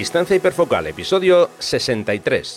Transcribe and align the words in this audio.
Distancia 0.00 0.34
hiperfocal, 0.34 0.86
episodio 0.86 1.50
63. 1.58 2.56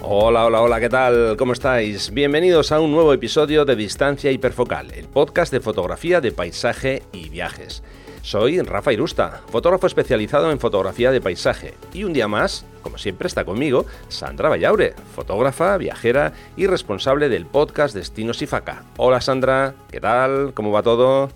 Hola, 0.00 0.46
hola, 0.46 0.62
hola, 0.62 0.80
¿qué 0.80 0.88
tal? 0.88 1.36
¿Cómo 1.36 1.52
estáis? 1.52 2.10
Bienvenidos 2.10 2.72
a 2.72 2.80
un 2.80 2.90
nuevo 2.90 3.12
episodio 3.12 3.66
de 3.66 3.76
Distancia 3.76 4.30
Hiperfocal, 4.30 4.90
el 4.92 5.08
podcast 5.08 5.52
de 5.52 5.60
fotografía 5.60 6.22
de 6.22 6.32
paisaje 6.32 7.02
y 7.12 7.28
viajes. 7.28 7.82
Soy 8.28 8.60
Rafa 8.60 8.92
Irusta, 8.92 9.40
fotógrafo 9.50 9.86
especializado 9.86 10.52
en 10.52 10.60
fotografía 10.60 11.10
de 11.10 11.22
paisaje, 11.22 11.72
y 11.94 12.04
un 12.04 12.12
día 12.12 12.28
más, 12.28 12.66
como 12.82 12.98
siempre, 12.98 13.26
está 13.26 13.46
conmigo 13.46 13.86
Sandra 14.08 14.50
Vallaure, 14.50 14.92
fotógrafa, 15.14 15.78
viajera 15.78 16.34
y 16.54 16.66
responsable 16.66 17.30
del 17.30 17.46
podcast 17.46 17.94
Destinos 17.94 18.42
y 18.42 18.46
Faca. 18.46 18.84
Hola 18.98 19.22
Sandra, 19.22 19.72
¿qué 19.90 19.98
tal? 19.98 20.52
¿Cómo 20.52 20.70
va 20.72 20.82
todo? 20.82 21.30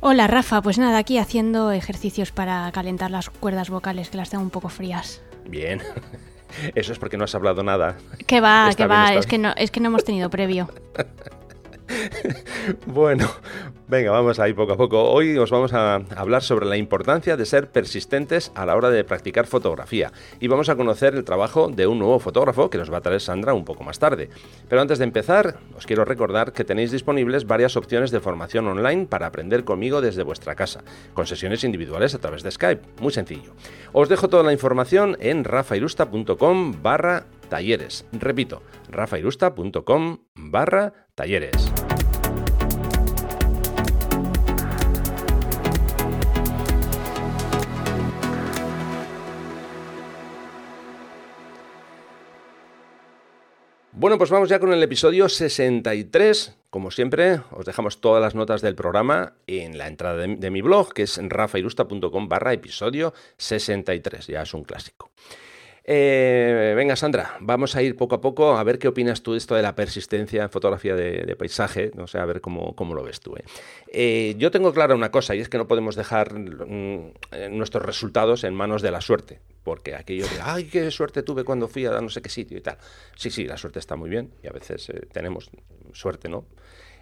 Hola 0.00 0.26
Rafa, 0.26 0.60
pues 0.60 0.76
nada, 0.76 0.98
aquí 0.98 1.16
haciendo 1.16 1.72
ejercicios 1.72 2.30
para 2.30 2.70
calentar 2.72 3.10
las 3.10 3.30
cuerdas 3.30 3.70
vocales 3.70 4.10
que 4.10 4.18
las 4.18 4.28
tengo 4.28 4.44
un 4.44 4.50
poco 4.50 4.68
frías. 4.68 5.22
Bien. 5.46 5.80
Eso 6.74 6.92
es 6.92 6.98
porque 6.98 7.16
no 7.16 7.24
has 7.24 7.34
hablado 7.34 7.62
nada. 7.62 7.96
Que 8.26 8.42
va, 8.42 8.70
que 8.76 8.86
va, 8.86 9.14
es 9.14 9.24
que, 9.24 9.38
no, 9.38 9.54
es 9.56 9.70
que 9.70 9.80
no 9.80 9.88
hemos 9.88 10.04
tenido 10.04 10.28
previo. 10.28 10.68
bueno, 12.86 13.28
venga, 13.88 14.10
vamos 14.10 14.38
ahí 14.38 14.52
poco 14.52 14.72
a 14.72 14.76
poco. 14.76 15.10
Hoy 15.10 15.36
os 15.36 15.50
vamos 15.50 15.72
a 15.72 15.96
hablar 16.16 16.42
sobre 16.42 16.66
la 16.66 16.76
importancia 16.76 17.36
de 17.36 17.44
ser 17.44 17.70
persistentes 17.70 18.52
a 18.54 18.66
la 18.66 18.76
hora 18.76 18.90
de 18.90 19.04
practicar 19.04 19.46
fotografía 19.46 20.12
y 20.40 20.48
vamos 20.48 20.68
a 20.68 20.76
conocer 20.76 21.14
el 21.14 21.24
trabajo 21.24 21.68
de 21.68 21.86
un 21.86 21.98
nuevo 21.98 22.18
fotógrafo 22.18 22.70
que 22.70 22.78
nos 22.78 22.92
va 22.92 22.98
a 22.98 23.00
traer 23.02 23.20
Sandra 23.20 23.54
un 23.54 23.64
poco 23.64 23.84
más 23.84 23.98
tarde. 23.98 24.30
Pero 24.68 24.82
antes 24.82 24.98
de 24.98 25.04
empezar, 25.04 25.58
os 25.76 25.86
quiero 25.86 26.04
recordar 26.04 26.52
que 26.52 26.64
tenéis 26.64 26.90
disponibles 26.90 27.46
varias 27.46 27.76
opciones 27.76 28.10
de 28.10 28.20
formación 28.20 28.66
online 28.66 29.06
para 29.06 29.26
aprender 29.26 29.64
conmigo 29.64 30.00
desde 30.00 30.22
vuestra 30.22 30.54
casa, 30.54 30.82
con 31.12 31.26
sesiones 31.26 31.64
individuales 31.64 32.14
a 32.14 32.18
través 32.18 32.42
de 32.42 32.50
Skype. 32.50 32.82
Muy 33.00 33.12
sencillo. 33.12 33.52
Os 33.92 34.08
dejo 34.08 34.28
toda 34.28 34.42
la 34.42 34.52
información 34.52 35.16
en 35.20 35.44
rafairusta.com 35.44 36.82
barra 36.82 37.26
talleres. 37.48 38.06
Repito, 38.12 38.62
rafairusta.com 38.90 40.18
barra 40.34 40.92
talleres. 40.92 41.03
Bueno, 53.92 54.18
pues 54.18 54.30
vamos 54.30 54.48
ya 54.48 54.58
con 54.58 54.72
el 54.72 54.82
episodio 54.82 55.28
63. 55.28 56.56
Como 56.68 56.90
siempre, 56.90 57.42
os 57.52 57.64
dejamos 57.64 58.00
todas 58.00 58.20
las 58.20 58.34
notas 58.34 58.60
del 58.60 58.74
programa 58.74 59.34
en 59.46 59.78
la 59.78 59.86
entrada 59.86 60.26
de, 60.26 60.50
mi 60.50 60.62
blog, 60.62 60.92
que 60.92 61.04
es 61.04 61.20
rafairusta.com 61.22 62.28
barra 62.28 62.52
episodio 62.52 63.14
63. 63.36 64.26
Ya 64.26 64.42
es 64.42 64.52
un 64.52 64.64
clásico. 64.64 65.12
Eh, 65.86 66.72
venga, 66.74 66.96
Sandra, 66.96 67.36
vamos 67.40 67.76
a 67.76 67.82
ir 67.82 67.94
poco 67.94 68.14
a 68.14 68.20
poco 68.22 68.56
a 68.56 68.64
ver 68.64 68.78
qué 68.78 68.88
opinas 68.88 69.22
tú 69.22 69.32
de 69.32 69.38
esto 69.38 69.54
de 69.54 69.60
la 69.60 69.74
persistencia 69.74 70.44
en 70.44 70.50
fotografía 70.50 70.94
de, 70.94 71.36
paisaje, 71.36 71.90
no 71.94 72.06
sé, 72.06 72.18
a 72.18 72.24
ver 72.24 72.40
cómo, 72.40 72.74
lo 72.94 73.02
ves 73.02 73.20
tú. 73.20 73.36
¿eh? 73.36 73.44
Eh, 73.88 74.34
yo 74.38 74.50
tengo 74.50 74.72
clara 74.72 74.94
una 74.94 75.10
cosa, 75.10 75.34
y 75.34 75.40
es 75.40 75.50
que 75.50 75.58
no 75.58 75.68
podemos 75.68 75.94
dejar 75.94 76.32
mm, 76.38 77.12
nuestros 77.50 77.84
resultados 77.84 78.44
en 78.44 78.54
manos 78.54 78.80
de 78.80 78.90
la 78.90 79.02
suerte, 79.02 79.40
porque 79.62 79.94
aquello 79.94 80.24
de, 80.24 80.40
ay, 80.42 80.64
qué 80.64 80.90
suerte 80.90 81.22
tuve 81.22 81.44
cuando 81.44 81.68
fui 81.68 81.84
a 81.84 82.00
no 82.00 82.08
sé 82.08 82.22
qué 82.22 82.30
sitio 82.30 82.56
y 82.56 82.62
tal. 82.62 82.78
Sí, 83.16 83.30
sí, 83.30 83.44
la 83.44 83.58
suerte 83.58 83.78
está 83.78 83.94
muy 83.94 84.08
bien, 84.08 84.32
y 84.42 84.46
a 84.46 84.52
veces 84.52 84.90
tenemos 85.12 85.50
suerte, 85.92 86.30
¿no? 86.30 86.46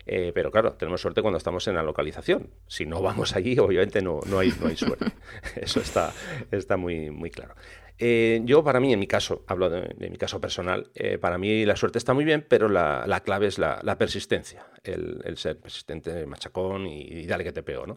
pero 0.04 0.50
claro, 0.50 0.72
tenemos 0.72 1.00
suerte 1.00 1.22
cuando 1.22 1.38
estamos 1.38 1.68
en 1.68 1.76
la 1.76 1.82
localización. 1.84 2.50
Si 2.66 2.86
no 2.86 3.00
vamos 3.00 3.36
allí, 3.36 3.56
obviamente 3.60 4.02
no, 4.02 4.18
no, 4.26 4.40
hay, 4.40 4.52
no 4.60 4.66
hay 4.66 4.76
suerte. 4.76 5.12
Eso 5.54 5.78
está, 5.78 6.12
está 6.50 6.76
muy, 6.76 7.12
muy 7.12 7.30
claro. 7.30 7.54
Eh, 7.98 8.40
yo, 8.44 8.64
para 8.64 8.80
mí, 8.80 8.92
en 8.92 8.98
mi 8.98 9.06
caso, 9.06 9.44
hablo 9.46 9.70
de, 9.70 10.10
mi 10.10 10.16
caso 10.16 10.40
personal, 10.40 10.90
eh, 10.94 11.18
para 11.18 11.38
mí 11.38 11.64
la 11.64 11.76
suerte 11.76 11.98
está 11.98 12.14
muy 12.14 12.24
bien, 12.24 12.44
pero 12.48 12.68
la, 12.68 13.22
clave 13.24 13.46
es 13.46 13.58
la, 13.58 13.96
persistencia, 13.98 14.66
el, 14.82 15.36
ser 15.36 15.58
persistente, 15.58 16.26
machacón 16.26 16.86
y, 16.86 17.26
dale 17.26 17.44
que 17.44 17.52
te 17.52 17.62
pego, 17.62 17.86
¿no? 17.86 17.96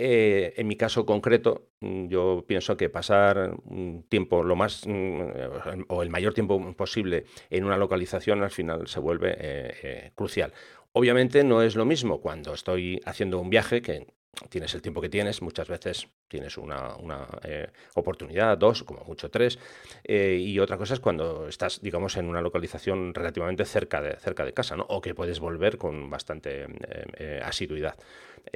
Eh, 0.00 0.54
en 0.56 0.68
mi 0.68 0.76
caso 0.76 1.04
concreto, 1.04 1.70
mm, 1.80 2.06
yo 2.06 2.44
pienso 2.46 2.76
que 2.76 2.88
pasar 2.88 3.56
un 3.64 4.04
tiempo 4.08 4.44
lo 4.44 4.54
más 4.54 4.86
mm, 4.86 5.82
o 5.88 6.02
el 6.04 6.08
mayor 6.08 6.34
tiempo 6.34 6.72
posible 6.76 7.24
en 7.50 7.64
una 7.64 7.76
localización 7.76 8.44
al 8.44 8.52
final 8.52 8.86
se 8.86 9.00
vuelve 9.00 10.12
crucial. 10.14 10.52
Obviamente 10.92 11.42
no 11.42 11.62
es 11.62 11.74
lo 11.74 11.84
mismo 11.84 12.20
cuando 12.20 12.54
estoy 12.54 13.00
haciendo 13.04 13.40
un 13.40 13.50
viaje 13.50 13.82
que 13.82 14.06
tienes 14.48 14.74
el 14.74 14.82
tiempo 14.82 15.00
que 15.00 15.08
tienes, 15.08 15.42
muchas 15.42 15.68
veces 15.68 16.08
tienes 16.28 16.56
una, 16.58 16.96
eh, 17.42 17.68
oportunidad, 17.94 18.56
dos, 18.56 18.84
como 18.84 19.02
mucho 19.04 19.30
tres, 19.30 19.58
eh, 20.04 20.36
y 20.40 20.58
otra 20.58 20.76
cosa 20.76 20.94
es 20.94 21.00
cuando 21.00 21.48
estás, 21.48 21.80
digamos, 21.80 22.16
en 22.16 22.28
una 22.28 22.40
localización 22.40 23.14
relativamente 23.14 23.64
cerca 23.64 24.00
de, 24.00 24.52
casa, 24.52 24.76
¿no? 24.76 24.86
o 24.88 25.00
que 25.00 25.14
puedes 25.14 25.40
volver 25.40 25.78
con 25.78 26.10
bastante 26.10 26.66
eh, 27.18 27.40
asiduidad. 27.42 27.96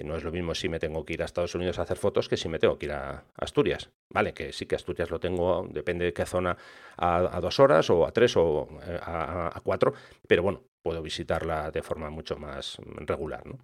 no 0.04 0.16
es 0.16 0.24
lo 0.24 0.32
mismo 0.32 0.54
si 0.54 0.68
me 0.68 0.78
tengo 0.78 1.04
que 1.04 1.14
ir 1.14 1.22
a 1.22 1.24
Estados 1.24 1.54
Unidos 1.54 1.78
a 1.78 1.82
hacer 1.82 1.96
fotos 1.96 2.28
que 2.28 2.36
si 2.36 2.48
me 2.48 2.58
tengo 2.58 2.78
que 2.78 2.86
ir 2.86 2.92
a 2.92 3.24
Asturias. 3.36 3.90
Vale, 4.08 4.32
que 4.32 4.52
sí 4.52 4.66
que 4.66 4.76
Asturias 4.76 5.10
lo 5.10 5.20
tengo, 5.20 5.66
depende 5.70 6.04
de 6.04 6.12
qué 6.12 6.26
zona, 6.26 6.56
a, 6.96 7.40
dos 7.40 7.58
horas 7.60 7.90
o 7.90 8.06
a 8.06 8.12
tres 8.12 8.36
o 8.36 8.68
a, 9.02 9.50
a 9.54 9.60
cuatro, 9.60 9.94
pero 10.26 10.42
bueno, 10.42 10.62
puedo 10.82 11.02
visitarla 11.02 11.70
de 11.70 11.82
forma 11.82 12.10
mucho 12.10 12.36
más 12.36 12.78
regular. 13.06 13.46
¿no? 13.46 13.58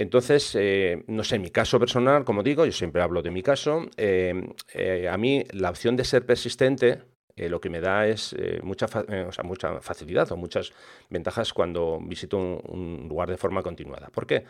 Entonces, 0.00 0.54
eh, 0.54 1.02
no 1.08 1.24
sé, 1.24 1.34
en 1.34 1.42
mi 1.42 1.50
caso 1.50 1.80
personal, 1.80 2.24
como 2.24 2.44
digo, 2.44 2.64
yo 2.64 2.70
siempre 2.70 3.02
hablo 3.02 3.20
de 3.20 3.32
mi 3.32 3.42
caso, 3.42 3.90
eh, 3.96 4.48
eh, 4.72 5.08
a 5.08 5.18
mí 5.18 5.42
la 5.50 5.70
opción 5.70 5.96
de 5.96 6.04
ser 6.04 6.24
persistente 6.24 7.02
lo 7.34 7.60
que 7.60 7.68
me 7.68 7.80
da 7.80 8.06
es 8.06 8.34
mucha, 8.62 8.86
o 8.86 9.32
sea, 9.32 9.44
mucha 9.44 9.80
facilidad 9.80 10.30
o 10.32 10.36
muchas 10.36 10.72
ventajas 11.08 11.52
cuando 11.52 12.00
visito 12.00 12.36
un, 12.36 13.06
lugar 13.08 13.28
de 13.28 13.36
forma 13.36 13.62
continuada. 13.62 14.08
¿Por 14.08 14.26
qué? 14.26 14.44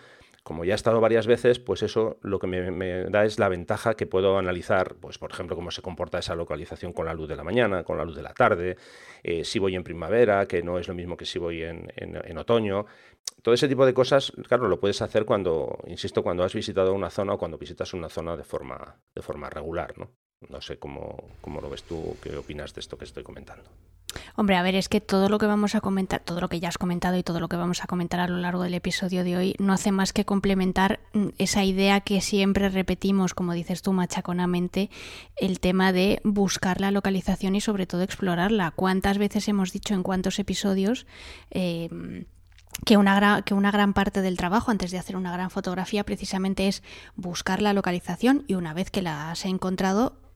Como 0.49 0.65
ya 0.65 0.73
he 0.73 0.77
estado 0.77 0.99
varias 0.99 1.27
veces, 1.27 1.59
pues 1.59 1.83
eso 1.83 2.17
lo 2.23 2.39
que 2.39 2.47
me, 2.47 3.05
da 3.11 3.27
es 3.27 3.39
la 3.39 3.51
ventaja 3.51 3.93
que 3.95 4.07
puedo 4.07 4.39
analizar, 4.39 4.95
pues 4.95 5.19
por 5.19 5.31
ejemplo, 5.31 5.55
cómo 5.55 5.71
se 5.71 5.83
comporta 5.83 6.19
esa 6.19 6.35
localización 6.35 6.95
con 6.95 7.05
la 7.05 7.13
luz 7.13 7.29
de 7.29 7.37
la 7.37 7.45
mañana, 7.45 7.85
con 7.85 7.99
la 7.99 8.05
luz 8.07 8.17
de 8.17 8.23
la 8.23 8.33
tarde, 8.33 8.79
si 9.43 9.59
voy 9.59 9.77
en 9.77 9.85
primavera, 9.85 10.47
que 10.47 10.63
no 10.63 10.79
es 10.79 10.89
lo 10.89 10.95
mismo 10.95 11.19
que 11.19 11.27
si 11.27 11.39
voy 11.39 11.63
en 11.63 12.39
otoño 12.39 12.87
todo 13.43 13.55
ese 13.55 13.69
tipo 13.69 13.87
de 13.87 13.95
cosas, 13.95 14.33
claro, 14.47 14.69
lo 14.69 14.81
puedes 14.81 15.01
hacer 15.03 15.25
cuando, 15.25 15.79
insisto, 15.87 16.23
cuando 16.23 16.43
has 16.43 16.55
visitado 16.55 16.93
una 16.93 17.11
zona 17.11 17.35
o 17.35 17.39
cuando 17.39 17.59
visitas 17.59 17.95
una 17.95 18.09
zona 18.09 18.37
de 18.37 18.45
forma, 18.45 18.97
de 19.15 19.23
forma 19.23 19.49
regular, 19.49 19.97
¿no? 19.99 20.11
No 20.49 20.61
sé 20.61 20.79
cómo, 20.79 21.17
cómo 21.41 21.61
lo 21.61 21.69
ves 21.69 21.83
tú, 21.83 22.17
qué 22.23 22.37
opinas 22.37 22.75
de 22.75 22.81
esto 22.81 22.97
que 22.97 23.05
estoy 23.05 23.23
comentando. 23.23 23.69
Hombre, 24.41 24.55
a 24.55 24.63
ver, 24.63 24.77
es 24.77 24.89
que 24.89 25.01
todo 25.01 25.29
lo 25.29 25.39
que 25.39 25.47
vamos 25.47 25.75
a 25.75 25.81
comentar, 25.81 26.21
todo 26.21 26.41
lo 26.41 26.49
que 26.49 26.61
ya 26.61 26.69
has 26.69 26.79
comentado 26.79 27.17
y 27.17 27.25
todo 27.25 27.41
lo 27.41 27.49
que 27.49 27.57
vamos 27.57 27.83
a 27.83 27.89
comentar 27.89 28.21
a 28.21 28.29
lo 28.29 28.37
largo 28.37 28.63
del 28.63 28.75
episodio 28.75 29.25
de 29.25 29.37
hoy 29.37 29.57
no 29.59 29.73
hace 29.73 29.91
más 29.91 30.13
que 30.13 30.25
complementar 30.25 31.01
mm, 31.13 31.31
esa 31.39 31.65
idea 31.65 32.03
que 32.03 32.21
siempre 32.21 32.69
repetimos, 32.69 33.35
como 33.35 33.53
dices 33.53 33.83
tú 33.83 33.93
machaconamente, 33.93 34.91
el 35.35 35.59
tema 35.59 35.93
de 35.93 36.21
buscar 36.23 36.81
la 36.81 36.93
localización 36.93 37.57
y 37.57 37.61
sobre 37.61 37.89
todo 37.89 38.03
explorarla. 38.03 38.71
¿Cuántas 38.71 39.19
veces 39.19 39.49
hemos 39.49 39.73
dicho 39.73 39.95
en 39.95 40.05
cuántos 40.05 40.39
episodios? 40.39 41.09
Eh, 41.51 41.89
que 42.85 42.97
una, 42.97 43.17
gran, 43.17 43.43
que 43.43 43.55
una 43.55 43.73
gran 43.73 43.93
parte 43.93 44.23
del 44.23 44.37
trabajo 44.37 44.71
antes 44.71 44.93
de 44.93 44.99
hacer 44.99 45.17
una 45.17 45.33
gran 45.33 45.51
fotografía 45.51 46.05
precisamente 46.05 46.69
es 46.69 46.85
buscar 47.17 47.61
la 47.61 47.73
localización 47.73 48.45
y 48.47 48.55
una 48.55 48.73
vez 48.73 48.93
que 48.93 49.03
la 49.03 49.33
has 49.33 49.45
encontrado 49.47 50.28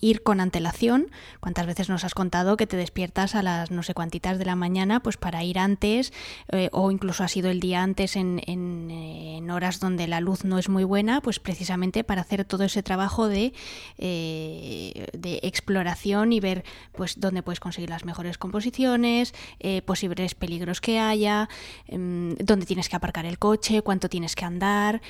ir 0.00 0.22
con 0.22 0.40
antelación. 0.40 1.10
¿Cuántas 1.40 1.66
veces 1.66 1.88
nos 1.88 2.04
has 2.04 2.14
contado 2.14 2.56
que 2.56 2.66
te 2.66 2.76
despiertas 2.76 3.34
a 3.34 3.42
las 3.42 3.70
no 3.70 3.82
sé 3.82 3.94
cuantitas 3.94 4.38
de 4.38 4.44
la 4.44 4.56
mañana 4.56 5.00
pues 5.00 5.16
para 5.16 5.44
ir 5.44 5.58
antes 5.58 6.12
eh, 6.52 6.70
o 6.72 6.90
incluso 6.90 7.22
ha 7.24 7.28
sido 7.28 7.50
el 7.50 7.60
día 7.60 7.82
antes 7.82 8.16
en, 8.16 8.40
en, 8.46 9.50
horas 9.50 9.80
donde 9.80 10.06
la 10.06 10.20
luz 10.20 10.44
no 10.44 10.58
es 10.58 10.68
muy 10.68 10.84
buena 10.84 11.22
pues 11.22 11.40
precisamente 11.40 12.04
para 12.04 12.20
hacer 12.20 12.44
todo 12.44 12.64
ese 12.64 12.82
trabajo 12.82 13.28
de, 13.28 13.54
eh, 13.96 15.06
de 15.14 15.40
exploración 15.42 16.32
y 16.32 16.40
ver 16.40 16.64
pues 16.92 17.18
dónde 17.18 17.42
puedes 17.42 17.60
conseguir 17.60 17.88
las 17.88 18.04
mejores 18.04 18.36
composiciones, 18.36 19.34
eh, 19.60 19.80
posibles 19.82 20.34
peligros 20.34 20.82
que 20.82 20.98
haya, 20.98 21.48
em, 21.86 22.34
dónde 22.36 22.66
tienes 22.66 22.90
que 22.90 22.96
aparcar 22.96 23.24
el 23.24 23.38
coche, 23.38 23.80
cuánto 23.80 24.10
tienes 24.10 24.34
que 24.34 24.44
andar, 24.44 25.00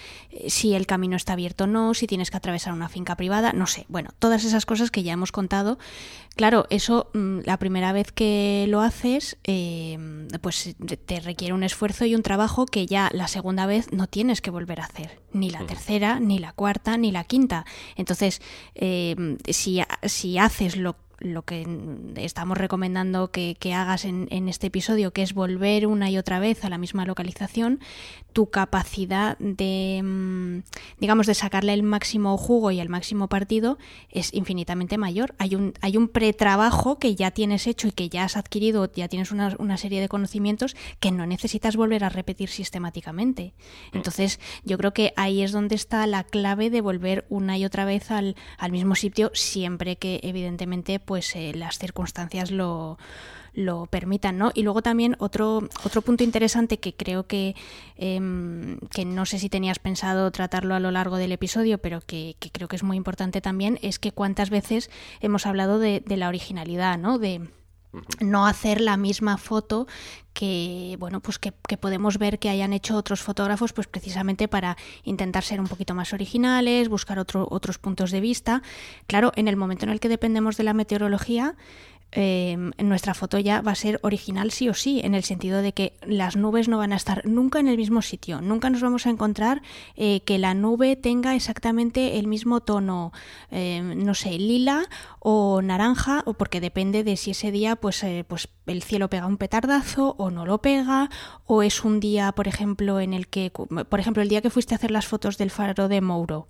si 0.47 0.75
el 0.75 0.87
camino 0.87 1.17
está 1.17 1.33
abierto 1.33 1.65
o 1.65 1.67
no, 1.67 1.95
si 1.95 2.07
tienes 2.07 2.31
que 2.31 2.37
atravesar 2.37 2.73
una 2.73 2.89
finca 2.89 3.17
privada, 3.17 3.53
no 3.53 3.67
sé, 3.67 3.87
bueno, 3.89 4.11
todas 4.21 4.45
esas 4.49 4.67
cosas 4.67 4.91
que 4.91 5.03
ya 5.03 5.13
hemos 5.13 5.33
contado. 5.33 5.79
Claro, 6.37 6.67
eso 6.71 7.11
mm, 7.15 7.41
la 7.45 7.59
primera 7.59 7.93
vez 7.93 8.13
que 8.13 8.67
lo 8.69 8.81
haces, 8.81 9.39
em, 9.45 10.29
pues 10.41 10.77
te 11.07 11.21
requiere 11.21 11.55
un 11.55 11.65
esfuerzo 11.65 12.05
y 12.05 12.15
un 12.15 12.23
trabajo 12.23 12.67
que 12.67 12.87
ya 12.87 13.11
la 13.13 13.29
segunda 13.29 13.67
vez 13.67 13.93
no 13.93 14.07
tienes 14.07 14.41
que 14.41 14.51
volver 14.51 14.81
a 14.81 14.85
hacer, 14.85 15.21
ni 15.33 15.51
la 15.51 15.67
tercera, 15.67 16.21
ni 16.21 16.39
la 16.39 16.53
cuarta, 16.53 16.97
ni 16.97 17.13
la 17.13 17.25
quinta. 17.25 17.65
Entonces, 17.97 18.41
em, 18.75 19.39
si, 19.49 19.83
si 20.05 20.39
haces 20.39 20.77
lo 20.77 20.97
lo 21.21 21.43
que 21.43 21.67
estamos 22.17 22.57
recomendando 22.57 23.31
que, 23.31 23.57
hagas 23.75 24.05
en, 24.05 24.49
este 24.49 24.69
episodio, 24.69 25.13
que 25.13 25.23
es 25.23 25.35
volver 25.35 25.87
una 25.87 26.11
y 26.11 26.19
otra 26.19 26.39
vez 26.39 26.65
a 26.65 26.71
la 26.71 26.79
misma 26.79 27.05
localización, 27.05 27.81
tu 28.33 28.51
capacidad 28.51 29.37
de, 29.39 30.01
mm, 30.03 30.63
digamos, 31.01 31.27
de 31.27 31.35
sacarle 31.35 31.75
el 31.75 31.83
máximo 31.83 32.37
jugo 32.37 32.71
y 32.71 32.81
el 32.81 32.89
máximo 32.89 33.29
partido 33.29 33.79
es 34.11 34.33
infinitamente 34.33 34.97
mayor. 34.97 35.35
Hay 35.39 35.55
un, 35.55 35.75
hay 35.81 35.97
un 35.97 36.09
pretrabajo 36.09 36.99
que 36.99 37.15
ya 37.15 37.31
tienes 37.31 37.67
hecho 37.67 37.89
y 37.89 37.93
que 37.93 38.09
ya 38.09 38.25
has 38.25 38.37
adquirido, 38.37 38.91
ya 38.93 39.09
tienes 39.09 39.33
una, 39.33 39.55
una 39.59 39.77
serie 39.77 40.01
de 40.01 40.09
conocimientos 40.09 40.77
que 41.01 41.11
no 41.11 41.27
necesitas 41.27 41.77
volver 41.77 42.05
a 42.05 42.09
repetir 42.09 42.49
sistemáticamente. 42.49 43.55
Mm. 43.93 43.97
Entonces, 43.99 44.41
yo 44.65 44.79
creo 44.79 44.93
que 44.93 45.13
ahí 45.17 45.43
es 45.43 45.53
donde 45.53 45.75
está 45.75 46.07
la 46.07 46.25
clave 46.25 46.71
de 46.71 46.81
volver 46.81 47.27
una 47.29 47.59
y 47.59 47.65
otra 47.65 47.85
vez 47.85 48.11
al, 48.11 48.37
al 48.57 48.73
mismo 48.73 48.95
sitio, 48.95 49.31
siempre 49.35 49.97
que 49.97 50.21
evidentemente 50.23 51.01
pues 51.09 51.35
eh, 51.37 51.55
las 51.55 51.79
circunstancias 51.79 52.51
lo, 52.51 52.99
lo 53.55 53.87
permitan, 53.87 54.37
¿no? 54.37 54.51
Y 54.53 54.63
luego 54.63 54.83
también 54.83 55.17
otro, 55.21 55.67
otro 55.83 56.03
punto 56.03 56.23
interesante 56.23 56.79
que 56.79 56.93
creo 56.93 57.27
que, 57.27 57.57
em, 57.97 58.79
que 58.93 59.07
no 59.07 59.25
sé 59.25 59.39
si 59.39 59.49
tenías 59.49 59.79
pensado 59.79 60.31
tratarlo 60.31 60.75
a 60.75 60.81
lo 60.81 60.91
largo 60.91 61.17
del 61.17 61.33
episodio, 61.33 61.79
pero 61.79 62.03
que, 62.03 62.37
creo 62.53 62.69
que 62.69 62.77
es 62.77 62.83
muy 62.83 62.99
importante 62.99 63.41
también, 63.41 63.79
es 63.81 63.99
que 63.99 64.13
cuántas 64.13 64.51
veces 64.51 64.91
hemos 65.23 65.47
hablado 65.47 65.79
de, 65.79 66.03
de 66.05 66.19
la 66.19 66.29
originalidad, 66.29 66.99
¿no? 66.99 67.19
De, 67.19 67.49
no 68.21 68.47
hacer 68.47 68.81
la 68.81 68.97
misma 68.97 69.37
foto 69.37 69.87
que 70.33 70.97
bueno 71.01 71.21
pues 71.21 71.39
que, 71.39 71.53
podemos 71.53 72.19
ver 72.19 72.39
que 72.39 72.49
hayan 72.49 72.73
hecho 72.73 72.97
otros 72.97 73.23
fotógrafos 73.23 73.73
pues 73.73 73.87
precisamente 73.89 74.47
para 74.47 74.77
intentar 75.03 75.43
ser 75.43 75.61
un 75.61 75.67
poquito 75.67 75.95
más 75.95 76.13
originales 76.13 76.89
buscar 76.89 77.19
otros 77.19 77.79
puntos 77.79 78.11
de 78.11 78.21
vista. 78.21 78.63
Claro 79.07 79.33
en 79.37 79.49
el 79.49 79.57
momento 79.57 79.85
en 79.85 79.91
el 79.91 80.01
que 80.01 80.09
dependemos 80.09 80.57
de 80.57 80.65
la 80.65 80.75
meteorología 80.75 81.57
Em, 82.11 82.71
nuestra 82.79 83.13
foto 83.13 83.39
ya 83.39 83.61
va 83.61 83.73
a 83.73 83.75
ser 83.75 84.01
original 84.03 84.51
sí 84.51 84.71
o 84.71 84.75
sí, 84.75 85.01
en 85.05 85.15
el 85.15 85.25
sentido 85.25 85.61
de 85.61 85.75
que 85.75 85.93
las 86.07 86.37
nubes 86.37 86.67
no 86.67 86.79
van 86.79 86.95
a 86.95 86.97
estar 86.97 87.27
nunca 87.27 87.61
en 87.61 87.69
el 87.69 87.77
mismo 87.77 88.01
sitio, 88.01 88.41
nunca 88.41 88.71
nos 88.71 88.81
vamos 88.81 89.07
a 89.07 89.11
encontrar 89.11 89.61
eh, 89.95 90.23
que 90.23 90.39
la 90.39 90.55
nube 90.55 90.97
tenga 90.97 91.35
exactamente 91.35 92.19
el 92.19 92.27
mismo 92.27 92.61
tono, 92.61 93.13
em, 93.51 94.03
no 94.03 94.15
sé, 94.15 94.39
lila 94.39 94.89
o 95.19 95.61
naranja, 95.61 96.23
o 96.25 96.33
porque 96.33 96.63
depende 96.63 97.05
de 97.05 97.19
si 97.19 97.33
ese 97.33 97.51
día 97.53 97.77
pues, 97.77 98.03
eh, 98.03 98.25
pues 98.27 98.49
el 98.65 98.83
cielo 98.83 99.11
pega 99.11 99.27
un 99.27 99.37
petardazo 99.37 100.15
o 100.17 100.31
no 100.31 100.47
lo 100.47 100.63
pega, 100.63 101.11
o 101.45 101.63
es 101.63 101.85
un 101.85 102.01
día, 102.01 102.33
por 102.33 102.49
ejemplo, 102.49 103.01
en 103.01 103.13
el 103.13 103.29
que, 103.29 103.51
por 103.51 104.01
ejemplo, 104.01 104.23
el 104.23 104.31
día 104.31 104.41
que 104.41 104.51
fuiste 104.51 104.75
a 104.75 104.77
hacer 104.77 104.91
las 104.93 105.07
fotos 105.07 105.37
del 105.37 105.51
faro 105.51 105.89
de 105.89 106.01
Mouro, 106.01 106.49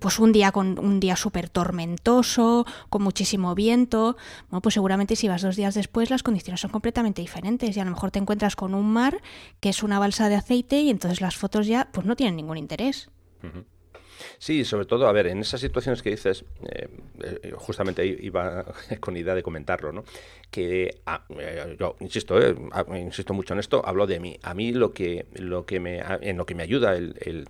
pues 0.00 0.18
un 0.18 0.32
día 0.32 0.52
con 0.52 0.78
un 0.78 1.00
día 1.00 1.16
súper 1.16 1.48
tormentoso, 1.48 2.66
con 2.88 3.02
muchísimo 3.02 3.54
viento, 3.54 4.16
bueno, 4.50 4.62
pues 4.62 4.74
seguramente 4.74 5.16
si 5.16 5.28
vas 5.28 5.42
dos 5.42 5.56
días 5.56 5.74
después 5.74 6.10
las 6.10 6.22
condiciones 6.22 6.60
son 6.60 6.70
completamente 6.70 7.22
diferentes 7.22 7.76
y 7.76 7.80
a 7.80 7.84
lo 7.84 7.90
mejor 7.90 8.10
te 8.10 8.18
encuentras 8.18 8.56
con 8.56 8.74
un 8.74 8.92
mar 8.92 9.20
que 9.60 9.68
es 9.68 9.82
una 9.82 9.98
balsa 9.98 10.28
de 10.28 10.36
aceite 10.36 10.80
y 10.80 10.90
entonces 10.90 11.20
las 11.20 11.36
fotos 11.36 11.66
ya 11.66 11.88
pues 11.92 12.06
no 12.06 12.16
tienen 12.16 12.36
ningún 12.36 12.56
interés. 12.56 13.10
Sí, 14.38 14.64
sobre 14.64 14.86
todo, 14.86 15.06
a 15.06 15.12
ver, 15.12 15.26
en 15.28 15.40
esas 15.40 15.60
situaciones 15.60 16.02
que 16.02 16.10
dices, 16.10 16.44
eh, 16.68 16.88
eh, 17.22 17.52
justamente 17.56 18.06
iba 18.06 18.64
con 19.00 19.16
idea 19.16 19.34
de 19.34 19.42
comentarlo, 19.42 19.92
¿no? 19.92 20.04
Que 20.50 21.00
ah, 21.06 21.24
eh, 21.38 21.76
yo 21.78 21.96
insisto, 22.00 22.38
ah, 22.72 22.84
insisto 22.98 23.34
mucho 23.34 23.54
en 23.54 23.60
esto, 23.60 23.82
hablo 23.84 24.06
de 24.06 24.20
mí. 24.20 24.38
A 24.42 24.54
mí 24.54 24.72
lo 24.72 24.92
que, 24.92 25.26
lo 25.34 25.66
que 25.66 25.80
me, 25.80 26.02
en 26.20 26.36
lo 26.36 26.46
que 26.46 26.54
me 26.54 26.62
ayuda 26.62 26.94
el, 26.94 27.46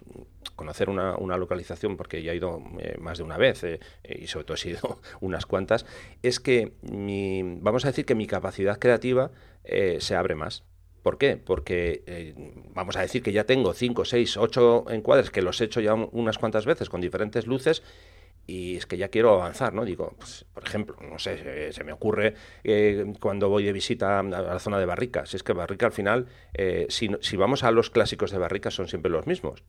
conocer 0.54 0.88
una, 0.88 1.36
localización, 1.36 1.96
porque 1.96 2.22
ya 2.22 2.32
he 2.32 2.36
ido 2.36 2.62
más 2.98 3.18
de 3.18 3.24
una 3.24 3.36
vez 3.36 3.62
y 4.08 4.26
sobre 4.26 4.44
todo 4.46 4.56
he 4.64 4.70
ido 4.70 5.00
unas 5.20 5.44
cuantas, 5.44 5.84
es 6.22 6.40
que 6.40 6.72
mi, 6.80 7.42
vamos 7.60 7.84
a 7.84 7.88
decir 7.88 8.06
que 8.06 8.14
mi 8.14 8.26
capacidad 8.26 8.78
creativa 8.78 9.30
se 9.98 10.14
abre 10.14 10.34
más. 10.34 10.64
¿Por 11.06 11.18
qué? 11.18 11.36
Porque 11.36 12.02
eh, 12.08 12.34
vamos 12.74 12.96
a 12.96 13.00
decir 13.00 13.22
que 13.22 13.30
ya 13.30 13.44
tengo 13.44 13.72
5, 13.72 14.04
6, 14.04 14.38
8 14.38 14.86
encuadres 14.88 15.30
que 15.30 15.40
los 15.40 15.60
he 15.60 15.66
hecho 15.66 15.80
ya 15.80 15.94
unas 15.94 16.36
cuantas 16.36 16.66
veces 16.66 16.90
con 16.90 17.00
diferentes 17.00 17.46
luces 17.46 17.84
y 18.44 18.74
es 18.74 18.86
que 18.86 18.96
ya 18.96 19.06
quiero 19.06 19.34
avanzar, 19.34 19.72
¿no? 19.72 19.84
Digo, 19.84 20.16
pues, 20.18 20.46
por 20.52 20.64
ejemplo, 20.64 20.96
no 21.08 21.20
sé, 21.20 21.72
se 21.72 21.84
me 21.84 21.92
ocurre 21.92 22.34
eh, 22.64 23.14
cuando 23.20 23.48
voy 23.48 23.62
de 23.62 23.72
visita 23.72 24.18
a 24.18 24.22
la 24.24 24.58
zona 24.58 24.80
de 24.80 24.86
Barrica, 24.86 25.26
si 25.26 25.36
es 25.36 25.44
que 25.44 25.52
Barrica 25.52 25.86
al 25.86 25.92
final, 25.92 26.26
eh, 26.54 26.86
si, 26.88 27.08
si, 27.20 27.36
vamos 27.36 27.62
a 27.62 27.70
los 27.70 27.88
clásicos 27.90 28.32
de 28.32 28.38
Barrica 28.38 28.72
son 28.72 28.88
siempre 28.88 29.08
los 29.08 29.28
mismos. 29.28 29.62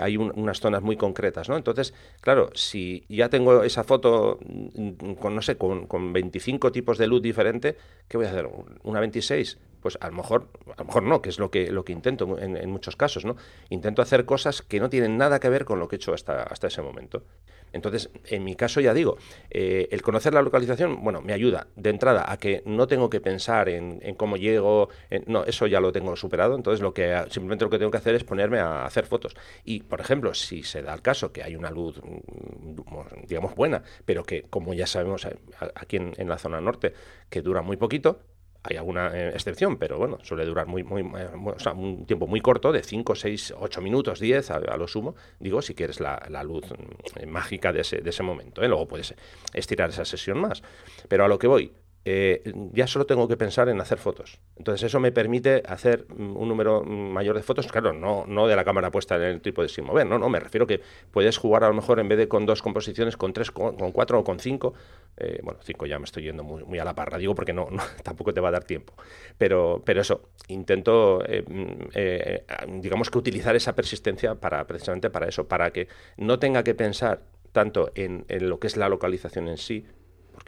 hay 0.00 0.16
unas 0.16 0.60
zonas 0.60 0.82
muy 0.82 0.96
concretas, 0.96 1.48
¿no? 1.48 1.56
Entonces, 1.56 1.92
claro, 2.20 2.50
si 2.54 3.04
ya 3.08 3.28
tengo 3.28 3.64
esa 3.64 3.82
foto 3.82 4.38
mm, 4.46 5.14
con, 5.14 5.34
no 5.34 5.42
sé, 5.42 5.56
con, 5.56 5.88
con 5.88 6.12
25 6.12 6.70
tipos 6.70 6.98
de 6.98 7.08
luz 7.08 7.20
diferente, 7.20 7.76
¿qué 8.06 8.16
voy 8.16 8.26
a 8.26 8.30
hacer? 8.30 8.48
¿Una 8.84 9.00
26? 9.00 9.58
Pues 9.80 9.98
a 10.00 10.08
lo 10.08 10.14
mejor, 10.14 10.48
a 10.76 10.80
lo 10.80 10.84
mejor 10.84 11.02
no, 11.02 11.22
que 11.22 11.28
es 11.28 11.38
lo 11.38 11.50
que, 11.50 11.70
lo 11.70 11.84
que 11.84 11.92
intento 11.92 12.38
en, 12.38 12.70
muchos 12.70 12.96
casos, 12.96 13.24
¿no? 13.24 13.36
Intento 13.68 14.02
hacer 14.02 14.24
cosas 14.24 14.62
que 14.62 14.80
no 14.80 14.88
tienen 14.90 15.16
nada 15.16 15.40
que 15.40 15.48
ver 15.48 15.64
con 15.64 15.78
lo 15.78 15.88
que 15.88 15.96
he 15.96 15.98
hecho 15.98 16.14
hasta, 16.14 16.42
hasta 16.42 16.66
ese 16.66 16.82
momento. 16.82 17.24
Entonces, 17.72 18.10
en 18.26 18.44
mi 18.44 18.54
caso 18.54 18.80
ya 18.80 18.94
digo, 18.94 19.18
eh, 19.50 19.88
el 19.90 20.02
conocer 20.02 20.34
la 20.34 20.42
localización, 20.42 21.02
bueno, 21.02 21.20
me 21.20 21.32
ayuda 21.32 21.66
de 21.76 21.90
entrada 21.90 22.30
a 22.30 22.38
que 22.38 22.62
no 22.64 22.86
tengo 22.86 23.10
que 23.10 23.20
pensar 23.20 23.68
en, 23.68 24.00
cómo 24.16 24.36
llego, 24.36 24.88
no, 25.26 25.44
eso 25.44 25.66
ya 25.66 25.80
lo 25.80 25.92
tengo 25.92 26.16
superado, 26.16 26.56
entonces 26.56 26.80
lo 26.80 26.94
que 26.94 27.24
simplemente 27.30 27.64
lo 27.64 27.70
que 27.70 27.78
tengo 27.78 27.90
que 27.90 27.98
hacer 27.98 28.14
es 28.14 28.24
ponerme 28.24 28.58
a 28.58 28.84
hacer 28.84 29.06
fotos. 29.06 29.36
Y, 29.64 29.80
por 29.80 30.00
ejemplo, 30.00 30.34
si 30.34 30.62
se 30.62 30.82
da 30.82 30.94
el 30.94 31.02
caso 31.02 31.32
que 31.32 31.42
hay 31.42 31.56
una 31.56 31.70
luz, 31.70 32.00
mm, 32.02 33.26
digamos, 33.26 33.54
buena, 33.54 33.82
pero 34.04 34.24
que, 34.24 34.42
como 34.44 34.74
ya 34.74 34.86
sabemos 34.86 35.26
aquí 35.74 35.96
en 35.96 36.28
la 36.28 36.38
zona 36.38 36.60
norte, 36.60 36.94
que 37.28 37.42
dura 37.42 37.62
muy 37.62 37.76
poquito, 37.76 38.20
hay 38.62 38.76
alguna 38.76 39.08
eh, 39.16 39.30
excepción, 39.30 39.76
pero 39.76 39.98
bueno, 39.98 40.18
suele 40.22 40.44
durar 40.44 40.66
muy, 40.66 40.82
muy, 40.82 41.02
eh, 41.02 41.28
o 41.44 41.58
sea, 41.58 41.72
un 41.72 42.06
tiempo 42.06 42.26
muy 42.26 42.40
corto, 42.40 42.72
de 42.72 42.82
5, 42.82 43.14
6, 43.14 43.54
8 43.58 43.80
minutos, 43.80 44.20
10 44.20 44.50
a, 44.50 44.76
lo 44.76 44.88
sumo, 44.88 45.14
digo, 45.38 45.62
si 45.62 45.74
quieres 45.74 46.00
la, 46.00 46.18
luz 46.42 46.64
mm, 46.70 47.28
mágica 47.28 47.72
de 47.72 47.80
ese, 47.80 47.98
de 47.98 48.10
ese 48.10 48.22
momento. 48.22 48.62
¿eh? 48.62 48.68
Luego 48.68 48.86
puedes 48.88 49.14
estirar 49.52 49.90
esa 49.90 50.04
sesión 50.04 50.38
más. 50.38 50.62
Pero 51.08 51.24
a 51.24 51.28
lo 51.28 51.38
que 51.38 51.46
voy, 51.46 51.72
eh, 52.04 52.42
ya 52.72 52.86
solo 52.86 53.06
tengo 53.06 53.28
que 53.28 53.36
pensar 53.36 53.68
en 53.68 53.80
hacer 53.80 53.98
fotos. 53.98 54.38
Entonces 54.56 54.86
eso 54.86 55.00
me 55.00 55.12
permite 55.12 55.62
hacer 55.66 56.06
mm, 56.08 56.36
un 56.36 56.48
número 56.48 56.82
mm, 56.82 57.12
mayor 57.12 57.36
de 57.36 57.42
fotos, 57.42 57.66
claro, 57.66 57.92
no, 57.92 58.24
no 58.26 58.46
de 58.46 58.56
la 58.56 58.64
cámara 58.64 58.90
puesta 58.90 59.16
en 59.16 59.22
el 59.22 59.40
trípode 59.40 59.68
sin 59.68 59.84
mover, 59.84 60.06
no, 60.06 60.18
no, 60.18 60.28
me 60.28 60.40
refiero 60.40 60.66
que 60.66 60.80
puedes 61.10 61.36
jugar 61.36 61.64
a 61.64 61.68
lo 61.68 61.74
mejor 61.74 62.00
en 62.00 62.08
vez 62.08 62.18
de 62.18 62.28
con 62.28 62.46
dos 62.46 62.62
composiciones, 62.62 63.16
con 63.16 63.32
tres, 63.32 63.50
con, 63.50 63.76
cuatro 63.92 64.20
o 64.20 64.24
con 64.24 64.38
cinco. 64.40 64.74
Eh, 65.16 65.40
bueno, 65.42 65.60
cinco 65.62 65.86
ya 65.86 65.98
me 65.98 66.04
estoy 66.04 66.22
yendo 66.22 66.44
muy, 66.44 66.64
muy, 66.64 66.78
a 66.78 66.84
la 66.84 66.94
parra, 66.94 67.18
digo 67.18 67.34
porque 67.34 67.52
no, 67.52 67.68
tampoco 68.02 68.32
te 68.32 68.40
va 68.40 68.48
a 68.48 68.52
dar 68.52 68.64
tiempo. 68.64 68.94
Pero, 69.36 69.82
pero 69.84 70.00
eso, 70.00 70.30
intento, 70.48 71.22
eh, 71.26 71.44
mm, 71.46 72.80
digamos 72.80 73.10
que 73.10 73.18
utilizar 73.18 73.56
esa 73.56 73.74
persistencia 73.74 74.34
para 74.36 74.66
precisamente 74.66 75.10
para 75.10 75.28
eso, 75.28 75.48
para 75.48 75.72
que 75.72 75.88
no 76.16 76.38
tenga 76.38 76.62
que 76.62 76.74
pensar 76.74 77.22
tanto 77.52 77.90
en, 77.94 78.24
en, 78.28 78.48
lo 78.48 78.60
que 78.60 78.66
es 78.66 78.76
la 78.76 78.88
localización 78.88 79.48
en 79.48 79.56
sí, 79.56 79.84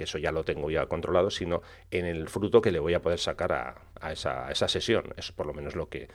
porque 0.01 0.09
eso 0.09 0.17
ya 0.17 0.33
lo 0.33 0.45
tengo 0.45 0.71
ya 0.71 0.87
controlado, 0.87 1.29
sino 1.31 1.61
en 1.91 2.07
el 2.07 2.27
fruto 2.27 2.63
que 2.63 2.71
le 2.71 2.79
voy 2.79 2.95
a 2.95 3.03
poder 3.03 3.19
sacar 3.19 3.53
a, 3.53 4.13
esa, 4.13 4.55
sesión. 4.67 5.05
Eso 5.19 5.31
es 5.31 5.33
por 5.33 5.47
lo 5.47 5.53
menos 5.53 5.75
lo 5.75 5.91
que, 5.91 6.09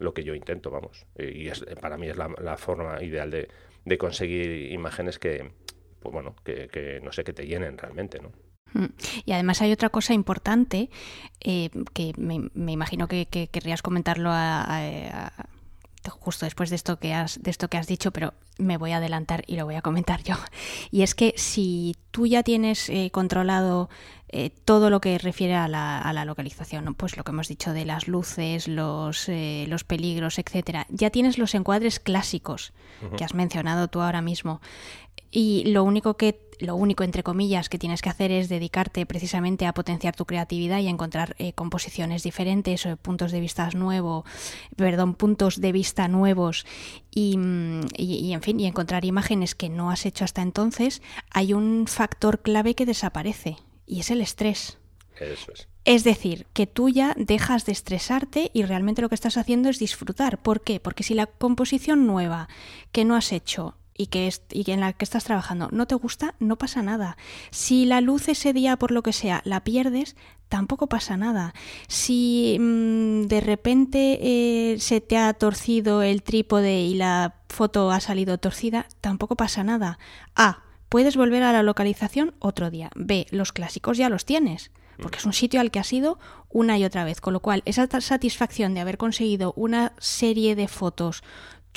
lo 0.00 0.12
que 0.12 0.24
yo 0.24 0.34
intento, 0.34 0.72
vamos. 0.72 1.06
Y 1.16 1.46
es, 1.46 1.64
para 1.80 1.96
mí 1.96 2.08
es 2.08 2.16
la, 2.16 2.56
forma 2.56 3.00
ideal 3.00 3.30
de, 3.30 3.98
conseguir 3.98 4.72
imágenes 4.72 5.20
que, 5.20 5.52
pues 6.00 6.12
bueno, 6.12 6.34
que, 6.42 7.00
no 7.04 7.12
sé, 7.12 7.22
que 7.22 7.32
te 7.32 7.46
llenen 7.46 7.78
realmente, 7.78 8.18
¿no? 8.18 8.32
Mm. 8.72 8.92
Y 9.24 9.30
además 9.30 9.62
hay 9.62 9.70
otra 9.70 9.90
cosa 9.90 10.14
importante 10.14 10.90
eh, 11.40 11.70
que 11.94 12.12
me, 12.16 12.72
imagino 12.72 13.06
que, 13.06 13.26
querrías 13.26 13.82
comentarlo 13.82 14.30
a, 14.32 15.32
justo 16.10 16.44
después 16.44 16.70
de 16.70 16.76
esto 16.76 16.98
que 16.98 17.14
has 17.14 17.40
de 17.40 17.52
esto 17.52 17.68
que 17.68 17.76
has 17.76 17.86
dicho, 17.86 18.10
pero 18.10 18.34
me 18.58 18.76
voy 18.76 18.92
a 18.92 18.98
adelantar 18.98 19.44
y 19.46 19.56
lo 19.56 19.64
voy 19.64 19.76
a 19.76 19.82
comentar 19.82 20.22
yo. 20.22 20.34
Y 20.90 21.02
es 21.02 21.14
que 21.14 21.34
si 21.36 21.96
tú 22.10 22.26
ya 22.26 22.42
tienes 22.42 22.88
eh, 22.88 23.10
controlado 23.10 23.88
eh, 24.28 24.50
todo 24.50 24.90
lo 24.90 25.00
que 25.00 25.16
refiere 25.18 25.54
a 25.54 25.68
la, 25.68 26.00
a 26.00 26.12
la, 26.12 26.24
localización, 26.24 26.94
pues 26.94 27.16
lo 27.16 27.24
que 27.24 27.30
hemos 27.30 27.48
dicho 27.48 27.72
de 27.72 27.84
las 27.84 28.08
luces, 28.08 28.68
los, 28.68 29.28
eh, 29.28 29.66
los 29.68 29.84
peligros, 29.84 30.38
etcétera, 30.38 30.86
ya 30.90 31.10
tienes 31.10 31.38
los 31.38 31.54
encuadres 31.54 32.00
clásicos 32.00 32.72
que 33.16 33.24
has 33.24 33.34
mencionado 33.34 33.88
tú 33.88 34.00
ahora 34.00 34.22
mismo. 34.22 34.60
y 35.30 35.64
lo 35.66 35.84
único 35.84 36.16
que 36.16 36.48
lo 36.60 36.74
único, 36.74 37.04
entre 37.04 37.22
comillas, 37.22 37.68
que 37.68 37.78
tienes 37.78 38.02
que 38.02 38.08
hacer 38.08 38.32
es 38.32 38.48
dedicarte 38.48 39.06
precisamente 39.06 39.66
a 39.66 39.72
potenciar 39.72 40.16
tu 40.16 40.24
creatividad 40.24 40.80
y 40.80 40.88
a 40.88 40.90
encontrar 40.90 41.36
eh, 41.38 41.52
composiciones 41.52 42.22
diferentes 42.22 42.84
o 42.86 42.96
puntos 42.96 43.30
de 43.32 43.40
vista 43.40 43.70
nuevos, 43.70 44.24
perdón, 44.76 45.14
puntos 45.14 45.60
de 45.60 45.72
vista 45.72 46.08
nuevos 46.08 46.66
mm, 47.36 47.80
y, 47.96 48.32
en 48.32 48.42
fin, 48.42 48.60
y 48.60 48.66
encontrar 48.66 49.04
imágenes 49.04 49.54
que 49.54 49.68
no 49.68 49.90
has 49.90 50.06
hecho 50.06 50.24
hasta 50.24 50.42
entonces, 50.42 51.02
hay 51.30 51.52
un 51.52 51.86
factor 51.86 52.40
clave 52.40 52.74
que 52.74 52.86
desaparece 52.86 53.56
y 53.86 54.00
es 54.00 54.10
el 54.10 54.20
estrés. 54.20 54.78
Eso 55.18 55.52
es. 55.52 55.68
Es 55.84 56.04
decir, 56.04 56.46
que 56.52 56.66
tú 56.66 56.90
ya 56.90 57.14
dejas 57.16 57.64
de 57.64 57.72
estresarte 57.72 58.50
y 58.52 58.62
realmente 58.64 59.00
lo 59.00 59.08
que 59.08 59.14
estás 59.14 59.38
haciendo 59.38 59.70
es 59.70 59.78
disfrutar. 59.78 60.38
¿Por 60.38 60.60
qué? 60.60 60.80
Porque 60.80 61.02
si 61.02 61.14
la 61.14 61.26
composición 61.26 62.06
nueva 62.06 62.48
que 62.92 63.06
no 63.06 63.16
has 63.16 63.32
hecho 63.32 63.74
y 63.98 64.06
que, 64.06 64.32
y 64.50 64.70
en 64.70 64.80
la 64.80 64.94
que 64.94 65.04
estás 65.04 65.24
trabajando 65.24 65.68
no 65.72 65.86
te 65.86 65.96
gusta, 65.96 66.34
no 66.38 66.56
pasa 66.56 66.82
nada. 66.82 67.18
Si 67.50 67.84
la 67.84 68.00
luz 68.00 68.28
ese 68.28 68.54
día, 68.54 68.76
por 68.78 68.92
lo 68.92 69.02
que 69.02 69.12
sea, 69.12 69.42
la 69.44 69.64
pierdes, 69.64 70.16
tampoco 70.48 70.86
pasa 70.86 71.18
nada. 71.18 71.52
Si 71.88 72.56
mm, 72.58 73.26
de 73.26 73.40
repente 73.40 74.18
eh, 74.22 74.78
se 74.78 75.02
te 75.02 75.18
ha 75.18 75.34
torcido 75.34 76.02
el 76.02 76.22
trípode 76.22 76.80
y 76.80 76.94
la 76.94 77.34
foto 77.48 77.90
ha 77.90 78.00
salido 78.00 78.38
torcida, 78.38 78.86
tampoco 79.02 79.36
pasa 79.36 79.64
nada. 79.64 79.98
A. 80.34 80.62
Puedes 80.88 81.16
volver 81.18 81.42
a 81.42 81.52
la 81.52 81.62
localización 81.62 82.32
otro 82.38 82.70
día. 82.70 82.90
B. 82.94 83.26
Los 83.30 83.52
clásicos 83.52 83.98
ya 83.98 84.08
los 84.08 84.24
tienes 84.24 84.70
porque 85.00 85.18
es 85.18 85.26
un 85.26 85.32
sitio 85.32 85.60
al 85.60 85.70
que 85.70 85.78
has 85.78 85.92
ido 85.92 86.18
una 86.48 86.78
y 86.78 86.84
otra 86.84 87.04
vez, 87.04 87.20
con 87.20 87.32
lo 87.32 87.40
cual 87.40 87.62
esa 87.66 87.86
satisfacción 88.00 88.74
de 88.74 88.80
haber 88.80 88.98
conseguido 88.98 89.52
una 89.56 89.92
serie 89.98 90.56
de 90.56 90.68
fotos 90.68 91.22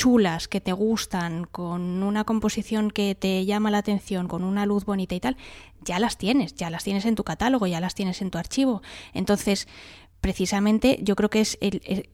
chulas, 0.01 0.47
que 0.47 0.61
te 0.61 0.73
gustan, 0.73 1.43
con 1.45 2.01
una 2.01 2.23
composición 2.23 2.89
que 2.89 3.13
te 3.13 3.45
llama 3.45 3.69
la 3.69 3.77
atención, 3.77 4.27
con 4.27 4.43
una 4.43 4.65
luz 4.65 4.83
bonita 4.83 5.13
y 5.13 5.19
tal, 5.19 5.37
ya 5.85 5.99
las 5.99 6.17
tienes, 6.17 6.55
ya 6.55 6.71
las 6.71 6.83
tienes 6.83 7.05
en 7.05 7.13
tu 7.13 7.23
catálogo, 7.23 7.67
ya 7.67 7.79
las 7.79 7.93
tienes 7.93 8.19
en 8.23 8.31
tu 8.31 8.39
archivo. 8.39 8.81
Entonces, 9.13 9.67
precisamente 10.19 10.97
yo 11.03 11.15
creo 11.15 11.29
que 11.29 11.41
es 11.41 11.55
el, 11.61 12.09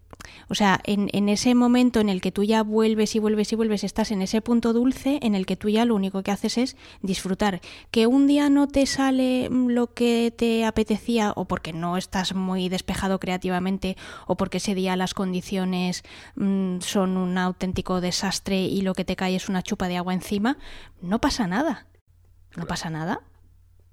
o 0.49 0.55
sea, 0.55 0.79
en, 0.83 1.09
en, 1.13 1.29
ese 1.29 1.55
momento 1.55 1.99
en 1.99 2.09
el 2.09 2.21
que 2.21 2.31
tú 2.31 2.43
ya 2.43 2.63
vuelves 2.63 3.15
y 3.15 3.19
vuelves 3.19 3.51
y 3.51 3.55
vuelves, 3.55 3.83
estás 3.83 4.11
en 4.11 4.21
ese 4.21 4.41
punto 4.41 4.73
dulce 4.73 5.19
en 5.21 5.35
el 5.35 5.45
que 5.45 5.55
tú 5.55 5.69
ya 5.69 5.85
lo 5.85 5.95
único 5.95 6.23
que 6.23 6.31
haces 6.31 6.57
es 6.57 6.77
disfrutar. 7.01 7.61
Que 7.91 8.07
un 8.07 8.27
día 8.27 8.49
no 8.49 8.67
te 8.67 8.85
sale 8.85 9.49
lo 9.49 9.93
que 9.93 10.33
te 10.35 10.65
apetecía 10.65 11.33
o 11.35 11.45
porque 11.45 11.73
no 11.73 11.97
estás 11.97 12.33
muy 12.33 12.69
despejado 12.69 13.19
creativamente 13.19 13.97
o 14.25 14.37
porque 14.37 14.57
ese 14.57 14.75
día 14.75 14.95
las 14.95 15.13
condiciones 15.13 16.03
mm, 16.35 16.79
son 16.79 17.17
un 17.17 17.37
auténtico 17.37 18.01
desastre 18.01 18.61
y 18.61 18.81
lo 18.81 18.93
que 18.93 19.05
te 19.05 19.15
cae 19.15 19.35
es 19.35 19.49
una 19.49 19.63
chupa 19.63 19.87
de 19.87 19.97
agua 19.97 20.13
encima, 20.13 20.57
no 21.01 21.19
pasa 21.19 21.47
nada. 21.47 21.87
No 22.55 22.65
pasa 22.65 22.89
nada. 22.89 23.21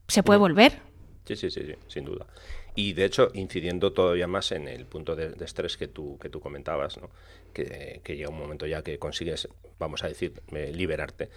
Se 0.08 0.22
puede 0.22 0.38
volver. 0.38 0.80
Sí, 1.26 1.36
sí, 1.36 1.50
sí, 1.50 1.62
sí, 1.66 1.74
sin 1.88 2.04
duda. 2.04 2.26
Y 2.74 2.92
de 2.92 3.04
hecho, 3.04 3.30
incidiendo 3.34 3.92
todavía 3.92 4.26
más 4.26 4.50
en 4.52 4.66
el 4.66 4.84
punto 4.86 5.14
de, 5.14 5.32
estrés 5.44 5.76
que 5.76 5.86
tú, 5.86 6.18
que 6.18 6.28
tú 6.28 6.40
comentabas, 6.40 6.98
¿no? 6.98 7.08
que, 7.52 8.00
llega 8.04 8.28
un 8.28 8.38
momento 8.38 8.66
ya 8.66 8.82
que 8.82 8.98
consigues, 8.98 9.48
vamos 9.78 10.02
a 10.02 10.08
decir, 10.08 10.42
eh, 10.52 10.72
liberarte. 10.74 11.30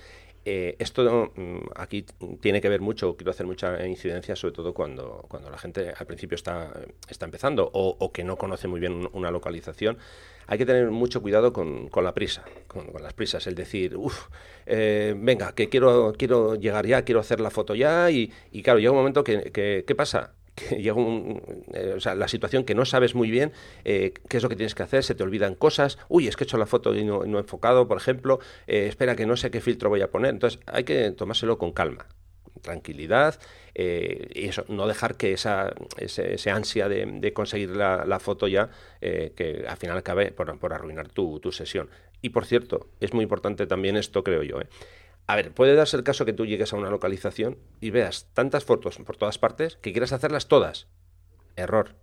Eh, 0.49 0.77
esto 0.79 1.33
mm, 1.35 1.57
aquí 1.75 2.05
tiene 2.39 2.61
que 2.61 2.69
ver 2.69 2.79
mucho, 2.79 3.17
quiero 3.17 3.31
hacer 3.31 3.45
mucha 3.45 3.85
incidencia, 3.85 4.35
sobre 4.35 4.53
todo 4.55 4.73
cuando, 4.73 5.25
cuando 5.27 5.49
la 5.49 5.57
gente 5.57 5.93
al 5.95 6.07
principio 6.07 6.35
está, 6.35 6.71
está 7.09 7.25
empezando 7.25 7.69
o, 7.73 8.11
que 8.13 8.23
no 8.23 8.37
conoce 8.37 8.67
muy 8.67 8.79
bien 8.79 9.09
una 9.11 9.29
localización. 9.29 9.97
Hay 10.47 10.57
que 10.57 10.65
tener 10.65 10.89
mucho 10.89 11.21
cuidado 11.21 11.51
con, 11.51 11.89
con 11.89 12.05
la 12.05 12.13
prisa, 12.13 12.45
con, 12.67 12.87
las 13.03 13.13
prisas, 13.13 13.45
el 13.45 13.55
decir, 13.55 13.97
uff, 13.97 14.29
eh, 14.65 15.13
venga, 15.17 15.53
que 15.53 15.67
quiero, 15.67 16.13
quiero 16.17 16.55
llegar 16.55 16.87
ya, 16.87 17.03
quiero 17.03 17.19
hacer 17.19 17.41
la 17.41 17.49
foto 17.49 17.75
ya, 17.75 18.09
y, 18.09 18.31
y 18.53 18.63
claro, 18.63 18.79
llega 18.79 18.91
un 18.91 18.97
momento 18.99 19.25
que, 19.25 19.51
que 19.51 19.83
¿qué 19.85 19.95
pasa? 19.95 20.33
Que 20.57 20.75
llega 20.81 20.95
un, 20.95 21.41
eh, 21.73 21.93
o 21.95 21.99
sea, 21.99 22.15
la 22.15 22.27
situación 22.27 22.65
que 22.65 22.75
no 22.75 22.85
sabes 22.85 23.15
muy 23.15 23.29
bien 23.29 23.53
eh, 23.85 24.13
qué 24.27 24.37
es 24.37 24.43
lo 24.43 24.49
que 24.49 24.55
tienes 24.55 24.75
que 24.75 24.83
hacer, 24.83 25.03
se 25.03 25.15
te 25.15 25.23
olvidan 25.23 25.55
cosas, 25.55 25.97
uy, 26.09 26.27
es 26.27 26.35
que 26.35 26.43
he 26.43 26.45
hecho 26.45 26.57
la 26.57 26.65
foto 26.65 26.93
y 26.95 27.05
no, 27.05 27.23
he 27.23 27.39
enfocado, 27.39 27.87
por 27.87 27.97
ejemplo, 27.97 28.39
eh, 28.65 28.87
espera 28.87 29.15
que 29.15 29.25
no 29.25 29.37
sé 29.37 29.51
qué 29.51 29.61
filtro 29.61 29.89
voy 29.89 30.01
a 30.01 30.09
poner. 30.09 30.31
Entonces 30.31 30.59
hay 30.65 30.83
que 30.83 31.11
tomárselo 31.11 31.57
con 31.57 31.71
calma, 31.71 32.07
tranquilidad 32.61 33.39
y 33.79 34.47
eso, 34.47 34.65
no 34.69 34.87
dejar 34.87 35.17
que 35.17 35.33
esa 35.33 35.71
ese, 35.97 36.49
ansia 36.49 36.89
de, 36.89 37.31
conseguir 37.31 37.75
la, 37.75 38.19
foto 38.19 38.47
ya, 38.47 38.71
que 38.99 39.65
al 39.69 39.77
final 39.77 39.99
acabe 39.99 40.31
por, 40.31 40.57
por 40.57 40.73
arruinar 40.73 41.09
tu, 41.09 41.39
tu, 41.39 41.51
sesión. 41.51 41.87
Y 42.23 42.29
por 42.29 42.45
cierto, 42.45 42.87
es 42.99 43.13
muy 43.13 43.21
importante 43.21 43.67
también 43.67 43.95
esto, 43.95 44.23
creo 44.23 44.41
yo, 44.41 44.57
a 45.27 45.35
ver, 45.35 45.53
puede 45.53 45.75
darse 45.75 45.97
el 45.97 46.03
caso 46.03 46.23
que 46.23 46.31
tú 46.31 46.45
llegues 46.45 46.71
a 46.71 46.77
una 46.77 46.89
localización 46.89 47.57
y 47.81 47.89
veas 47.89 48.29
tantas 48.33 48.63
fotos 48.63 48.97
por 48.97 49.17
todas 49.17 49.37
partes 49.37 49.75
que 49.81 49.91
quieras 49.91 50.13
hacerlas 50.13 50.47
todas. 50.47 50.87
Error. 51.57 51.95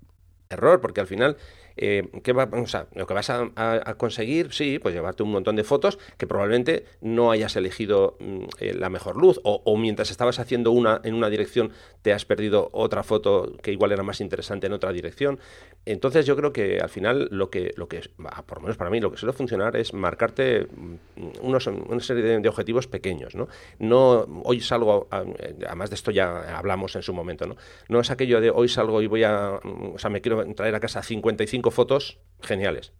Error, 0.50 0.82
porque 0.82 1.00
al 1.00 1.06
final 1.06 1.38
eh, 1.76 2.08
¿qué 2.22 2.32
va, 2.32 2.48
o 2.52 2.66
sea, 2.66 2.86
lo 2.94 3.06
que 3.06 3.14
vas 3.14 3.30
a, 3.30 3.94
conseguir, 3.96 4.52
sí, 4.52 4.78
pues 4.78 4.94
llevarte 4.94 5.22
un 5.22 5.32
montón 5.32 5.56
de 5.56 5.64
fotos 5.64 5.98
que 6.16 6.26
probablemente 6.26 6.84
no 7.00 7.30
hayas 7.30 7.56
elegido 7.56 8.16
mm, 8.20 8.44
eh, 8.60 8.74
la 8.74 8.90
mejor 8.90 9.16
luz 9.16 9.40
o, 9.42 9.76
mientras 9.76 10.10
estabas 10.10 10.38
haciendo 10.38 10.70
una 10.70 11.00
en 11.04 11.14
una 11.14 11.28
dirección 11.28 11.72
te 12.02 12.12
has 12.12 12.24
perdido 12.24 12.70
otra 12.72 13.02
foto 13.02 13.56
que 13.62 13.72
igual 13.72 13.92
era 13.92 14.02
más 14.02 14.20
interesante 14.20 14.66
en 14.66 14.72
otra 14.72 14.92
dirección. 14.92 15.38
Entonces 15.84 16.26
yo 16.26 16.36
creo 16.36 16.52
que 16.52 16.78
al 16.80 16.88
final 16.88 17.28
lo 17.30 17.50
que, 17.50 17.72
lo 17.76 17.88
que 17.88 18.02
por 18.46 18.58
lo 18.58 18.62
menos 18.62 18.76
para 18.76 18.90
mí, 18.90 19.00
lo 19.00 19.10
que 19.10 19.18
suele 19.18 19.32
funcionar 19.32 19.76
es 19.76 19.92
marcarte 19.92 20.66
mm, 20.66 20.94
unos, 21.42 21.66
una 21.66 22.00
serie 22.00 22.40
de, 22.40 22.48
objetivos 22.48 22.86
pequeños, 22.86 23.34
¿no? 23.34 23.48
No, 23.78 24.26
hoy 24.44 24.60
salgo, 24.60 25.08
además 25.10 25.90
de 25.90 25.96
esto 25.96 26.10
ya 26.10 26.56
hablamos 26.56 26.94
en 26.94 27.02
su 27.02 27.12
momento, 27.12 27.46
¿no? 27.46 27.56
No 27.88 28.00
es 28.00 28.10
aquello 28.10 28.40
de 28.40 28.50
hoy 28.50 28.68
salgo 28.68 29.02
y 29.02 29.06
voy 29.06 29.24
a, 29.24 29.58
mm, 29.62 29.94
o 29.94 29.98
sea, 29.98 30.10
me 30.10 30.20
quiero 30.20 30.44
traer 30.54 30.74
a 30.74 30.80
casa 30.80 31.02
55 31.02 31.63
fotos 31.70 32.18
geniales. 32.40 32.92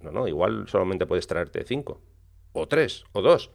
No, 0.00 0.10
no, 0.10 0.28
igual 0.28 0.68
solamente 0.68 1.06
puedes 1.06 1.26
traerte 1.26 1.64
cinco, 1.64 2.00
o 2.52 2.66
tres, 2.68 3.04
o 3.12 3.22
dos. 3.22 3.50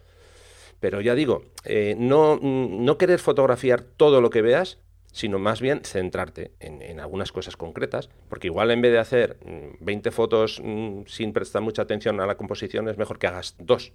Pero 0.80 1.00
ya 1.00 1.14
digo, 1.14 1.44
eh, 1.64 1.94
no, 1.98 2.38
mm, 2.40 2.84
no 2.84 2.98
querer 2.98 3.20
fotografiar 3.20 3.82
todo 3.82 4.20
lo 4.20 4.30
que 4.30 4.42
veas, 4.42 4.78
sino 5.12 5.38
más 5.38 5.60
bien 5.60 5.84
centrarte 5.84 6.52
en, 6.58 6.98
algunas 6.98 7.32
cosas 7.32 7.56
concretas, 7.56 8.08
porque 8.28 8.48
igual 8.48 8.70
en 8.70 8.80
vez 8.80 8.92
de 8.92 8.98
hacer 8.98 9.38
20 9.80 10.10
mm, 10.10 10.12
fotos 10.12 10.60
mm, 10.64 11.02
sin 11.06 11.32
prestar 11.32 11.62
mucha 11.62 11.82
atención 11.82 12.20
a 12.20 12.26
la 12.26 12.36
composición, 12.36 12.88
es 12.88 12.98
mejor 12.98 13.18
que 13.18 13.26
hagas 13.26 13.54
dos 13.58 13.92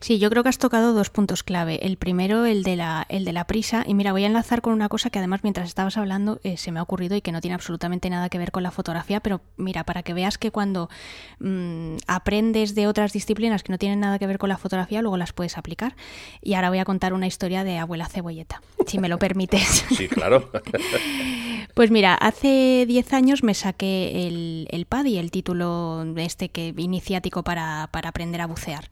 Sí, 0.00 0.18
yo 0.18 0.30
creo 0.30 0.42
que 0.42 0.48
has 0.48 0.58
tocado 0.58 0.92
dos 0.92 1.10
puntos 1.10 1.42
clave. 1.42 1.78
El 1.82 1.96
primero, 1.96 2.46
el 2.46 2.62
de 2.62 2.76
la, 2.76 3.06
el 3.08 3.24
de 3.24 3.32
la 3.32 3.46
prisa. 3.46 3.84
Y 3.86 3.94
mira, 3.94 4.12
voy 4.12 4.24
a 4.24 4.26
enlazar 4.26 4.62
con 4.62 4.72
una 4.72 4.88
cosa 4.88 5.10
que 5.10 5.18
además 5.18 5.40
mientras 5.42 5.68
estabas 5.68 5.96
hablando 5.96 6.40
eh, 6.42 6.56
se 6.56 6.72
me 6.72 6.80
ha 6.80 6.82
ocurrido 6.82 7.16
y 7.16 7.20
que 7.20 7.32
no 7.32 7.40
tiene 7.40 7.54
absolutamente 7.54 8.08
nada 8.10 8.28
que 8.28 8.38
ver 8.38 8.50
con 8.50 8.62
la 8.62 8.70
fotografía, 8.70 9.20
pero 9.20 9.40
mira, 9.56 9.84
para 9.84 10.02
que 10.02 10.14
veas 10.14 10.38
que 10.38 10.50
cuando 10.50 10.88
mm, 11.40 11.96
aprendes 12.06 12.74
de 12.74 12.86
otras 12.86 13.12
disciplinas 13.12 13.62
que 13.62 13.72
no 13.72 13.78
tienen 13.78 14.00
nada 14.00 14.18
que 14.18 14.26
ver 14.26 14.38
con 14.38 14.48
la 14.48 14.58
fotografía, 14.58 15.02
luego 15.02 15.16
las 15.16 15.32
puedes 15.32 15.58
aplicar. 15.58 15.96
Y 16.42 16.54
ahora 16.54 16.70
voy 16.70 16.78
a 16.78 16.84
contar 16.84 17.12
una 17.12 17.26
historia 17.26 17.64
de 17.64 17.78
abuela 17.78 18.08
cebolleta, 18.08 18.62
si 18.86 18.98
me 18.98 19.08
lo 19.08 19.18
permites. 19.18 19.84
Sí, 19.96 20.08
claro. 20.08 20.50
pues 21.74 21.90
mira, 21.90 22.14
hace 22.14 22.84
10 22.86 23.12
años 23.12 23.42
me 23.42 23.54
saqué 23.54 24.26
el, 24.26 24.68
el 24.70 24.86
PADI, 24.86 25.18
el 25.18 25.30
título 25.30 26.04
este 26.16 26.48
que 26.48 26.74
iniciático 26.76 27.42
para, 27.42 27.88
para 27.92 28.10
aprender 28.10 28.40
a 28.40 28.46
bucear. 28.46 28.90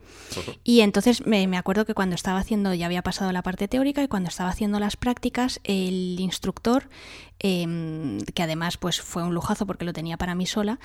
Y 0.63 0.81
entonces 0.81 1.27
me, 1.27 1.47
me, 1.47 1.57
acuerdo 1.57 1.85
que 1.85 1.95
cuando 1.95 2.15
estaba 2.15 2.39
haciendo, 2.39 2.75
ya 2.75 2.87
había 2.87 3.03
pasado 3.03 3.33
la 3.33 3.43
parte 3.43 3.69
teórica 3.69 4.03
y 4.03 4.09
cuando 4.09 4.29
estaba 4.29 4.51
haciendo 4.51 4.79
las 4.81 4.97
prácticas, 4.97 5.61
el 5.65 6.19
instructor 6.21 6.89
Em, 7.41 8.21
que 8.21 8.43
además 8.43 8.79
pues 8.79 9.01
fue 9.01 9.23
un 9.23 9.35
lujazo 9.35 9.67
porque 9.67 9.85
lo 9.85 9.93
tenía 9.93 10.17
para 10.17 10.35
mí 10.35 10.47
sola, 10.47 10.79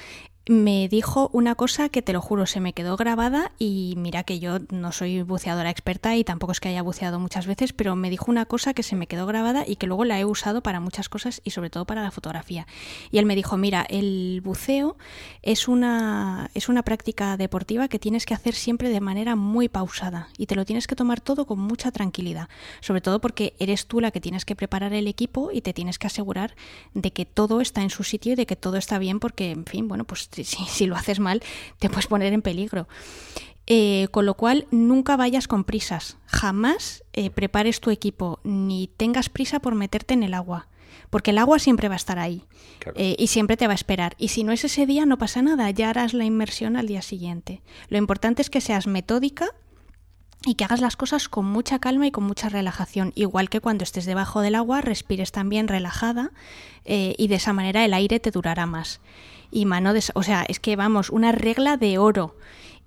me 0.49 0.89
dijo 0.89 1.29
una 1.31 1.53
cosa 1.53 1.89
que 1.89 2.01
te 2.01 2.11
lo 2.11 2.21
juro 2.21 2.47
se 2.47 2.59
me 2.59 2.73
quedó 2.73 2.97
grabada 2.97 3.51
y 3.59 3.93
mira 3.97 4.23
que 4.23 4.39
yo 4.39 4.57
no 4.71 4.91
soy 4.91 5.21
buceadora 5.21 5.69
experta 5.69 6.15
y 6.17 6.23
tampoco 6.23 6.53
es 6.53 6.59
que 6.59 6.69
haya 6.69 6.81
buceado 6.81 7.19
muchas 7.19 7.45
veces, 7.45 7.71
pero 7.71 7.95
me 7.95 8.09
dijo 8.09 8.31
una 8.31 8.47
cosa 8.47 8.73
que 8.73 8.81
se 8.81 8.95
me 8.95 9.05
quedó 9.05 9.27
grabada 9.27 9.63
y 9.67 9.75
que 9.75 9.85
luego 9.85 10.05
la 10.05 10.19
he 10.19 10.25
usado 10.25 10.63
para 10.63 10.79
muchas 10.79 11.07
cosas 11.07 11.39
y 11.43 11.51
sobre 11.51 11.69
todo 11.69 11.85
para 11.85 12.01
la 12.01 12.09
fotografía. 12.09 12.65
Y 13.11 13.19
él 13.19 13.27
me 13.27 13.35
dijo, 13.35 13.57
mira, 13.57 13.85
el 13.89 14.41
buceo 14.43 14.97
es 15.43 15.67
una, 15.67 16.49
es 16.55 16.67
una 16.67 16.81
práctica 16.81 17.37
deportiva 17.37 17.87
que 17.87 17.99
tienes 17.99 18.25
que 18.25 18.33
hacer 18.33 18.55
siempre 18.55 18.89
de 18.89 19.01
manera 19.01 19.35
muy 19.35 19.69
pausada 19.69 20.29
y 20.35 20.47
te 20.47 20.55
lo 20.55 20.65
tienes 20.65 20.87
que 20.87 20.95
tomar 20.95 21.21
todo 21.21 21.45
con 21.45 21.59
mucha 21.59 21.91
tranquilidad, 21.91 22.49
sobre 22.81 23.01
todo 23.01 23.21
porque 23.21 23.53
eres 23.59 23.85
tú 23.85 24.01
la 24.01 24.09
que 24.09 24.19
tienes 24.19 24.45
que 24.45 24.55
preparar 24.55 24.93
el 24.93 25.05
equipo 25.05 25.51
y 25.51 25.61
te 25.61 25.73
tienes 25.73 25.99
que 25.99 26.07
asegurar 26.07 26.55
de 26.95 27.13
que 27.13 27.27
todo 27.27 27.61
está 27.61 27.83
en 27.83 27.91
su 27.91 28.03
sitio 28.03 28.33
y 28.33 28.35
de 28.35 28.47
que 28.47 28.55
todo 28.55 28.77
está 28.77 28.97
bien, 28.97 29.19
porque, 29.19 29.51
en 29.51 29.65
fin, 29.65 29.87
bueno, 29.87 30.05
pues 30.05 30.27
si, 30.43 30.65
si 30.65 30.85
lo 30.85 30.95
haces 30.95 31.19
mal, 31.19 31.41
te 31.79 31.89
puedes 31.89 32.07
poner 32.07 32.33
en 32.33 32.41
peligro. 32.41 32.87
Eh, 33.71 34.07
con 34.09 34.25
lo 34.25 34.33
cual, 34.33 34.65
nunca 34.71 35.15
vayas 35.15 35.47
con 35.47 35.63
prisas. 35.63 36.17
Jamás 36.25 37.03
eh, 37.13 37.29
prepares 37.29 37.79
tu 37.79 37.91
equipo, 37.91 38.39
ni 38.43 38.89
tengas 38.97 39.29
prisa 39.29 39.59
por 39.59 39.75
meterte 39.75 40.15
en 40.15 40.23
el 40.23 40.33
agua. 40.33 40.67
Porque 41.11 41.31
el 41.31 41.37
agua 41.37 41.59
siempre 41.59 41.87
va 41.87 41.93
a 41.93 41.97
estar 41.97 42.17
ahí 42.17 42.45
eh, 42.95 43.15
y 43.19 43.27
siempre 43.27 43.57
te 43.57 43.67
va 43.67 43.73
a 43.73 43.75
esperar. 43.75 44.15
Y 44.17 44.29
si 44.29 44.43
no 44.43 44.51
es 44.51 44.63
ese 44.65 44.87
día, 44.87 45.05
no 45.05 45.19
pasa 45.19 45.43
nada, 45.43 45.69
ya 45.69 45.91
harás 45.91 46.15
la 46.15 46.25
inmersión 46.25 46.77
al 46.77 46.87
día 46.87 47.03
siguiente. 47.03 47.61
Lo 47.89 47.99
importante 47.99 48.41
es 48.41 48.49
que 48.49 48.59
seas 48.59 48.87
metódica 48.87 49.47
y 50.45 50.55
que 50.55 50.63
hagas 50.63 50.81
las 50.81 50.95
cosas 50.95 51.29
con 51.29 51.45
mucha 51.45 51.77
calma 51.77 52.07
y 52.07 52.11
con 52.11 52.23
mucha 52.23 52.49
relajación, 52.49 53.11
igual 53.13 53.49
que 53.49 53.59
cuando 53.59 53.83
estés 53.83 54.05
debajo 54.05 54.41
del 54.41 54.55
agua 54.55 54.81
respires 54.81 55.31
también 55.31 55.67
relajada 55.67 56.31
y 56.85 57.27
de 57.27 57.35
esa 57.35 57.51
manera 57.51 57.83
el 57.83 57.93
aire 57.93 58.21
te 58.21 58.31
durará 58.31 58.65
más. 58.65 59.01
Y 59.51 59.65
mano 59.65 59.93
de, 59.93 60.03
o 60.13 60.23
sea, 60.23 60.45
es 60.47 60.59
que 60.59 60.75
vamos, 60.75 61.09
una 61.09 61.31
regla 61.31 61.77
de 61.77 61.97
oro. 61.97 62.35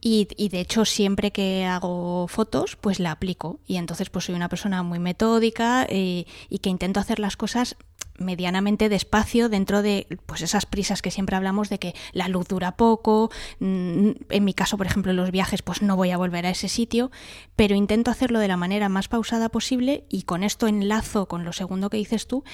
Y, 0.05 0.27
y, 0.37 0.49
de 0.49 0.59
hecho 0.59 0.85
siempre 0.85 1.31
que 1.31 1.65
hago 1.65 2.27
fotos 2.27 2.75
pues 2.75 2.99
la 2.99 3.13
aplico. 3.13 3.61
Y 3.69 3.77
entonces 3.77 4.11
pues 4.11 4.25
soy 4.25 4.35
una 4.35 4.49
persona 4.49 4.83
muy 4.83 4.99
metódica 4.99 5.87
eh, 5.89 6.27
y 6.49 6.59
que 6.59 6.71
intento 6.71 6.99
hacer 6.99 7.21
las 7.21 7.37
cosas 7.37 7.77
medianamente 8.19 8.89
despacio 8.89 9.49
dentro 9.49 9.83
de 9.83 10.07
pues 10.27 10.43
esas 10.43 10.67
prisas 10.67 11.03
que 11.03 11.11
siempre 11.11 11.37
hablamos 11.37 11.69
de 11.69 11.79
que 11.79 11.95
la 12.13 12.29
luz 12.29 12.49
dura 12.49 12.77
poco, 12.77 13.31
mm, 13.61 14.11
en 14.31 14.45
mi 14.45 14.55
caso 14.55 14.77
por 14.77 14.87
ejemplo 14.87 15.11
en 15.11 15.17
los 15.17 15.31
viajes 15.31 15.63
pues 15.63 15.83
no 15.83 15.97
voy 15.97 16.11
a 16.11 16.17
volver 16.17 16.47
a 16.47 16.51
ese 16.51 16.69
sitio, 16.69 17.11
pero 17.57 17.75
intento 17.75 18.11
hacerlo 18.11 18.39
de 18.39 18.49
la 18.49 18.57
manera 18.57 18.89
más 18.89 19.09
pausada 19.09 19.49
posible 19.49 20.05
y 20.09 20.23
con 20.23 20.43
esto 20.43 20.67
enlazo 20.67 21.27
con 21.27 21.45
lo 21.45 21.53
segundo 21.53 21.91
que 21.91 21.97
dices 21.97 22.27
tú 22.27 22.45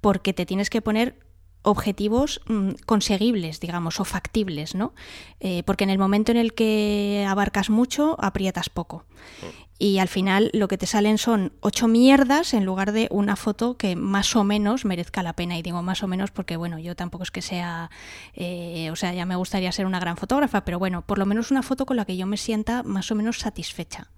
porque 0.00 0.32
te 0.32 0.46
tienes 0.46 0.70
que 0.70 0.82
poner 0.82 1.18
objetivos 1.62 2.40
mm, 2.46 2.70
conseguibles, 2.86 3.60
digamos, 3.60 4.00
o 4.00 4.04
factibles, 4.04 4.74
¿no? 4.74 4.94
Eh, 5.40 5.62
porque 5.64 5.84
en 5.84 5.90
el 5.90 5.98
momento 5.98 6.32
en 6.32 6.38
el 6.38 6.54
que 6.54 7.26
abarcas 7.28 7.70
mucho, 7.70 8.16
aprietas 8.18 8.68
poco. 8.68 9.04
Mm 9.42 9.68
y 9.78 9.98
al 10.00 10.08
final 10.08 10.50
lo 10.54 10.66
que 10.66 10.76
te 10.76 10.86
salen 10.86 11.18
son 11.18 11.52
ocho 11.60 11.86
mierdas 11.86 12.52
en 12.52 12.64
lugar 12.64 12.90
de 12.90 13.06
una 13.10 13.36
foto 13.36 13.76
que 13.76 13.94
más 13.94 14.34
o 14.34 14.42
menos 14.42 14.84
merezca 14.84 15.22
la 15.22 15.34
pena. 15.34 15.56
Y 15.56 15.62
digo 15.62 15.82
más 15.82 16.02
o 16.02 16.08
menos 16.08 16.32
porque, 16.32 16.56
bueno, 16.56 16.80
yo 16.80 16.96
tampoco 16.96 17.22
es 17.22 17.30
que 17.30 17.42
sea, 17.42 17.90
eh, 18.34 18.90
o 18.90 18.96
sea, 18.96 19.14
ya 19.14 19.24
me 19.24 19.36
gustaría 19.36 19.70
ser 19.70 19.86
una 19.86 20.00
gran 20.00 20.16
fotógrafa, 20.16 20.64
pero 20.64 20.80
bueno, 20.80 21.02
por 21.02 21.18
lo 21.18 21.26
menos 21.26 21.52
una 21.52 21.62
foto 21.62 21.86
con 21.86 21.96
la 21.96 22.04
que 22.04 22.16
yo 22.16 22.26
me 22.26 22.36
sienta 22.36 22.82
más 22.82 23.10
o 23.12 23.14
menos 23.14 23.38
satisfecha. 23.38 24.08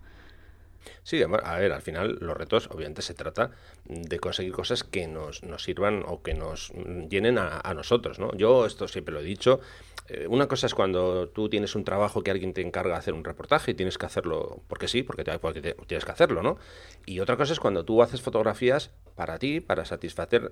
Sí, 1.02 1.22
a 1.22 1.58
ver, 1.58 1.72
al 1.72 1.82
final 1.82 2.18
los 2.20 2.36
retos 2.36 2.68
obviamente 2.70 3.02
se 3.02 3.14
trata 3.14 3.50
de 3.84 4.18
conseguir 4.18 4.52
cosas 4.52 4.84
que 4.84 5.06
nos, 5.06 5.42
nos 5.42 5.62
sirvan 5.62 6.04
o 6.06 6.22
que 6.22 6.34
nos 6.34 6.72
llenen 7.08 7.38
a, 7.38 7.72
nosotros, 7.74 8.18
¿no? 8.18 8.34
Yo 8.34 8.66
esto 8.66 8.88
siempre 8.88 9.14
lo 9.14 9.20
he 9.20 9.24
dicho, 9.24 9.60
eh, 10.08 10.26
una 10.28 10.48
cosa 10.48 10.66
es 10.66 10.74
cuando 10.74 11.28
tú 11.28 11.48
tienes 11.48 11.76
un 11.76 11.84
trabajo 11.84 12.22
que 12.22 12.30
alguien 12.30 12.52
te 12.52 12.62
encarga 12.62 12.94
de 12.94 12.98
hacer 12.98 13.14
un 13.14 13.24
reportaje 13.24 13.70
y 13.70 13.74
tienes 13.74 13.96
que 13.96 14.06
hacerlo 14.06 14.62
porque 14.66 14.88
sí, 14.88 15.02
porque, 15.02 15.22
tienes 15.22 16.04
que 16.04 16.10
hacerlo, 16.10 16.42
¿no? 16.42 16.58
Y 17.06 17.20
otra 17.20 17.36
cosa 17.36 17.52
es 17.52 17.60
cuando 17.60 17.84
tú 17.84 18.02
haces 18.02 18.20
fotografías 18.20 18.90
para 19.14 19.38
ti, 19.38 19.60
para 19.60 19.84
satisfacer, 19.84 20.50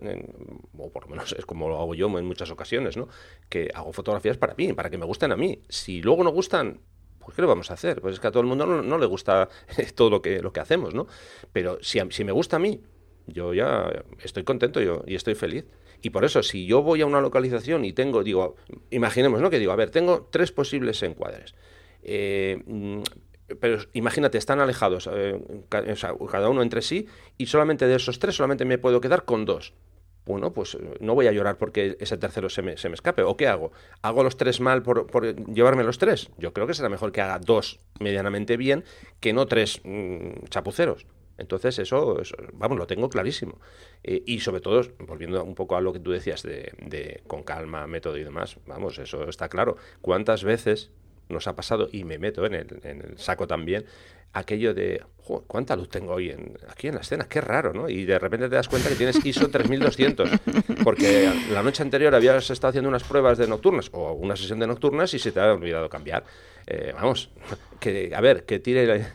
o 0.76 0.90
por 0.92 1.04
lo 1.04 1.10
menos 1.10 1.32
es 1.32 1.44
como 1.44 1.68
lo 1.68 1.80
hago 1.80 1.94
yo 1.94 2.06
en 2.18 2.24
muchas 2.24 2.50
ocasiones, 2.50 2.96
¿no? 2.96 3.08
Que 3.48 3.70
hago 3.74 3.92
fotografías 3.92 4.36
para 4.36 4.54
mí, 4.54 4.72
para 4.74 4.90
que 4.90 4.98
me 4.98 5.06
gusten 5.06 5.32
a 5.32 5.36
mí. 5.36 5.62
Si 5.68 6.02
luego 6.02 6.22
no 6.22 6.30
gustan, 6.30 6.80
pues 7.28 7.36
¿qué 7.36 7.42
lo 7.42 7.48
vamos 7.48 7.70
a 7.70 7.74
hacer? 7.74 8.00
Pues 8.00 8.14
es 8.14 8.20
que 8.20 8.26
a 8.26 8.30
todo 8.30 8.40
el 8.40 8.46
mundo 8.46 8.64
no, 8.64 8.98
le 8.98 9.04
gusta 9.04 9.50
todo 9.94 10.08
lo 10.08 10.22
que, 10.22 10.40
lo 10.40 10.50
que 10.50 10.60
hacemos, 10.60 10.94
¿no? 10.94 11.06
Pero 11.52 11.76
si, 11.82 12.00
me 12.24 12.32
gusta 12.32 12.56
a 12.56 12.58
mí, 12.58 12.80
yo 13.26 13.52
ya 13.52 14.02
estoy 14.22 14.44
contento 14.44 14.80
y 15.06 15.14
estoy 15.14 15.34
feliz. 15.34 15.66
Y 16.00 16.08
por 16.08 16.24
eso, 16.24 16.42
si 16.42 16.64
yo 16.64 16.82
voy 16.82 17.02
a 17.02 17.06
una 17.06 17.20
localización 17.20 17.84
y 17.84 17.92
tengo, 17.92 18.24
digo, 18.24 18.56
imaginemos, 18.88 19.42
¿no? 19.42 19.50
Que 19.50 19.58
digo, 19.58 19.72
a 19.72 19.76
ver, 19.76 19.90
tengo 19.90 20.26
tres 20.30 20.50
posibles 20.50 21.02
encuadres. 21.02 21.54
Eh, 22.02 22.62
mm, 22.64 23.02
pero 23.60 23.80
imagínate, 23.92 24.38
están 24.38 24.60
alejados, 24.60 25.06
eh, 25.12 25.38
cada 25.68 26.48
uno 26.48 26.62
entre 26.62 26.80
sí, 26.80 27.08
y 27.36 27.44
solamente 27.44 27.86
de 27.86 27.96
esos 27.96 28.18
tres 28.18 28.36
solamente 28.36 28.64
me 28.64 28.78
puedo 28.78 29.02
quedar 29.02 29.26
con 29.26 29.44
dos. 29.44 29.74
Bueno, 30.28 30.52
pues 30.52 30.74
eh, 30.74 30.78
no 31.00 31.14
voy 31.14 31.26
a 31.26 31.32
llorar 31.32 31.56
porque 31.56 31.96
ese 32.00 32.18
tercero 32.18 32.50
se 32.50 32.60
me, 32.60 32.76
se 32.76 32.90
me 32.90 32.94
escape. 32.94 33.22
¿O 33.22 33.34
qué 33.38 33.46
hago? 33.46 33.72
¿Hago 34.02 34.22
los 34.22 34.36
tres 34.36 34.60
mal 34.60 34.82
por, 34.82 35.06
por, 35.06 35.34
llevarme 35.50 35.84
los 35.84 35.96
tres? 35.96 36.28
Yo 36.36 36.52
creo 36.52 36.66
que 36.66 36.74
será 36.74 36.90
mejor 36.90 37.12
que 37.12 37.22
haga 37.22 37.38
dos 37.38 37.80
medianamente 37.98 38.58
bien 38.58 38.84
que 39.20 39.32
no 39.32 39.46
tres 39.46 39.80
mm, 39.84 40.44
chapuceros. 40.50 41.06
Entonces 41.38 41.78
eso, 41.78 42.20
vamos, 42.52 42.76
lo 42.76 42.86
tengo 42.86 43.08
clarísimo. 43.08 43.58
Eh, 44.02 44.22
y 44.26 44.40
sobre 44.40 44.60
todo, 44.60 44.82
volviendo 44.98 45.42
un 45.42 45.54
poco 45.54 45.76
a 45.76 45.80
lo 45.80 45.94
que 45.94 46.00
tú 46.00 46.10
decías 46.10 46.42
de, 46.42 46.74
de, 46.82 47.22
con 47.26 47.42
calma, 47.42 47.86
método 47.86 48.18
y 48.18 48.24
demás, 48.24 48.58
vamos, 48.66 48.98
eso 48.98 49.26
está 49.30 49.48
claro. 49.48 49.78
¿Cuántas 50.02 50.44
veces 50.44 50.90
nos 51.30 51.46
ha 51.46 51.56
pasado, 51.56 51.88
y 51.90 52.04
me 52.04 52.18
meto 52.18 52.44
en 52.44 52.54
el, 52.54 52.80
en 52.82 53.00
el 53.00 53.18
saco 53.18 53.46
también, 53.46 53.86
aquello 54.32 54.74
de, 54.74 55.02
¿cuánta 55.46 55.76
luz 55.76 55.88
tengo 55.88 56.14
hoy 56.14 56.30
en, 56.30 56.56
aquí 56.68 56.88
en 56.88 56.94
la 56.94 57.00
escena? 57.00 57.26
Qué 57.28 57.40
raro, 57.40 57.72
¿no? 57.72 57.88
Y 57.88 58.04
de 58.04 58.18
repente 58.18 58.48
te 58.48 58.54
das 58.54 58.68
cuenta 58.68 58.88
que 58.88 58.94
tienes 58.94 59.24
ISO 59.24 59.48
3200, 59.48 60.30
porque 60.84 61.30
la 61.52 61.62
noche 61.62 61.82
anterior 61.82 62.14
habías 62.14 62.50
estado 62.50 62.70
haciendo 62.70 62.88
unas 62.88 63.04
pruebas 63.04 63.38
de 63.38 63.46
nocturnas 63.46 63.90
o 63.92 64.12
una 64.12 64.36
sesión 64.36 64.58
de 64.58 64.66
nocturnas 64.66 65.12
y 65.14 65.18
se 65.18 65.32
te 65.32 65.40
ha 65.40 65.52
olvidado 65.52 65.88
cambiar. 65.88 66.24
Eh, 66.70 66.92
vamos, 66.92 67.30
que, 67.80 68.12
a 68.14 68.20
ver, 68.20 68.44
que 68.44 68.58
tire 68.58 69.06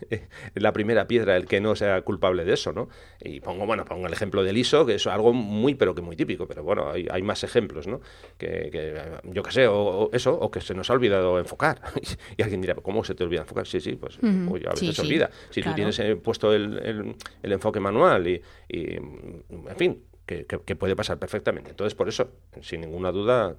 la, 0.56 0.74
primera 0.74 1.08
piedra 1.08 1.36
el 1.36 1.46
que 1.46 1.62
no 1.62 1.76
sea 1.76 2.02
culpable 2.02 2.46
de 2.46 2.54
eso, 2.54 2.74
¿no? 2.74 2.90
Y 3.22 3.42
pongo, 3.42 3.68
bueno, 3.68 3.86
pongo 3.86 4.08
el 4.08 4.14
ejemplo 4.14 4.44
del 4.44 4.58
ISO, 4.58 4.88
que 4.88 4.96
es 4.96 5.06
algo 5.06 5.34
muy, 5.34 5.76
pero 5.76 5.94
que 5.94 6.02
muy 6.02 6.16
típico, 6.16 6.48
pero 6.48 6.64
bueno, 6.64 6.90
hay, 6.90 7.08
hay 7.12 7.22
más 7.22 7.44
ejemplos, 7.44 7.86
¿no? 7.86 8.02
Que, 8.40 9.00
yo 9.26 9.44
qué 9.44 9.52
sé, 9.52 9.68
o, 9.68 10.10
eso, 10.14 10.34
o 10.34 10.50
que 10.50 10.62
se 10.62 10.74
nos 10.74 10.90
ha 10.90 10.94
olvidado 10.94 11.38
enfocar. 11.38 11.80
y 12.38 12.42
alguien 12.42 12.60
dirá, 12.60 12.74
¿cómo 12.74 13.04
se 13.04 13.14
te 13.14 13.24
olvida 13.24 13.42
enfocar? 13.42 13.68
Sí, 13.68 13.80
sí, 13.80 13.92
pues 13.98 14.18
a 14.18 14.72
veces 14.72 14.96
se 14.96 15.02
olvida. 15.04 15.30
Si 15.52 15.62
tú 15.62 15.76
tienes 15.76 16.00
puesto 16.22 16.54
el, 16.54 17.16
el, 17.42 17.52
enfoque 17.52 17.80
manual 17.80 18.28
y, 18.28 18.42
en 18.70 19.76
fin, 19.78 20.04
que, 20.26 20.76
puede 20.76 20.96
pasar 20.96 21.18
perfectamente. 21.18 21.72
Entonces, 21.72 21.96
por 21.96 22.10
eso, 22.10 22.30
sin 22.62 22.82
ninguna 22.82 23.12
duda, 23.12 23.56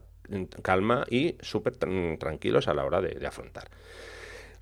calma 0.63 1.05
y 1.11 1.37
súper 1.41 1.77
tranquilos 1.77 2.69
a 2.69 2.75
la 2.75 2.85
hora 2.85 3.01
de, 3.01 3.27
afrontar. 3.27 3.69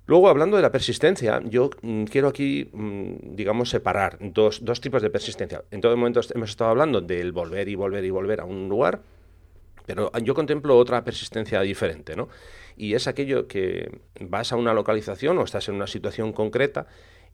Luego, 0.05 0.27
hablando 0.27 0.57
de 0.57 0.63
la 0.63 0.71
persistencia, 0.71 1.41
yo 1.45 1.69
mm, 1.81 2.03
quiero 2.05 2.27
aquí, 2.27 2.69
mm, 2.73 3.35
digamos, 3.35 3.69
separar 3.69 4.17
dos, 4.19 4.63
dos, 4.63 4.81
tipos 4.81 5.01
de 5.01 5.09
persistencia. 5.09 5.63
En 5.71 5.79
todo 5.79 5.95
momento 5.95 6.19
hemos 6.35 6.49
estado 6.49 6.71
hablando 6.71 6.99
del 6.99 7.31
volver 7.31 7.69
y 7.69 7.75
volver 7.75 8.03
y 8.03 8.09
volver 8.09 8.41
a 8.41 8.45
un 8.45 8.67
lugar, 8.67 9.01
pero 9.85 10.11
yo 10.21 10.33
contemplo 10.33 10.77
otra 10.77 11.03
persistencia 11.05 11.61
diferente, 11.61 12.15
¿no? 12.15 12.27
Y 12.75 12.95
es 12.95 13.07
aquello 13.07 13.47
que 13.47 13.99
vas 14.19 14.51
a 14.51 14.57
una 14.57 14.73
localización 14.73 15.37
o 15.37 15.43
estás 15.43 15.69
en 15.69 15.75
una 15.75 15.87
situación 15.87 16.33
concreta 16.33 16.87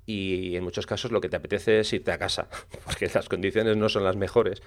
y 0.05 0.55
en 0.55 0.63
muchos 0.63 0.85
casos 0.85 1.11
lo 1.11 1.21
que 1.21 1.29
te 1.29 1.35
apetece 1.35 1.79
es 1.79 1.93
irte 1.93 2.11
a 2.11 2.17
casa, 2.17 2.49
porque 2.85 3.09
las 3.13 3.29
condiciones 3.29 3.77
no 3.77 3.89
son 3.89 4.03
las 4.03 4.15
mejores. 4.15 4.61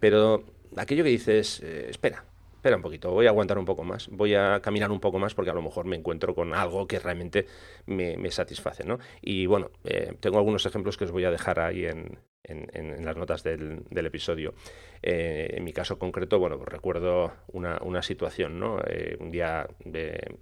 Pero 0.00 0.44
aquello 0.76 1.04
que 1.04 1.10
dices, 1.10 1.60
eh, 1.62 1.86
espera, 1.90 2.24
espera 2.54 2.76
un 2.76 2.82
poquito, 2.82 3.10
voy 3.10 3.26
a 3.26 3.30
aguantar 3.30 3.58
un 3.58 3.64
poco 3.64 3.84
más, 3.84 4.08
voy 4.08 4.34
a 4.34 4.60
caminar 4.60 4.90
un 4.90 5.00
poco 5.00 5.18
más 5.18 5.34
porque 5.34 5.50
a 5.50 5.54
lo 5.54 5.62
mejor 5.62 5.86
me 5.86 5.96
encuentro 5.96 6.34
con 6.34 6.54
algo 6.54 6.86
que 6.86 6.98
realmente 6.98 7.46
me, 7.86 8.30
satisface, 8.30 8.84
¿no? 8.84 8.98
Y 9.22 9.46
bueno, 9.46 9.70
eh, 9.84 10.14
tengo 10.20 10.38
algunos 10.38 10.66
ejemplos 10.66 10.96
que 10.96 11.04
os 11.04 11.12
voy 11.12 11.24
a 11.24 11.30
dejar 11.30 11.60
ahí 11.60 11.86
en, 11.86 12.18
en, 12.44 13.04
las 13.04 13.16
notas 13.16 13.42
del, 13.42 13.84
episodio. 13.90 14.54
Eh, 15.02 15.54
en 15.54 15.64
mi 15.64 15.72
caso 15.72 15.98
concreto, 15.98 16.38
bueno, 16.38 16.56
pues 16.56 16.68
recuerdo 16.68 17.32
una, 17.48 18.02
situación, 18.02 18.58
¿no? 18.58 18.78
Eh, 18.86 19.16
un 19.20 19.30
día 19.30 19.68
de, 19.84 20.38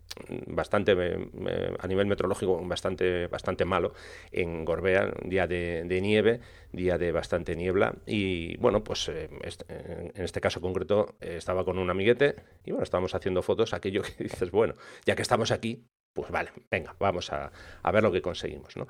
bastante, 0.47 0.93
a 0.93 1.87
nivel 1.87 2.07
meteorológico, 2.07 2.61
bastante, 2.65 3.27
bastante 3.29 3.65
malo 3.65 3.95
en 4.31 4.65
Gorbea, 4.65 5.13
un 5.23 5.31
día 5.31 5.47
de, 5.47 5.99
nieve, 6.03 6.41
día 6.73 6.99
de 6.99 7.13
bastante 7.13 7.57
niebla, 7.57 7.95
y 8.07 8.57
bueno, 8.59 8.85
pues 8.85 9.09
eh, 9.09 9.29
en 9.69 10.25
este 10.25 10.41
caso 10.41 10.61
concreto 10.61 11.17
estaba 11.21 11.65
con 11.65 11.79
un 11.79 11.91
amiguete 11.91 12.37
y 12.65 12.71
bueno, 12.71 12.85
estábamos 12.85 13.15
haciendo 13.15 13.43
fotos, 13.43 13.73
aquello 13.75 14.03
que 14.03 14.25
dices, 14.25 14.51
bueno, 14.51 14.75
ya 15.05 15.17
que 15.17 15.23
estamos 15.23 15.51
aquí, 15.51 15.87
pues 16.13 16.31
vale, 16.31 16.51
venga, 16.71 16.95
vamos 16.99 17.33
a, 17.33 17.53
a 17.83 17.93
ver 17.93 18.03
lo 18.03 18.13
que 18.13 18.23
conseguimos, 18.23 18.77
¿no? 18.77 18.87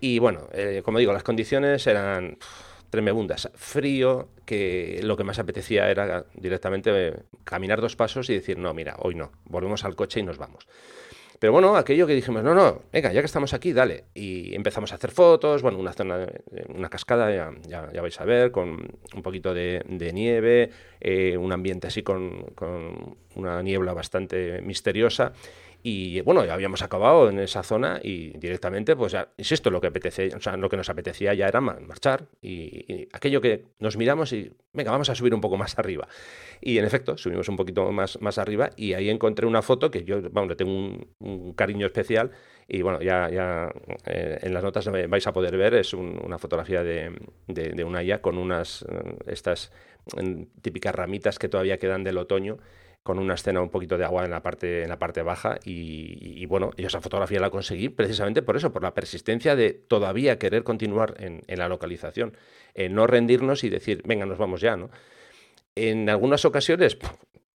Y 0.00 0.18
bueno, 0.18 0.48
eh, 0.52 0.82
como 0.84 0.98
digo, 0.98 1.12
las 1.12 1.22
condiciones 1.22 1.86
eran 1.86 2.38
tremebundas. 2.90 3.50
Frío, 3.54 4.28
que 4.44 5.00
lo 5.02 5.16
que 5.16 5.24
más 5.24 5.38
apetecía 5.38 5.90
era 5.90 6.24
directamente 6.34 6.90
eh, 6.94 7.14
caminar 7.44 7.80
dos 7.80 7.96
pasos 7.96 8.30
y 8.30 8.34
decir, 8.34 8.58
no, 8.58 8.72
mira, 8.74 8.96
hoy 9.00 9.14
no, 9.14 9.32
volvemos 9.44 9.84
al 9.84 9.94
coche 9.94 10.20
y 10.20 10.22
nos 10.22 10.38
vamos. 10.38 10.66
Pero 11.38 11.52
bueno, 11.52 11.76
aquello 11.76 12.06
que 12.06 12.14
dijimos, 12.14 12.42
no, 12.42 12.52
no, 12.52 12.82
venga, 12.92 13.12
ya 13.12 13.20
que 13.20 13.26
estamos 13.26 13.54
aquí, 13.54 13.72
dale. 13.72 14.06
Y 14.12 14.54
empezamos 14.56 14.90
a 14.90 14.96
hacer 14.96 15.12
fotos, 15.12 15.62
bueno, 15.62 15.78
una 15.78 15.92
zona, 15.92 16.26
una 16.74 16.88
cascada, 16.88 17.32
ya, 17.32 17.52
ya, 17.92 18.02
vais 18.02 18.20
a 18.20 18.24
ver, 18.24 18.50
con 18.50 18.98
un 19.14 19.22
poquito 19.22 19.54
de, 19.54 19.84
nieve, 20.12 20.70
eh, 21.00 21.36
un 21.36 21.52
ambiente 21.52 21.86
así 21.86 22.02
con, 22.02 22.42
con, 22.56 23.16
una 23.36 23.62
niebla 23.62 23.92
bastante 23.92 24.60
misteriosa. 24.62 25.32
Y 25.82 26.20
bueno, 26.22 26.44
ya 26.44 26.54
habíamos 26.54 26.82
acabado 26.82 27.30
en 27.30 27.38
esa 27.38 27.62
zona 27.62 28.00
y 28.02 28.36
directamente, 28.38 28.96
pues 28.96 29.12
ya, 29.12 29.28
insisto, 29.36 29.70
lo 29.70 29.80
que 29.80 29.86
apetece, 29.86 30.34
o 30.34 30.40
sea, 30.40 30.56
lo 30.56 30.68
que 30.68 30.76
nos 30.76 30.90
apetecía 30.90 31.34
ya 31.34 31.46
era 31.46 31.60
marchar 31.60 32.26
y, 32.42 33.06
aquello 33.12 33.40
que 33.40 33.64
nos 33.78 33.96
miramos 33.96 34.32
y, 34.32 34.52
venga, 34.72 34.90
vamos 34.90 35.08
a 35.08 35.14
subir 35.14 35.32
un 35.34 35.40
poco 35.40 35.56
más 35.56 35.78
arriba. 35.78 36.08
Y 36.60 36.78
en 36.78 36.84
efecto, 36.84 37.16
subimos 37.16 37.48
un 37.48 37.56
poquito 37.56 37.92
más, 37.92 38.20
más 38.20 38.38
arriba 38.38 38.70
y 38.76 38.94
ahí 38.94 39.08
encontré 39.08 39.46
una 39.46 39.62
foto 39.62 39.90
que 39.90 40.02
yo, 40.02 40.20
vamos, 40.32 40.48
le 40.48 40.56
tengo 40.56 40.72
un, 41.20 41.52
cariño 41.54 41.86
especial 41.86 42.32
y 42.66 42.82
bueno, 42.82 43.00
ya, 43.00 43.30
ya 43.30 43.72
eh, 44.06 44.38
en 44.42 44.52
las 44.52 44.64
notas 44.64 44.90
vais 45.08 45.26
a 45.26 45.32
poder 45.32 45.56
ver, 45.56 45.74
es 45.74 45.94
una 45.94 46.38
fotografía 46.38 46.82
de, 46.82 47.12
de, 47.46 47.70
de, 47.70 47.84
una 47.84 48.02
IA 48.02 48.20
con 48.20 48.36
unas, 48.36 48.82
eh, 48.82 49.16
estas 49.26 49.72
mm, 50.16 50.42
típicas 50.60 50.94
ramitas 50.94 51.38
que 51.38 51.48
todavía 51.48 51.78
quedan 51.78 52.02
del 52.02 52.18
otoño 52.18 52.58
con 53.08 53.18
una 53.18 53.36
escena 53.36 53.62
un 53.62 53.70
poquito 53.70 53.96
de 53.96 54.04
agua 54.04 54.26
en 54.26 54.30
la 54.30 54.42
parte, 54.42 54.82
en 54.82 54.90
la 54.90 54.98
parte 54.98 55.22
baja 55.22 55.58
y, 55.64 56.44
bueno, 56.44 56.72
yo 56.76 56.88
esa 56.88 57.00
fotografía 57.00 57.40
la 57.40 57.48
conseguí 57.48 57.88
precisamente 57.88 58.42
por 58.42 58.54
eso, 58.54 58.70
por 58.70 58.82
la 58.82 58.92
persistencia 58.92 59.56
de 59.56 59.72
todavía 59.72 60.38
querer 60.38 60.62
continuar 60.62 61.14
en, 61.18 61.42
la 61.58 61.70
localización, 61.70 62.36
no 62.90 63.06
rendirnos 63.06 63.64
y 63.64 63.70
decir, 63.70 64.02
venga, 64.04 64.26
nos 64.26 64.36
vamos 64.36 64.60
ya, 64.60 64.76
¿no? 64.76 64.90
En 65.74 66.10
algunas 66.10 66.44
ocasiones 66.44 66.98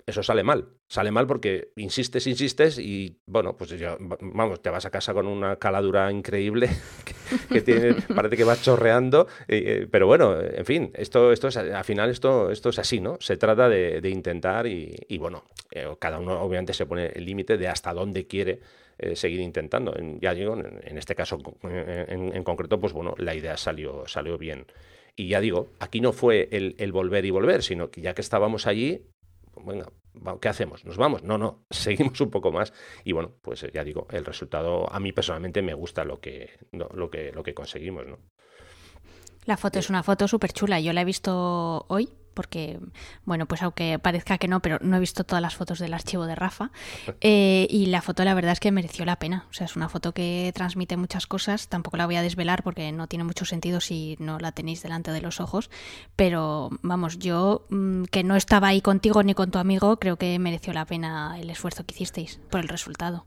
eso 0.05 0.23
sale 0.23 0.43
mal. 0.43 0.67
Sale 0.87 1.11
mal 1.11 1.27
porque 1.27 1.71
insistes, 1.75 2.27
insistes 2.27 2.77
y, 2.77 3.21
bueno, 3.25 3.55
pues 3.55 3.71
ya, 3.71 3.97
vamos, 3.99 4.61
te 4.61 4.69
vas 4.69 4.85
a 4.85 4.91
casa 4.91 5.13
con 5.13 5.27
una 5.27 5.55
caladura 5.55 6.11
increíble 6.11 6.69
que, 7.49 7.61
tiene, 7.61 7.95
parece 8.15 8.37
que 8.37 8.43
va 8.43 8.55
chorreando, 8.55 9.27
eh, 9.47 9.63
eh, 9.65 9.87
pero 9.89 10.07
bueno, 10.07 10.39
en 10.39 10.65
fin, 10.65 10.91
esto, 10.93 11.31
esto 11.31 11.47
es, 11.47 11.57
al 11.57 11.83
final 11.83 12.09
esto, 12.09 12.51
esto 12.51 12.69
es 12.69 12.79
así, 12.79 12.99
¿no? 12.99 13.17
Se 13.19 13.37
trata 13.37 13.69
de, 13.69 14.09
intentar 14.09 14.67
y, 14.67 15.17
bueno, 15.17 15.45
eh, 15.71 15.87
cada 15.99 16.19
uno 16.19 16.41
obviamente 16.41 16.73
se 16.73 16.85
pone 16.85 17.07
el 17.07 17.25
límite 17.25 17.57
de 17.57 17.67
hasta 17.67 17.93
dónde 17.93 18.27
quiere 18.27 18.59
seguir 19.15 19.39
intentando. 19.39 19.95
ya 20.21 20.33
digo, 20.33 20.55
en, 20.55 20.97
este 20.97 21.15
caso 21.15 21.39
en, 21.63 22.43
concreto, 22.43 22.79
pues 22.79 22.93
bueno, 22.93 23.15
la 23.17 23.33
idea 23.33 23.57
salió, 23.57 24.07
salió 24.07 24.37
bien. 24.37 24.67
Y 25.15 25.27
ya 25.27 25.41
digo, 25.41 25.69
aquí 25.79 26.01
no 26.01 26.11
fue 26.11 26.49
el, 26.51 26.91
volver 26.91 27.25
y 27.25 27.29
volver, 27.29 27.61
sino 27.61 27.91
que 27.91 28.01
ya 28.01 28.13
que 28.15 28.21
estábamos 28.21 28.65
allí, 28.65 29.05
venga, 29.65 29.91
¿qué 30.41 30.49
hacemos? 30.49 30.85
¿Nos 30.85 30.97
vamos? 30.97 31.23
No, 31.23 31.37
no, 31.37 31.65
seguimos 31.69 32.19
un 32.21 32.29
poco 32.29 32.51
más. 32.51 32.73
Y 33.03 33.11
bueno, 33.11 33.33
pues 33.41 33.65
ya 33.73 33.83
digo, 33.83 34.07
el 34.11 34.25
resultado 34.25 34.91
a 34.91 34.99
mí 34.99 35.11
personalmente 35.11 35.61
me 35.61 35.73
gusta 35.73 36.03
lo 36.03 36.19
que, 36.19 36.51
lo 36.71 37.09
que, 37.09 37.31
lo 37.31 37.43
que 37.43 37.53
conseguimos, 37.53 38.05
¿no? 38.07 38.19
La 39.45 39.58
foto 39.58 39.79
es 39.79 39.89
una 39.89 40.03
foto 40.03 40.27
súper 40.27 40.53
chula. 40.53 40.79
Yo 40.79 40.93
la 40.93 41.01
he 41.01 41.06
visto 41.06 41.86
hoy 41.88 42.10
porque, 42.34 42.79
bueno, 43.25 43.45
pues 43.45 43.62
aunque 43.62 43.99
parezca 43.99 44.38
que 44.38 44.47
no, 44.47 44.60
pero 44.62 44.79
no 44.82 44.97
he 44.97 44.99
visto 44.99 45.23
todas 45.23 45.41
las 45.41 45.56
fotos 45.56 45.79
del 45.79 45.93
archivo 45.93 46.25
de 46.25 46.36
Rafa. 46.36 46.71
Eh, 47.21 47.67
y 47.69 47.88
la 47.88 48.01
foto, 48.01 48.23
la 48.23 48.34
verdad 48.34 48.53
es 48.53 48.60
que 48.60 48.71
mereció 48.71 49.06
la 49.06 49.17
pena. 49.17 49.45
O 49.49 49.53
sea, 49.53 49.65
es 49.65 49.75
una 49.75 49.89
foto 49.89 50.13
que 50.13 50.51
transmite 50.53 50.97
muchas 50.97 51.27
cosas. 51.27 51.67
Tampoco 51.67 51.97
la 51.97 52.06
voy 52.06 52.15
a 52.15 52.21
desvelar 52.21 52.63
porque 52.63 52.91
no 52.91 53.08
tiene 53.08 53.23
mucho 53.23 53.45
sentido 53.45 53.79
si 53.79 54.15
no 54.19 54.39
la 54.39 54.51
tenéis 54.51 54.82
delante 54.82 55.12
de 55.12 55.21
los 55.21 55.39
ojos. 55.39 55.69
Pero, 56.15 56.69
vamos, 56.82 57.19
yo 57.19 57.65
mm, 57.69 58.06
que 58.06 58.23
no 58.23 58.36
estaba 58.36 58.67
ahí 58.67 58.82
contigo 58.82 59.23
ni 59.23 59.34
con 59.34 59.51
tu 59.51 59.60
amigo, 59.60 59.97
creo 59.97 60.17
que 60.17 60.38
mereció 60.39 60.73
la 60.73 60.86
pena 60.86 61.39
el 61.39 61.49
esfuerzo 61.49 61.86
que 61.86 61.93
hicisteis 61.93 62.39
por 62.49 62.62
el 62.62 62.67
resultado 62.67 63.25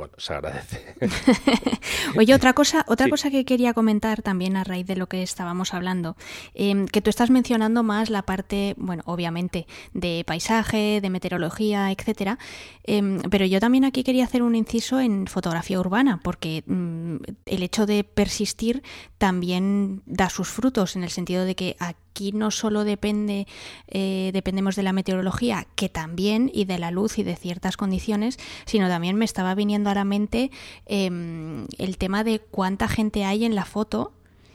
bueno, 0.00 0.14
se 0.16 0.32
agradece. 0.32 0.94
Oye, 2.16 2.34
otra 2.34 2.54
cosa, 2.54 2.86
otra 2.88 3.10
cosa 3.10 3.30
que 3.30 3.44
quería 3.44 3.74
comentar 3.74 4.22
también 4.22 4.56
a 4.56 4.64
raíz 4.64 4.86
de 4.86 4.96
lo 4.96 5.08
que 5.08 5.22
estábamos 5.22 5.74
hablando, 5.74 6.16
em, 6.54 6.86
que 6.86 7.02
tú 7.02 7.10
estás 7.10 7.28
mencionando 7.28 7.82
más 7.82 8.08
la 8.08 8.22
parte, 8.22 8.74
bueno, 8.78 9.02
obviamente, 9.04 9.66
de 9.92 10.24
paisaje, 10.26 11.00
de 11.02 11.10
meteorología, 11.10 11.90
etcétera, 11.90 12.38
em, 12.84 13.20
pero 13.30 13.44
yo 13.44 13.60
también 13.60 13.84
aquí 13.84 14.02
quería 14.02 14.24
hacer 14.24 14.42
un 14.42 14.54
inciso 14.54 15.00
en 15.00 15.26
fotografía 15.26 15.78
urbana, 15.78 16.18
porque 16.24 16.64
mm, 16.66 17.16
el 17.44 17.62
hecho 17.62 17.84
de 17.84 18.02
persistir 18.02 18.82
también 19.18 20.02
da 20.06 20.30
sus 20.30 20.48
frutos, 20.48 20.96
en 20.96 21.04
el 21.04 21.10
sentido 21.10 21.44
de 21.44 21.54
que 21.54 21.76
aquí 22.10 22.32
no 22.32 22.50
solo 22.50 22.84
depende, 22.84 23.46
eh, 23.88 24.30
dependemos 24.32 24.76
de 24.76 24.82
la 24.82 24.92
meteorología, 24.92 25.66
que 25.74 25.88
también, 25.88 26.50
y 26.52 26.64
de 26.64 26.78
la 26.78 26.90
luz 26.90 27.18
y 27.18 27.22
de 27.22 27.36
ciertas 27.36 27.76
condiciones, 27.76 28.38
sino 28.66 28.88
también 28.88 29.16
me 29.16 29.24
estaba 29.24 29.54
viniendo 29.54 29.90
a 29.90 29.94
la 29.94 30.04
mente 30.04 30.50
em, 30.86 31.66
el 31.78 31.96
tema 31.98 32.24
de 32.24 32.40
cuánta 32.40 32.88
gente 32.88 33.24
hay 33.24 33.44
en 33.44 33.54
la 33.54 33.64
foto 33.64 34.12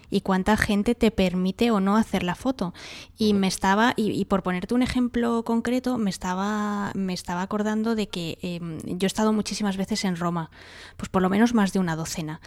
y 0.10 0.22
cuánta 0.22 0.56
gente 0.56 0.96
te 0.96 1.12
permite 1.12 1.72
o 1.72 1.80
no 1.80 1.98
hacer 1.98 2.24
la 2.24 2.36
foto. 2.36 2.74
Y 3.18 3.34
me 3.34 3.48
estaba, 3.48 3.94
y, 3.98 4.24
por 4.26 4.44
ponerte 4.44 4.76
un 4.76 4.84
ejemplo 4.84 5.44
concreto, 5.44 5.98
me 5.98 6.10
estaba, 6.10 6.92
me 6.94 7.14
estaba 7.14 7.42
acordando 7.42 7.96
de 7.96 8.08
que 8.08 8.38
em, 8.42 8.80
yo 8.86 9.06
he 9.06 9.08
estado 9.08 9.34
muchísimas 9.34 9.78
veces 9.78 10.06
en 10.06 10.16
Roma, 10.16 10.52
pues 10.98 11.10
por 11.10 11.22
lo 11.22 11.30
menos 11.30 11.54
más 11.54 11.74
de 11.74 11.80
una 11.80 11.96
docena. 11.96 12.40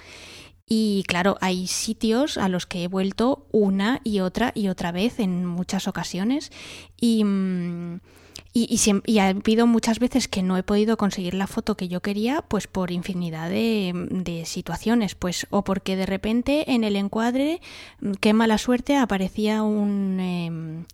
Y 0.68 1.04
claro, 1.06 1.38
hay 1.40 1.66
sitios 1.66 2.36
a 2.36 2.48
los 2.48 2.66
que 2.66 2.84
he 2.84 2.88
vuelto 2.88 3.46
una 3.52 4.00
y 4.04 4.20
otra 4.20 4.52
y 4.54 4.68
otra 4.68 4.92
vez 4.92 5.18
en 5.18 5.46
muchas 5.46 5.88
ocasiones. 5.88 6.52
Y, 7.00 7.24
mm, 7.24 8.00
y, 8.52 8.80
y, 9.06 9.18
ha 9.18 9.28
habido 9.28 9.66
muchas 9.66 9.98
veces 9.98 10.26
que 10.28 10.42
no 10.42 10.56
he 10.56 10.62
podido 10.62 10.96
conseguir 10.96 11.34
la 11.34 11.46
foto 11.46 11.76
que 11.76 11.88
yo 11.88 12.00
quería, 12.00 12.42
pues 12.42 12.66
por 12.66 12.90
infinidad 12.90 13.48
de, 13.50 14.42
situaciones. 14.46 15.14
Pues, 15.14 15.46
o 15.50 15.64
porque 15.64 15.96
de 15.96 16.06
repente 16.06 16.72
en 16.72 16.84
el 16.84 16.96
encuadre, 16.96 17.60
mm, 18.00 18.12
qué 18.20 18.32
mala 18.32 18.58
suerte, 18.58 18.96
aparecía 18.96 19.62
un. 19.62 20.20
Em, 20.20 20.84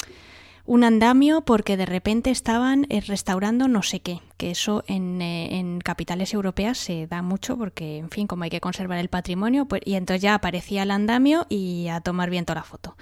un 0.66 0.84
andamio 0.84 1.42
porque 1.42 1.76
de 1.76 1.86
repente 1.86 2.30
estaban 2.30 2.86
eh, 2.88 3.00
restaurando 3.00 3.68
no 3.68 3.82
sé 3.82 4.00
qué, 4.00 4.20
que 4.36 4.50
eso 4.50 4.82
en, 4.86 5.20
eh, 5.20 5.58
en, 5.58 5.80
capitales 5.80 6.32
europeas 6.32 6.78
se 6.78 7.06
da 7.06 7.22
mucho 7.22 7.56
porque, 7.58 7.98
en 7.98 8.10
fin, 8.10 8.26
como 8.26 8.44
hay 8.44 8.50
que 8.50 8.60
conservar 8.60 8.98
el 8.98 9.08
patrimonio, 9.08 9.66
pues, 9.66 9.82
y 9.84 9.94
entonces 9.94 10.22
ya 10.22 10.34
aparecía 10.34 10.84
el 10.84 10.90
andamio 10.90 11.46
y 11.48 11.88
a 11.88 12.00
tomar 12.00 12.30
viento 12.30 12.54
la 12.54 12.62
foto. 12.62 12.96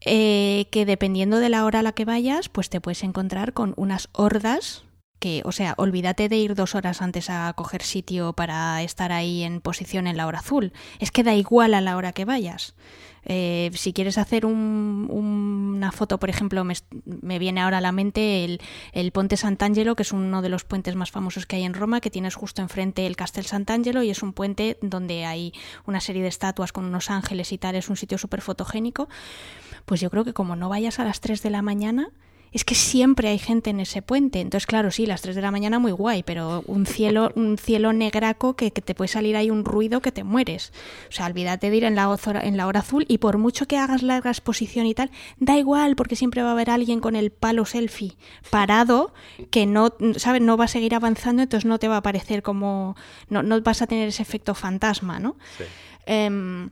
Eh, 0.00 0.66
que 0.70 0.84
dependiendo 0.84 1.38
de 1.38 1.48
la 1.48 1.64
hora 1.64 1.80
a 1.80 1.82
la 1.82 1.92
que 1.92 2.04
vayas, 2.04 2.48
pues 2.48 2.68
te 2.68 2.80
puedes 2.80 3.02
encontrar 3.04 3.52
con 3.54 3.72
unas 3.76 4.08
hordas 4.12 4.84
que, 5.18 5.42
o 5.44 5.52
sea, 5.52 5.74
olvídate 5.78 6.28
de 6.28 6.36
ir 6.36 6.56
dos 6.56 6.74
horas 6.74 7.00
antes 7.00 7.30
a 7.30 7.52
coger 7.54 7.82
sitio 7.82 8.32
para 8.32 8.82
estar 8.82 9.12
ahí 9.12 9.44
en 9.44 9.60
posición 9.60 10.08
en 10.08 10.16
la 10.16 10.26
hora 10.26 10.40
azul. 10.40 10.72
Es 10.98 11.12
que 11.12 11.22
da 11.22 11.32
igual 11.32 11.74
a 11.74 11.80
la 11.80 11.96
hora 11.96 12.12
que 12.12 12.24
vayas. 12.24 12.74
Eh, 13.24 13.70
si 13.74 13.92
quieres 13.92 14.18
hacer 14.18 14.46
una 14.46 15.92
foto, 15.92 16.18
por 16.18 16.30
ejemplo, 16.30 16.64
me, 16.64 17.38
viene 17.38 17.60
ahora 17.60 17.78
a 17.78 17.80
la 17.80 17.92
mente 17.92 18.44
el, 18.44 18.60
el, 18.92 19.12
Ponte 19.12 19.36
Sant'Angelo, 19.36 19.94
que 19.94 20.02
es 20.02 20.12
uno 20.12 20.42
de 20.42 20.48
los 20.48 20.64
puentes 20.64 20.96
más 20.96 21.10
famosos 21.10 21.46
que 21.46 21.56
hay 21.56 21.64
en 21.64 21.74
Roma, 21.74 22.00
que 22.00 22.10
tienes 22.10 22.34
justo 22.34 22.62
enfrente 22.62 23.06
el 23.06 23.16
Castel 23.16 23.46
Sant'Angelo 23.46 24.02
y 24.02 24.10
es 24.10 24.22
un 24.22 24.32
puente 24.32 24.78
donde 24.82 25.24
hay 25.24 25.52
una 25.86 26.00
serie 26.00 26.22
de 26.22 26.28
estatuas 26.28 26.72
con 26.72 26.84
unos 26.84 27.10
ángeles 27.10 27.52
y 27.52 27.58
tal, 27.58 27.76
es 27.76 27.88
un 27.88 27.96
sitio 27.96 28.18
súper 28.18 28.40
fotogénico. 28.40 29.08
Pues 29.84 30.00
yo 30.00 30.10
creo 30.10 30.24
que 30.24 30.32
como 30.32 30.56
no 30.56 30.68
vayas 30.68 30.98
a 30.98 31.04
las 31.04 31.20
3 31.20 31.42
de 31.42 31.50
la 31.50 31.62
mañana, 31.62 32.10
es 32.52 32.64
que 32.64 32.74
siempre 32.74 33.28
hay 33.28 33.38
gente 33.38 33.70
en 33.70 33.80
ese 33.80 34.02
puente. 34.02 34.40
Entonces, 34.40 34.66
claro, 34.66 34.90
sí, 34.90 35.06
las 35.06 35.22
3 35.22 35.34
de 35.34 35.42
la 35.42 35.50
mañana 35.50 35.78
muy 35.78 35.92
guay, 35.92 36.22
pero 36.22 36.62
un 36.66 36.86
cielo, 36.86 37.32
un 37.34 37.56
cielo 37.58 37.92
negraco 37.92 38.54
que, 38.54 38.70
te 38.70 38.94
puede 38.94 39.08
salir 39.08 39.36
ahí 39.36 39.50
un 39.50 39.64
ruido 39.64 40.00
que 40.02 40.12
te 40.12 40.24
mueres. 40.24 40.72
O 41.08 41.12
sea, 41.12 41.26
olvídate 41.26 41.70
de 41.70 41.76
ir 41.76 41.84
en 41.84 41.94
la, 41.94 42.08
hora, 42.08 42.40
en 42.42 42.56
la 42.56 42.66
hora 42.66 42.80
azul 42.80 43.04
y 43.08 43.18
por 43.18 43.38
mucho 43.38 43.66
que 43.66 43.78
hagas 43.78 44.02
larga 44.02 44.30
exposición 44.30 44.86
y 44.86 44.94
tal, 44.94 45.10
da 45.38 45.56
igual 45.56 45.96
porque 45.96 46.16
siempre 46.16 46.42
va 46.42 46.50
a 46.50 46.52
haber 46.52 46.70
alguien 46.70 47.00
con 47.00 47.16
el 47.16 47.30
palo 47.30 47.64
selfie 47.64 48.16
parado 48.50 49.14
que 49.50 49.66
no, 49.66 49.94
¿sabes? 50.16 50.42
No 50.42 50.56
va 50.56 50.64
a 50.66 50.68
seguir 50.68 50.94
avanzando, 50.94 51.42
entonces 51.42 51.66
no 51.66 51.78
te 51.78 51.88
va 51.88 51.98
a 51.98 52.02
parecer 52.02 52.42
como... 52.42 52.96
No, 53.28 53.42
no 53.42 53.60
vas 53.62 53.82
a 53.82 53.86
tener 53.86 54.08
ese 54.08 54.22
efecto 54.22 54.54
fantasma, 54.54 55.18
¿no? 55.18 55.36
Sí. 55.56 55.64
Em, 56.06 56.70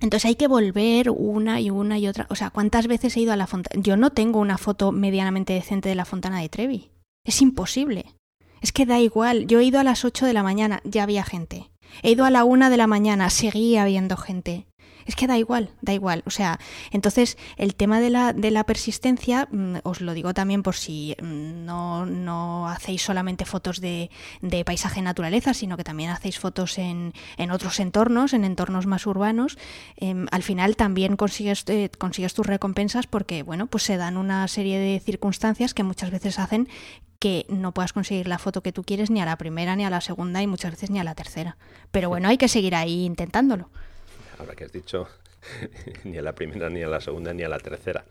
entonces 0.00 0.26
hay 0.26 0.34
que 0.34 0.48
volver 0.48 1.10
una 1.10 1.60
y 1.60 1.70
una 1.70 1.98
y 1.98 2.08
otra. 2.08 2.26
O 2.30 2.34
sea, 2.34 2.50
¿cuántas 2.50 2.86
veces 2.86 3.16
he 3.16 3.20
ido 3.20 3.32
a 3.32 3.36
la 3.36 3.46
fontana? 3.46 3.80
Yo 3.82 3.96
no 3.96 4.10
tengo 4.10 4.40
una 4.40 4.58
foto 4.58 4.92
medianamente 4.92 5.52
decente 5.52 5.88
de 5.88 5.94
la 5.94 6.04
fontana 6.04 6.40
de 6.40 6.48
Trevi. 6.48 6.90
Es 7.24 7.42
imposible. 7.42 8.06
Es 8.62 8.72
que 8.72 8.86
da 8.86 8.98
igual. 8.98 9.46
Yo 9.46 9.60
he 9.60 9.64
ido 9.64 9.78
a 9.78 9.84
las 9.84 10.04
8 10.04 10.26
de 10.26 10.32
la 10.32 10.42
mañana, 10.42 10.80
ya 10.84 11.02
había 11.02 11.24
gente. 11.24 11.70
He 12.02 12.12
ido 12.12 12.24
a 12.24 12.30
la 12.30 12.44
1 12.44 12.70
de 12.70 12.76
la 12.76 12.86
mañana, 12.86 13.28
seguía 13.30 13.82
habiendo 13.82 14.16
gente. 14.16 14.66
Es 15.06 15.16
que 15.16 15.26
da 15.26 15.38
igual, 15.38 15.70
da 15.80 15.92
igual. 15.92 16.22
O 16.26 16.30
sea, 16.30 16.58
entonces 16.90 17.38
el 17.56 17.74
tema 17.74 18.00
de 18.00 18.10
la, 18.10 18.32
de 18.32 18.50
la 18.50 18.64
persistencia, 18.64 19.48
mm, 19.50 19.76
os 19.82 20.00
lo 20.00 20.14
digo 20.14 20.34
también 20.34 20.62
por 20.62 20.74
si 20.76 21.16
mm, 21.20 21.64
no, 21.64 22.06
no 22.06 22.68
hacéis 22.68 23.02
solamente 23.02 23.44
fotos 23.44 23.80
de, 23.80 24.10
de 24.42 24.64
paisaje 24.64 25.02
naturaleza, 25.02 25.54
sino 25.54 25.76
que 25.76 25.84
también 25.84 26.10
hacéis 26.10 26.38
fotos 26.38 26.78
en, 26.78 27.12
en 27.36 27.50
otros 27.50 27.80
entornos, 27.80 28.32
en 28.32 28.44
entornos 28.44 28.86
más 28.86 29.06
urbanos, 29.06 29.58
em, 29.96 30.26
al 30.30 30.42
final 30.42 30.76
también 30.76 31.16
consigues, 31.16 31.64
eh, 31.68 31.90
consigues 31.98 32.34
tus 32.34 32.46
recompensas 32.46 33.06
porque, 33.06 33.42
bueno, 33.42 33.66
pues 33.66 33.84
se 33.84 33.96
dan 33.96 34.16
una 34.16 34.46
serie 34.48 34.78
de 34.78 35.00
circunstancias 35.00 35.74
que 35.74 35.82
muchas 35.82 36.10
veces 36.10 36.38
hacen 36.38 36.68
que 37.18 37.44
no 37.50 37.72
puedas 37.72 37.92
conseguir 37.92 38.28
la 38.28 38.38
foto 38.38 38.62
que 38.62 38.72
tú 38.72 38.82
quieres 38.82 39.10
ni 39.10 39.20
a 39.20 39.26
la 39.26 39.36
primera, 39.36 39.76
ni 39.76 39.84
a 39.84 39.90
la 39.90 40.00
segunda 40.00 40.42
y 40.42 40.46
muchas 40.46 40.70
veces 40.70 40.90
ni 40.90 40.98
a 40.98 41.04
la 41.04 41.14
tercera. 41.14 41.58
Pero 41.90 42.08
bueno, 42.08 42.28
hay 42.28 42.38
que 42.38 42.48
seguir 42.48 42.74
ahí 42.74 43.04
intentándolo 43.04 43.68
ahora 44.40 44.54
que 44.54 44.64
has 44.64 44.72
dicho, 44.72 45.06
ni 46.04 46.18
a 46.18 46.22
la 46.22 46.34
primera, 46.34 46.68
ni 46.68 46.82
a 46.82 46.88
la 46.88 47.00
segunda, 47.00 47.32
ni 47.32 47.42
a 47.42 47.48
la 47.48 47.58
tercera. 47.58 48.04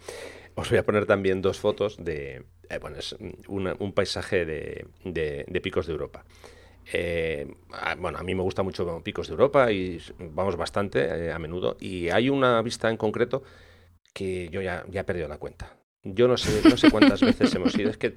Os 0.55 0.69
voy 0.69 0.79
a 0.79 0.85
poner 0.85 1.05
también 1.05 1.41
dos 1.41 1.59
fotos 1.59 1.97
de, 2.03 2.45
eh, 2.69 2.77
bueno, 2.79 2.97
es 2.97 3.15
un 3.47 3.93
paisaje 3.93 4.45
de, 4.45 5.61
picos 5.61 5.87
de 5.87 5.93
Europa. 5.93 6.23
Eh, 6.91 7.47
bueno, 7.99 8.17
a 8.17 8.23
mí 8.23 8.33
me 8.33 8.41
gusta 8.41 8.63
mucho 8.63 9.01
Picos 9.03 9.27
de 9.27 9.33
Europa 9.33 9.71
y 9.71 10.01
vamos 10.17 10.55
bastante 10.55 11.27
eh, 11.27 11.31
a 11.31 11.39
menudo. 11.39 11.77
Y 11.79 12.09
hay 12.09 12.29
una 12.29 12.61
vista 12.61 12.89
en 12.89 12.97
concreto 12.97 13.43
que 14.13 14.49
yo 14.49 14.61
ya, 14.61 14.85
ya 14.89 15.01
he 15.01 15.03
perdido 15.03 15.27
la 15.27 15.37
cuenta. 15.37 15.75
Yo 16.01 16.29
no 16.29 16.37
sé, 16.37 16.61
no 16.67 16.77
sé 16.77 16.89
cuántas 16.89 17.21
veces 17.21 17.53
hemos 17.55 17.77
ido. 17.77 17.89
Es 17.89 17.97
que, 17.97 18.13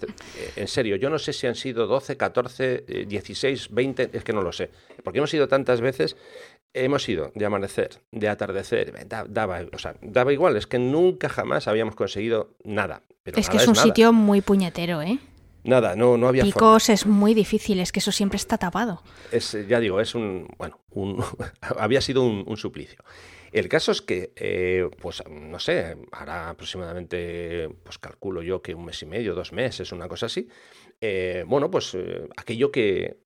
en 0.54 0.68
serio, 0.68 0.96
yo 0.96 1.10
no 1.10 1.18
sé 1.18 1.32
si 1.32 1.48
han 1.48 1.56
sido 1.56 1.88
12, 1.88 2.16
14, 2.16 2.84
16, 3.06 3.70
20, 3.72 4.10
es 4.12 4.22
que 4.24 4.32
no 4.32 4.40
lo 4.40 4.52
sé. 4.52 4.70
Porque 5.02 5.18
hemos 5.18 5.34
ido 5.34 5.48
tantas 5.48 5.80
veces 5.80 6.16
hemos 6.74 7.08
ido 7.08 7.32
de 7.34 7.44
amanecer, 7.44 8.00
de 8.10 8.28
atardecer, 8.28 9.06
daba, 9.28 9.60
o 9.72 9.78
sea, 9.78 9.94
daba 10.00 10.32
igual, 10.32 10.56
es 10.56 10.66
que 10.66 10.78
nunca 10.78 11.28
jamás 11.28 11.68
habíamos 11.68 11.94
conseguido 11.94 12.54
nada. 12.64 13.02
es 13.24 13.48
que 13.48 13.58
es 13.58 13.68
un 13.68 13.76
sitio 13.76 14.12
muy 14.12 14.40
puñetero, 14.40 15.02
¿eh? 15.02 15.18
Nada, 15.64 15.94
no, 15.94 16.16
no 16.16 16.26
había 16.26 16.42
Picos 16.42 16.88
es 16.88 17.06
muy 17.06 17.34
difícil, 17.34 17.78
es 17.78 17.92
que 17.92 18.00
eso 18.00 18.10
siempre 18.10 18.36
está 18.36 18.58
tapado. 18.58 19.02
Es, 19.30 19.56
ya 19.68 19.78
digo, 19.78 20.00
es 20.00 20.14
un, 20.14 20.48
bueno, 20.58 20.80
un, 20.90 21.22
había 21.78 22.00
sido 22.00 22.24
un, 22.24 22.56
suplicio. 22.56 22.98
El 23.52 23.68
caso 23.68 23.92
es 23.92 24.02
que, 24.02 24.32
eh, 24.34 24.88
pues 25.00 25.22
no 25.30 25.60
sé, 25.60 25.96
hará 26.10 26.50
aproximadamente, 26.50 27.68
pues 27.84 27.98
calculo 27.98 28.42
yo 28.42 28.60
que 28.60 28.74
un 28.74 28.86
mes 28.86 29.02
y 29.02 29.06
medio, 29.06 29.34
dos 29.34 29.52
meses, 29.52 29.92
una 29.92 30.08
cosa 30.08 30.26
así, 30.26 30.48
eh, 31.00 31.44
bueno, 31.46 31.70
pues 31.70 31.94
eh, 31.94 32.28
aquello 32.36 32.72
que 32.72 33.18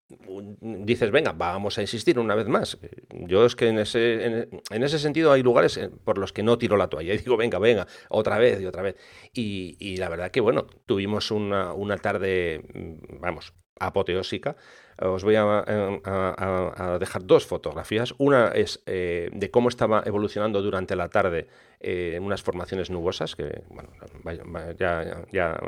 dices, 0.61 1.11
venga, 1.11 1.33
vamos 1.33 1.79
a 1.79 1.81
insistir 1.81 2.19
una 2.19 2.35
vez 2.35 2.47
más. 2.47 2.79
Yo 3.11 3.45
es 3.45 3.57
que 3.57 3.69
en 3.69 3.79
ese, 3.79 4.49
en, 4.71 4.83
ese 4.83 4.99
sentido 4.99 5.33
hay 5.33 5.43
lugares 5.43 5.77
eh, 5.77 5.91
por 6.05 6.19
los 6.19 6.33
que 6.33 6.43
no 6.43 6.59
tiro 6.59 6.77
la 6.77 6.89
toalla 6.89 7.15
y 7.15 7.19
digo, 7.25 7.37
venga, 7.37 7.59
venga, 7.59 7.87
otra 8.09 8.39
vez 8.39 8.61
y 8.61 8.67
otra 8.67 8.83
vez. 8.83 8.97
Y, 9.33 9.97
la 9.97 10.09
verdad 10.09 10.31
que, 10.31 10.41
bueno, 10.41 10.67
tuvimos 10.87 11.31
una, 11.31 11.73
una 11.73 11.97
tarde, 11.99 12.63
mm, 12.75 13.21
vamos, 13.21 13.53
apoteósica 13.79 14.57
os 14.99 15.25
voy 15.25 15.35
a, 15.37 16.97
dejar 16.99 17.27
dos 17.27 17.47
fotografías. 17.47 18.15
Una 18.19 18.49
es 18.49 18.83
eh, 18.87 19.29
de 19.33 19.51
cómo 19.51 19.69
estaba 19.69 20.03
evolucionando 20.07 20.63
durante 20.63 20.97
la 20.97 21.09
tarde 21.09 21.49
eh, 21.81 22.19
unas 22.21 22.43
formaciones 22.43 22.91
nubosas, 22.91 23.37
que 23.37 23.63
bueno, 23.69 23.91
ya, 24.79 25.23
ya, 25.31 25.59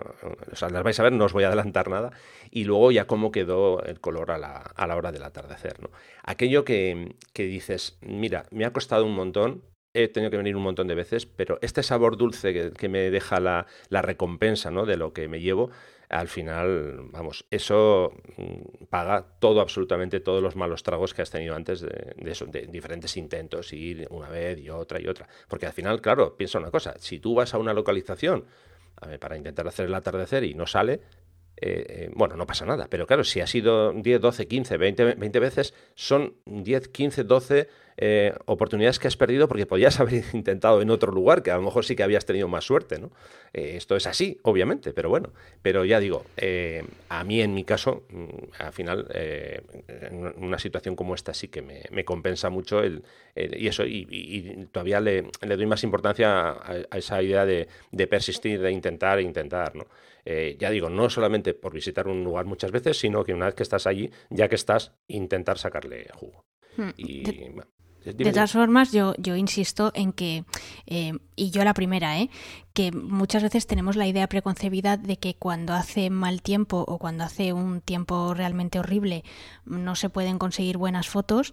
las 0.70 0.82
vais 0.82 0.98
a 0.98 1.02
ver, 1.02 1.12
no 1.12 1.26
os 1.26 1.32
voy 1.32 1.44
a 1.44 1.48
adelantar 1.48 1.88
nada. 1.88 2.10
Y 2.50 2.64
luego 2.64 2.90
ya 2.90 3.06
cómo 3.06 3.30
quedó 3.30 3.82
el 3.82 4.00
color 4.00 4.27
a 4.32 4.38
la, 4.38 4.56
a 4.56 4.86
la 4.86 4.96
hora 4.96 5.12
del 5.12 5.22
atardecer. 5.22 5.80
¿no? 5.82 5.90
Aquello 6.22 6.64
que, 6.64 7.16
que 7.32 7.44
dices, 7.44 7.98
mira, 8.00 8.46
me 8.50 8.64
ha 8.64 8.72
costado 8.72 9.04
un 9.04 9.14
montón, 9.14 9.62
he 9.94 10.08
tenido 10.08 10.30
que 10.30 10.36
venir 10.36 10.56
un 10.56 10.62
montón 10.62 10.86
de 10.86 10.94
veces, 10.94 11.26
pero 11.26 11.58
este 11.62 11.82
sabor 11.82 12.16
dulce 12.16 12.72
que, 12.72 12.88
me 12.88 13.10
deja 13.10 13.40
la, 13.40 13.66
la, 13.88 14.02
recompensa 14.02 14.70
¿no? 14.70 14.86
de 14.86 14.96
lo 14.96 15.12
que 15.12 15.28
me 15.28 15.40
llevo, 15.40 15.70
al 16.08 16.28
final, 16.28 17.00
vamos, 17.10 17.44
eso 17.50 18.12
mm, 18.36 18.84
paga 18.88 19.26
todo, 19.40 19.60
absolutamente 19.60 20.20
todos 20.20 20.42
los 20.42 20.56
malos 20.56 20.82
tragos 20.82 21.12
que 21.12 21.22
has 21.22 21.30
tenido 21.30 21.54
antes 21.54 21.80
de, 21.80 22.14
eso, 22.24 22.46
de 22.46 22.66
diferentes 22.66 23.16
intentos, 23.16 23.72
ir 23.72 24.06
una 24.10 24.28
vez 24.28 24.58
y 24.58 24.70
otra 24.70 25.00
y 25.00 25.06
otra. 25.06 25.28
Porque 25.48 25.66
al 25.66 25.72
final, 25.72 26.00
claro, 26.00 26.36
piensa 26.36 26.58
una 26.58 26.70
cosa, 26.70 26.94
si 26.98 27.18
tú 27.18 27.34
vas 27.34 27.52
a 27.52 27.58
una 27.58 27.74
localización 27.74 28.46
para 29.20 29.36
intentar 29.36 29.68
hacer 29.68 29.86
el 29.86 29.94
atardecer 29.94 30.42
y 30.44 30.54
no 30.54 30.66
sale, 30.66 31.00
eh, 31.60 31.86
eh, 31.88 32.10
bueno, 32.14 32.36
no 32.36 32.46
pasa 32.46 32.64
nada. 32.64 32.86
Pero 32.88 33.06
claro, 33.06 33.24
si 33.24 33.40
ha 33.40 33.46
sido 33.46 33.92
10, 33.92 34.20
12, 34.20 34.48
15, 34.48 34.76
20, 34.76 35.04
20 35.14 35.40
veces, 35.40 35.74
son 35.94 36.34
10, 36.46 36.88
15, 36.88 37.24
12 37.24 37.68
eh, 38.00 38.32
oportunidades 38.44 39.00
que 39.00 39.08
has 39.08 39.16
perdido 39.16 39.48
porque 39.48 39.66
podías 39.66 39.98
haber 39.98 40.22
intentado 40.32 40.80
en 40.80 40.90
otro 40.90 41.10
lugar, 41.10 41.42
que 41.42 41.50
a 41.50 41.56
lo 41.56 41.62
mejor 41.62 41.84
sí 41.84 41.96
que 41.96 42.04
habías 42.04 42.24
tenido 42.24 42.46
más 42.46 42.64
suerte, 42.64 43.00
¿no? 43.00 43.10
Eh, 43.52 43.72
esto 43.74 43.96
es 43.96 44.06
así, 44.06 44.38
obviamente, 44.42 44.92
pero 44.92 45.08
bueno. 45.08 45.32
Pero 45.62 45.84
ya 45.84 45.98
digo, 45.98 46.24
eh, 46.36 46.84
a 47.08 47.24
mí 47.24 47.40
en 47.40 47.54
mi 47.54 47.64
caso, 47.64 48.04
mm, 48.10 48.26
al 48.60 48.72
final, 48.72 49.08
en 49.10 50.44
una 50.44 50.60
situación 50.60 50.94
como 50.94 51.16
esta 51.16 51.34
sí 51.34 51.48
que 51.48 51.60
me, 51.60 52.04
compensa 52.04 52.50
mucho 52.50 52.84
el, 52.84 53.02
y 53.34 53.66
eso, 53.66 53.84
y, 53.84 54.68
todavía 54.70 55.00
le, 55.00 55.24
doy 55.42 55.66
más 55.66 55.82
importancia 55.82 56.50
a, 56.50 56.96
esa 56.96 57.20
idea 57.20 57.44
de, 57.44 57.66
persistir, 58.06 58.60
de 58.60 58.70
intentar 58.70 59.18
e 59.18 59.22
intentar, 59.22 59.74
¿no? 59.74 59.86
ya 60.58 60.70
digo, 60.70 60.90
no 60.90 61.10
solamente 61.10 61.54
por 61.54 61.72
visitar 61.72 62.06
un 62.06 62.22
lugar 62.22 62.44
muchas 62.44 62.70
veces, 62.70 62.98
sino 62.98 63.24
que 63.24 63.34
una 63.34 63.46
vez 63.46 63.54
que 63.54 63.62
estás 63.62 63.86
allí, 63.86 64.10
ya 64.30 64.48
que 64.48 64.56
estás, 64.56 64.92
intentar 65.08 65.58
sacarle 65.58 66.06
jugo. 66.14 66.44
Hmm. 66.76 66.90
Y, 66.96 67.22
de 67.24 67.62
todas 68.14 68.52
formas, 68.52 68.92
yo, 68.92 69.14
yo 69.18 69.36
insisto 69.36 69.92
en 69.94 70.12
que, 70.12 70.44
eh, 70.86 71.12
y 71.36 71.50
yo 71.50 71.64
la 71.64 71.74
primera, 71.74 72.18
¿eh? 72.18 72.30
que 72.72 72.92
muchas 72.92 73.42
veces 73.42 73.66
tenemos 73.66 73.96
la 73.96 74.06
idea 74.06 74.28
preconcebida 74.28 74.96
de 74.96 75.16
que 75.16 75.34
cuando 75.34 75.74
hace 75.74 76.10
mal 76.10 76.42
tiempo 76.42 76.84
o 76.86 76.98
cuando 76.98 77.24
hace 77.24 77.52
un 77.52 77.80
tiempo 77.80 78.34
realmente 78.34 78.78
horrible 78.78 79.24
no 79.66 79.96
se 79.96 80.10
pueden 80.10 80.38
conseguir 80.38 80.76
buenas 80.76 81.08
fotos 81.08 81.52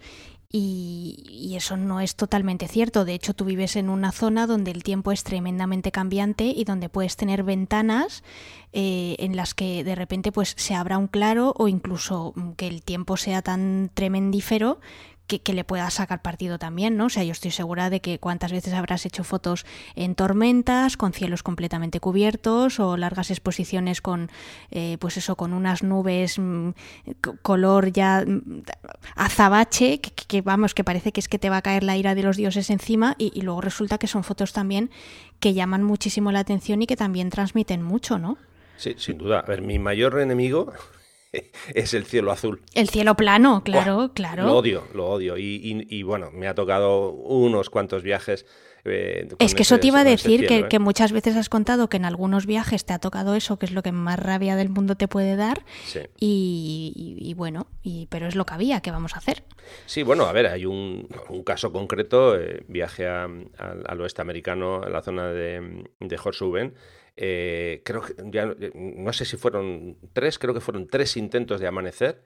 y, 0.58 1.54
eso 1.58 1.78
no 1.78 2.00
es 2.00 2.16
totalmente 2.16 2.68
cierto. 2.68 3.06
De 3.06 3.14
hecho, 3.14 3.34
tú 3.34 3.46
vives 3.46 3.76
en 3.76 3.90
una 3.90 4.12
zona 4.12 4.46
donde 4.46 4.72
el 4.72 4.84
tiempo 4.84 5.12
es 5.12 5.24
tremendamente 5.24 5.92
cambiante 5.92 6.46
y 6.46 6.64
donde 6.64 6.90
puedes 6.90 7.16
tener 7.16 7.44
ventanas 7.44 8.24
eh, 8.72 9.16
en 9.20 9.36
las 9.36 9.54
que 9.54 9.84
de 9.84 9.96
repente 9.96 10.32
pues 10.32 10.54
se 10.58 10.76
abra 10.76 10.98
un 10.98 11.08
claro 11.08 11.54
o 11.58 11.68
incluso 11.68 12.34
que 12.58 12.68
el 12.68 12.84
tiempo 12.84 13.18
sea 13.18 13.42
tan 13.42 13.90
tremendífero 13.94 14.80
que, 15.28 15.54
le 15.54 15.64
puedas 15.64 15.96
sacar 15.96 16.22
partido 16.22 16.60
también, 16.60 16.98
¿no? 16.98 17.06
O 17.06 17.10
sea, 17.10 17.24
yo 17.24 17.32
estoy 17.32 17.52
segura 17.52 17.90
de 17.90 18.00
que 18.00 18.20
cuántas 18.20 18.52
veces 18.52 18.74
habrás 18.74 19.06
hecho 19.06 19.24
fotos 19.24 19.66
en 19.96 20.16
tormentas, 20.16 20.98
con 20.98 21.14
cielos 21.14 21.44
completamente 21.44 22.00
cubiertos 22.00 22.80
o 22.80 22.98
largas 22.98 23.32
exposiciones 23.32 24.02
con, 24.02 24.30
eh, 24.72 24.98
pues 25.00 25.18
eso, 25.18 25.36
con 25.36 25.54
unas 25.54 25.84
nubes 25.84 26.38
mm, 26.38 26.70
color 27.42 27.92
ya 27.92 28.24
mm, 28.26 28.64
azabache, 29.16 30.00
que, 30.00 30.42
vamos, 30.42 30.74
que 30.74 30.84
parece 30.84 31.12
que 31.12 31.20
es 31.20 31.28
que 31.28 31.40
te 31.40 31.50
va 31.50 31.58
a 31.58 31.62
caer 31.62 31.84
la 31.84 31.98
ira 31.98 32.16
de 32.16 32.24
los 32.24 32.38
dioses 32.38 32.70
encima 32.70 33.16
y 33.18 33.42
luego 33.42 33.62
resulta 33.62 33.98
que 33.98 34.08
son 34.08 34.24
fotos 34.24 34.54
también 34.54 34.90
que 35.40 35.54
llaman 35.54 35.84
muchísimo 35.84 36.32
la 36.32 36.40
atención 36.40 36.82
y 36.82 36.88
que 36.88 36.96
también 36.96 37.30
transmiten 37.30 37.82
mucho, 37.82 38.20
¿no? 38.20 38.38
Sí, 38.78 38.96
sin 38.98 39.18
duda. 39.18 39.40
A 39.40 39.44
ver, 39.44 39.62
mi 39.62 39.80
mayor 39.80 40.20
enemigo 40.20 40.74
es 41.74 41.94
el 41.94 42.06
cielo 42.06 42.32
azul. 42.32 42.62
El 42.74 42.90
cielo 42.90 43.16
plano, 43.16 43.64
claro, 43.64 44.12
claro. 44.14 44.44
Lo 44.44 44.58
odio, 44.58 44.88
lo 44.94 45.08
odio. 45.08 45.38
Y, 45.38 46.04
bueno, 46.04 46.32
me 46.32 46.48
ha 46.48 46.56
tocado 46.56 47.12
unos 47.12 47.70
cuantos 47.70 48.04
viajes. 48.04 48.46
Eh, 48.88 49.30
es 49.40 49.56
que 49.56 49.64
eso 49.64 49.80
te 49.80 49.88
iba 49.88 50.02
a 50.02 50.04
decir, 50.04 50.46
que, 50.46 50.60
¿eh? 50.60 50.68
que, 50.70 50.78
muchas 50.78 51.12
veces 51.12 51.36
has 51.36 51.50
contado 51.50 51.90
que 51.90 51.98
en 51.98 52.06
algunos 52.06 52.46
viajes 52.46 52.86
te 52.86 52.94
ha 52.94 53.00
tocado 53.00 53.34
eso, 53.34 53.58
que 53.58 53.66
es 53.66 53.72
lo 53.72 53.82
que 53.82 53.92
más 53.92 54.20
rabia 54.20 54.56
del 54.56 54.70
mundo 54.70 54.96
te 54.96 55.08
puede 55.08 55.36
dar. 55.36 55.66
Sí. 55.86 56.02
Y, 56.20 57.34
bueno, 57.36 57.66
y, 57.82 58.06
pero 58.12 58.28
es 58.28 58.36
lo 58.36 58.46
que 58.46 58.54
había, 58.54 58.82
¿qué 58.82 58.92
vamos 58.92 59.16
a 59.16 59.18
hacer? 59.18 59.44
Sí, 59.88 60.04
bueno, 60.04 60.26
a 60.26 60.32
ver, 60.34 60.46
hay 60.46 60.68
un, 60.68 61.08
caso 61.44 61.72
concreto, 61.72 62.40
eh, 62.40 62.64
viaje 62.68 63.08
al 63.08 64.02
oeste 64.02 64.22
americano, 64.22 64.84
a 64.84 64.90
la 64.90 65.02
zona 65.02 65.30
de, 65.30 65.90
de 66.00 66.20
Horsuben, 66.24 66.76
eh, 67.18 67.82
creo 67.86 68.02
que 68.02 68.16
ya 68.32 68.54
no 68.74 69.14
sé 69.14 69.26
si 69.26 69.38
fueron 69.38 69.98
tres, 70.14 70.38
creo 70.40 70.54
que 70.54 70.62
fueron 70.62 70.88
tres 70.88 71.18
intentos 71.18 71.60
de 71.60 71.68
amanecer. 71.68 72.24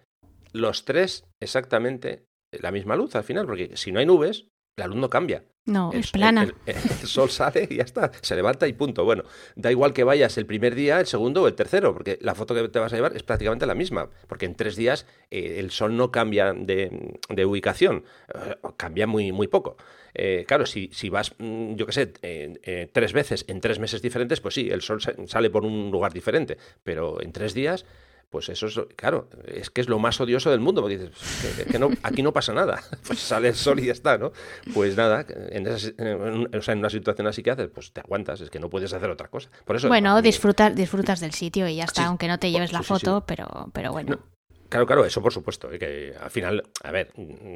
Los 0.51 0.85
tres 0.85 1.25
exactamente 1.39 2.25
la 2.51 2.71
misma 2.71 2.95
luz 2.95 3.15
al 3.15 3.23
final, 3.23 3.45
porque 3.45 3.77
si 3.77 3.91
no 3.91 3.99
hay 3.99 4.05
nubes, 4.05 4.47
la 4.75 4.87
luz 4.87 4.97
no 4.97 5.09
cambia. 5.09 5.43
No, 5.69 5.91
es 5.93 6.11
plana. 6.11 6.47
El, 6.65 6.75
sol 7.07 7.29
sale 7.29 7.67
y 7.69 7.75
ya 7.75 7.83
está, 7.83 8.11
se 8.21 8.35
levanta 8.35 8.67
y 8.67 8.73
punto. 8.73 9.05
Bueno, 9.05 9.23
da 9.55 9.69
igual 9.71 9.93
que 9.93 10.03
vayas 10.03 10.37
el 10.37 10.45
primer 10.45 10.73
día, 10.73 10.99
el 10.99 11.05
segundo 11.05 11.43
o 11.43 11.47
el 11.47 11.53
tercero, 11.53 11.93
porque 11.93 12.17
la 12.21 12.33
foto 12.33 12.55
que 12.55 12.67
te 12.69 12.79
vas 12.79 12.91
a 12.91 12.95
llevar 12.95 13.15
es 13.15 13.23
prácticamente 13.23 13.67
la 13.67 13.75
misma, 13.75 14.09
porque 14.27 14.45
en 14.45 14.55
tres 14.55 14.75
días 14.75 15.05
eh, 15.29 15.57
el 15.59 15.69
sol 15.69 15.95
no 15.95 16.11
cambia 16.11 16.53
de, 16.53 17.19
de 17.29 17.45
ubicación, 17.45 18.03
eh, 18.33 18.55
cambia 18.77 19.05
muy, 19.05 19.31
muy 19.31 19.47
poco. 19.47 19.77
Eh, 20.15 20.43
claro, 20.47 20.65
si, 20.65 20.89
si, 20.91 21.09
vas, 21.09 21.35
mm, 21.37 21.75
yo 21.75 21.85
qué 21.85 21.91
sé, 21.91 22.87
tres 22.91 23.13
veces 23.13 23.45
en 23.47 23.61
tres 23.61 23.77
meses 23.77 24.01
diferentes, 24.01 24.41
pues 24.41 24.55
sí, 24.55 24.69
el 24.71 24.81
sol 24.81 24.99
sale 25.27 25.49
por 25.51 25.65
un 25.65 25.91
lugar 25.91 26.13
diferente, 26.13 26.57
pero 26.83 27.21
en 27.21 27.31
tres 27.31 27.53
días 27.53 27.85
pues 28.29 28.49
eso 28.49 28.67
es, 28.67 28.79
claro, 28.95 29.27
es 29.45 29.69
que 29.69 29.81
es 29.81 29.89
lo 29.89 29.99
más 29.99 30.19
odioso 30.21 30.51
del 30.51 30.59
mundo, 30.59 30.81
porque 30.81 30.97
dices, 30.97 31.65
que, 31.71 31.79
no, 31.79 31.89
aquí 32.03 32.21
no 32.21 32.31
pasa 32.31 32.53
nada, 32.53 32.81
pues 33.07 33.19
sale 33.19 33.49
el 33.49 33.55
sol 33.55 33.79
y 33.79 33.87
ya 33.87 33.91
está, 33.91 34.17
¿no? 34.17 34.31
Pues 34.73 34.95
nada, 34.95 35.25
en, 35.49 35.67
en, 35.67 36.77
una 36.79 36.89
situación 36.89 37.27
así 37.27 37.41
que 37.41 37.51
haces, 37.51 37.69
pues 37.73 37.91
te 37.91 38.01
aguantas, 38.01 38.41
es 38.41 38.49
que 38.49 38.59
no 38.59 38.69
puedes 38.69 38.93
hacer 38.93 39.09
otra 39.09 39.27
cosa. 39.27 39.49
Por 39.65 39.75
eso, 39.75 39.87
bueno, 39.87 40.21
disfrutas, 40.21 40.75
disfrutas 40.75 41.19
del 41.19 41.33
sitio 41.33 41.67
y 41.67 41.77
ya 41.77 41.85
está, 41.85 42.05
aunque 42.05 42.27
no 42.27 42.37
te 42.37 42.51
lleves 42.51 42.71
la 42.71 42.83
foto, 42.83 43.23
pero, 43.25 43.69
pero 43.73 43.91
bueno. 43.91 44.19
Claro, 44.69 44.85
claro, 44.85 45.03
eso 45.05 45.21
por 45.21 45.33
supuesto. 45.33 45.71
¿eh? 45.71 45.79
Que 45.79 46.13
al 46.19 46.29
final, 46.29 46.63
a 46.83 46.91
ver, 46.91 47.11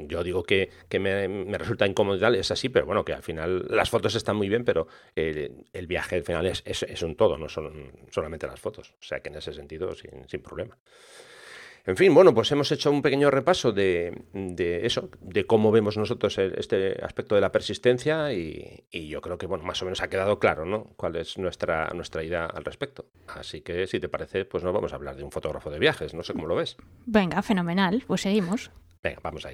yo 0.08 0.24
digo 0.24 0.44
que, 0.44 0.70
me, 1.00 1.58
resulta 1.58 1.86
incómodo 1.86 2.18
y 2.18 2.20
tal, 2.20 2.36
es 2.36 2.50
así, 2.50 2.70
pero 2.70 2.88
bueno, 2.88 3.06
que 3.06 3.14
al 3.14 3.22
final 3.22 3.66
las 3.70 3.90
fotos 3.90 4.16
están 4.16 4.36
muy 4.36 4.50
bien, 4.50 4.66
pero 4.66 4.88
el, 5.16 5.88
viaje 5.88 6.16
al 6.16 6.24
final 6.24 6.48
es, 6.48 6.64
es, 6.66 7.02
un 7.04 7.16
todo, 7.16 7.38
no 7.38 7.48
son 7.48 7.92
solamente 8.10 8.48
las 8.48 8.60
fotos. 8.60 8.96
O 9.00 9.04
sea 9.04 9.20
que 9.20 9.30
en 9.30 9.36
ese 9.36 9.54
sentido, 9.54 9.94
sin, 9.94 10.28
sin 10.28 10.42
problema. 10.42 10.78
En 11.86 11.98
fin, 11.98 12.14
bueno, 12.14 12.34
pues 12.34 12.50
hemos 12.52 12.72
hecho 12.72 12.90
un 12.90 13.02
pequeño 13.02 13.30
repaso 13.30 13.74
de, 13.74 14.24
eso, 14.84 15.10
de 15.20 15.46
cómo 15.46 15.70
vemos 15.70 15.98
nosotros 15.98 16.38
este 16.38 17.04
aspecto 17.04 17.36
de 17.36 17.42
la 17.42 17.52
persistencia 17.52 18.32
y, 18.32 18.86
yo 18.92 19.20
creo 19.20 19.38
que, 19.38 19.48
bueno, 19.48 19.66
más 19.66 19.82
o 19.82 19.86
menos 19.86 20.02
ha 20.02 20.08
quedado 20.08 20.40
claro, 20.40 20.66
¿no? 20.66 20.86
Cuál 20.96 21.18
es 21.18 21.38
nuestra, 21.38 21.90
nuestra 21.94 22.24
idea 22.24 22.46
al 22.46 22.64
respecto. 22.64 23.08
Así 23.28 23.62
que, 23.62 23.86
si 23.88 24.00
te 24.00 24.08
parece, 24.08 24.46
pues 24.46 24.64
nos 24.64 24.74
vamos 24.74 24.94
a 24.94 24.96
hablar 24.96 25.18
de 25.18 25.24
un 25.24 25.32
fotógrafo 25.32 25.70
de 25.70 25.80
viajes, 25.80 26.14
no 26.14 26.24
sé 26.24 26.32
cómo 26.32 26.48
lo 26.48 26.56
ves. 26.56 26.78
Venga, 27.06 27.42
fenomenal, 27.42 28.04
pues 28.08 28.22
seguimos. 28.22 28.72
Venga, 29.02 29.20
vamos 29.22 29.46
ahí. 29.46 29.54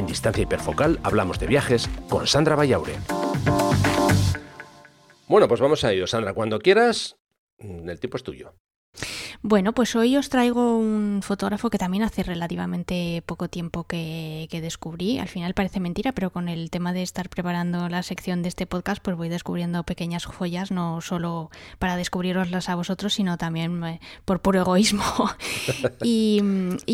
En 0.00 0.06
Distancia 0.06 0.42
Hiperfocal 0.42 0.98
hablamos 1.02 1.38
de 1.38 1.46
viajes 1.46 1.86
con 2.08 2.26
Sandra 2.26 2.56
Vallaure. 2.56 2.94
Bueno, 5.28 5.46
pues 5.46 5.60
vamos 5.60 5.84
a 5.84 5.92
ello, 5.92 6.06
Sandra. 6.06 6.32
Cuando 6.32 6.58
quieras, 6.58 7.18
el 7.58 8.00
tiempo 8.00 8.16
es 8.16 8.22
tuyo. 8.22 8.54
Bueno, 9.42 9.72
pues 9.72 9.96
hoy 9.96 10.18
os 10.18 10.28
traigo 10.28 10.76
un 10.76 11.20
fotógrafo 11.22 11.70
que 11.70 11.78
también 11.78 12.02
hace 12.02 12.22
relativamente 12.22 13.22
poco 13.24 13.48
tiempo 13.48 13.84
que, 13.84 14.46
descubrí. 14.50 15.18
Al 15.18 15.28
final 15.28 15.54
parece 15.54 15.80
mentira, 15.80 16.12
pero 16.12 16.30
con 16.30 16.50
el 16.50 16.68
tema 16.68 16.92
de 16.92 17.02
estar 17.02 17.30
preparando 17.30 17.88
la 17.88 18.02
sección 18.02 18.42
de 18.42 18.50
este 18.50 18.66
podcast, 18.66 19.02
pues 19.02 19.16
voy 19.16 19.30
descubriendo 19.30 19.82
pequeñas 19.84 20.26
joyas, 20.26 20.70
no 20.70 21.00
solo 21.00 21.50
para 21.78 21.96
descubriroslas 21.96 22.68
a 22.68 22.74
vosotros, 22.74 23.14
sino 23.14 23.38
también 23.38 23.82
eh, 23.82 24.00
por 24.26 24.42
puro 24.42 24.60
egoísmo. 24.60 25.02
y, 26.02 26.42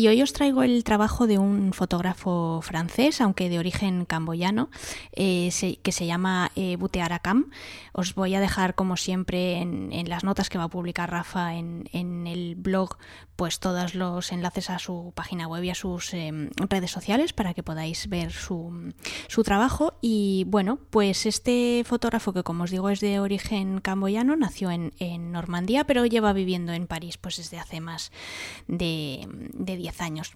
hoy 0.07 0.21
os 0.21 0.31
traigo 0.31 0.63
el 0.63 0.85
trabajo 0.85 1.27
de 1.27 1.39
un 1.39 1.73
fotógrafo 1.73 2.61
francés, 2.63 3.19
aunque 3.19 3.49
de 3.49 3.59
origen 3.59 4.05
camboyano, 4.05 4.69
eh, 5.11 5.51
que 5.83 5.91
se 5.91 6.05
llama 6.05 6.51
eh, 6.55 6.77
Butearakam. 6.77 7.51
Os 7.91 8.15
voy 8.15 8.35
a 8.35 8.39
dejar, 8.39 8.73
como 8.73 8.95
siempre, 8.95 9.57
en, 9.57 10.07
las 10.07 10.23
notas 10.23 10.47
que 10.47 10.57
va 10.57 10.65
a 10.65 10.69
publicar 10.69 11.11
Rafa 11.11 11.55
en, 11.55 11.89
en 11.91 12.25
el 12.27 12.36
blog 12.57 12.97
pues 13.35 13.59
todos 13.59 13.93
los 13.93 14.31
enlaces 14.31 14.69
a 14.69 14.79
su 14.79 15.13
página 15.15 15.47
web 15.47 15.63
y 15.63 15.69
a 15.69 15.75
sus 15.75 16.13
em, 16.13 16.49
redes 16.57 16.91
sociales 16.91 17.33
para 17.33 17.53
que 17.53 17.63
podáis 17.63 18.09
ver 18.09 18.31
su, 18.31 18.93
su, 19.27 19.43
trabajo. 19.43 19.97
Y 20.01 20.45
bueno, 20.47 20.79
pues 20.89 21.25
este 21.25 21.83
fotógrafo 21.85 22.33
que 22.33 22.43
como 22.43 22.63
os 22.63 22.71
digo 22.71 22.89
es 22.89 22.99
de 22.99 23.19
origen 23.19 23.79
camboyano, 23.79 24.35
nació 24.35 24.71
en, 24.71 24.93
en 24.99 25.31
Normandía, 25.31 25.85
pero 25.85 26.05
lleva 26.05 26.33
viviendo 26.33 26.73
en 26.73 26.87
París 26.87 27.17
pues 27.17 27.37
desde 27.37 27.59
hace 27.59 27.79
más 27.79 28.11
de, 28.67 29.27
de 29.53 29.77
10 29.77 30.01
años. 30.01 30.33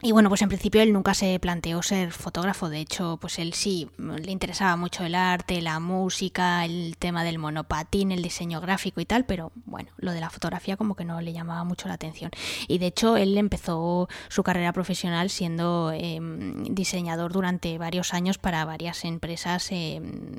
Y 0.00 0.12
bueno, 0.12 0.28
pues 0.28 0.42
en 0.42 0.48
principio 0.48 0.80
él 0.80 0.92
nunca 0.92 1.12
se 1.12 1.36
planteó 1.40 1.82
ser 1.82 2.12
fotógrafo, 2.12 2.68
de 2.68 2.78
hecho, 2.78 3.18
pues 3.20 3.40
él 3.40 3.52
sí 3.52 3.90
le 3.98 4.30
interesaba 4.30 4.76
mucho 4.76 5.04
el 5.04 5.16
arte, 5.16 5.60
la 5.60 5.80
música, 5.80 6.64
el 6.64 6.96
tema 6.96 7.24
del 7.24 7.38
monopatín, 7.38 8.12
el 8.12 8.22
diseño 8.22 8.60
gráfico 8.60 9.00
y 9.00 9.06
tal, 9.06 9.26
pero 9.26 9.50
bueno, 9.64 9.90
lo 9.96 10.12
de 10.12 10.20
la 10.20 10.30
fotografía 10.30 10.76
como 10.76 10.94
que 10.94 11.04
no 11.04 11.20
le 11.20 11.32
llamaba 11.32 11.64
mucho 11.64 11.88
la 11.88 11.94
atención. 11.94 12.30
Y 12.68 12.78
de 12.78 12.86
hecho 12.86 13.16
él 13.16 13.36
empezó 13.36 14.08
su 14.28 14.44
carrera 14.44 14.72
profesional 14.72 15.30
siendo 15.30 15.90
em, 15.92 16.62
diseñador 16.74 17.32
durante 17.32 17.76
varios 17.76 18.14
años 18.14 18.38
para 18.38 18.64
varias 18.64 19.04
empresas, 19.04 19.66
em, 19.72 20.30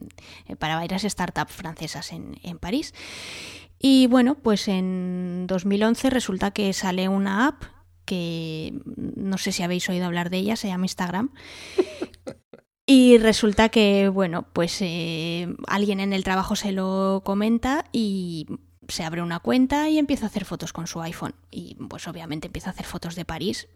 para 0.58 0.78
varias 0.78 1.02
startups 1.02 1.52
francesas 1.52 2.14
en, 2.14 2.40
en 2.44 2.60
París. 2.60 2.94
Y 3.78 4.08
bueno, 4.08 4.36
pues 4.36 4.70
en 4.70 5.48
2011 5.48 6.10
resulta 6.10 6.52
que 6.52 6.72
sale 6.72 7.10
una 7.10 7.48
app 7.48 7.79
que 8.10 8.74
no 8.96 9.38
sé 9.38 9.52
si 9.52 9.62
habéis 9.62 9.88
oído 9.88 10.08
hablar 10.08 10.32
de 10.32 10.38
ella, 10.38 10.56
se 10.56 10.68
llama 10.68 10.86
Instagram. 10.86 11.32
Y 12.92 13.20
resulta 13.20 13.70
que, 13.70 14.10
bueno, 14.10 14.48
pues 14.52 14.82
eh, 14.82 15.48
alguien 15.68 16.00
en 16.00 16.12
el 16.12 16.24
trabajo 16.24 16.56
se 16.56 16.72
lo 16.72 17.22
comenta 17.24 17.86
y 17.92 18.48
se 18.88 19.04
abre 19.04 19.22
una 19.22 19.38
cuenta 19.38 19.90
y 19.90 20.00
empieza 20.00 20.26
a 20.26 20.30
hacer 20.30 20.44
fotos 20.44 20.74
con 20.74 20.88
su 20.88 21.00
iPhone. 21.00 21.36
Y 21.52 21.76
pues 21.88 22.08
obviamente 22.08 22.48
empieza 22.48 22.72
a 22.72 22.74
hacer 22.74 22.88
fotos 22.88 23.14
de 23.14 23.26
París. 23.26 23.68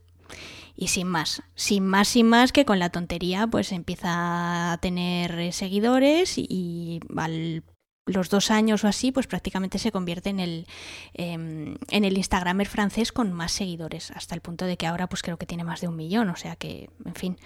Y 0.76 0.88
sin 0.88 1.06
más, 1.06 1.44
sin 1.54 1.86
más, 1.86 2.08
sin 2.08 2.28
más 2.28 2.52
que 2.52 2.66
con 2.66 2.80
la 2.80 2.90
tontería, 2.90 3.46
pues 3.46 3.72
empieza 3.72 4.74
a 4.74 4.80
tener 4.80 5.54
seguidores 5.54 6.40
y 6.40 7.00
al 7.16 7.64
los 8.06 8.30
dos 8.30 8.52
años 8.52 8.84
o 8.84 8.88
así, 8.88 9.12
pues 9.12 9.28
prácticamente 9.28 9.80
se 9.80 9.92
convierte 9.92 10.30
en 10.30 10.40
el, 10.40 10.68
em, 11.14 11.76
en 11.90 12.04
el 12.06 12.18
Instagramer 12.18 12.68
francés 12.68 13.12
con 13.12 13.32
más 13.34 13.52
seguidores, 13.52 14.12
hasta 14.12 14.36
el 14.36 14.42
punto 14.42 14.66
de 14.66 14.78
que 14.78 14.88
ahora 14.88 15.08
pues 15.08 15.22
creo 15.22 15.38
que 15.38 15.46
tiene 15.46 15.64
más 15.64 15.82
de 15.82 15.88
un 15.88 15.96
millón, 15.96 16.30
o 16.30 16.36
sea 16.36 16.56
que, 16.56 16.90
en 17.06 17.16
fin, 17.16 17.38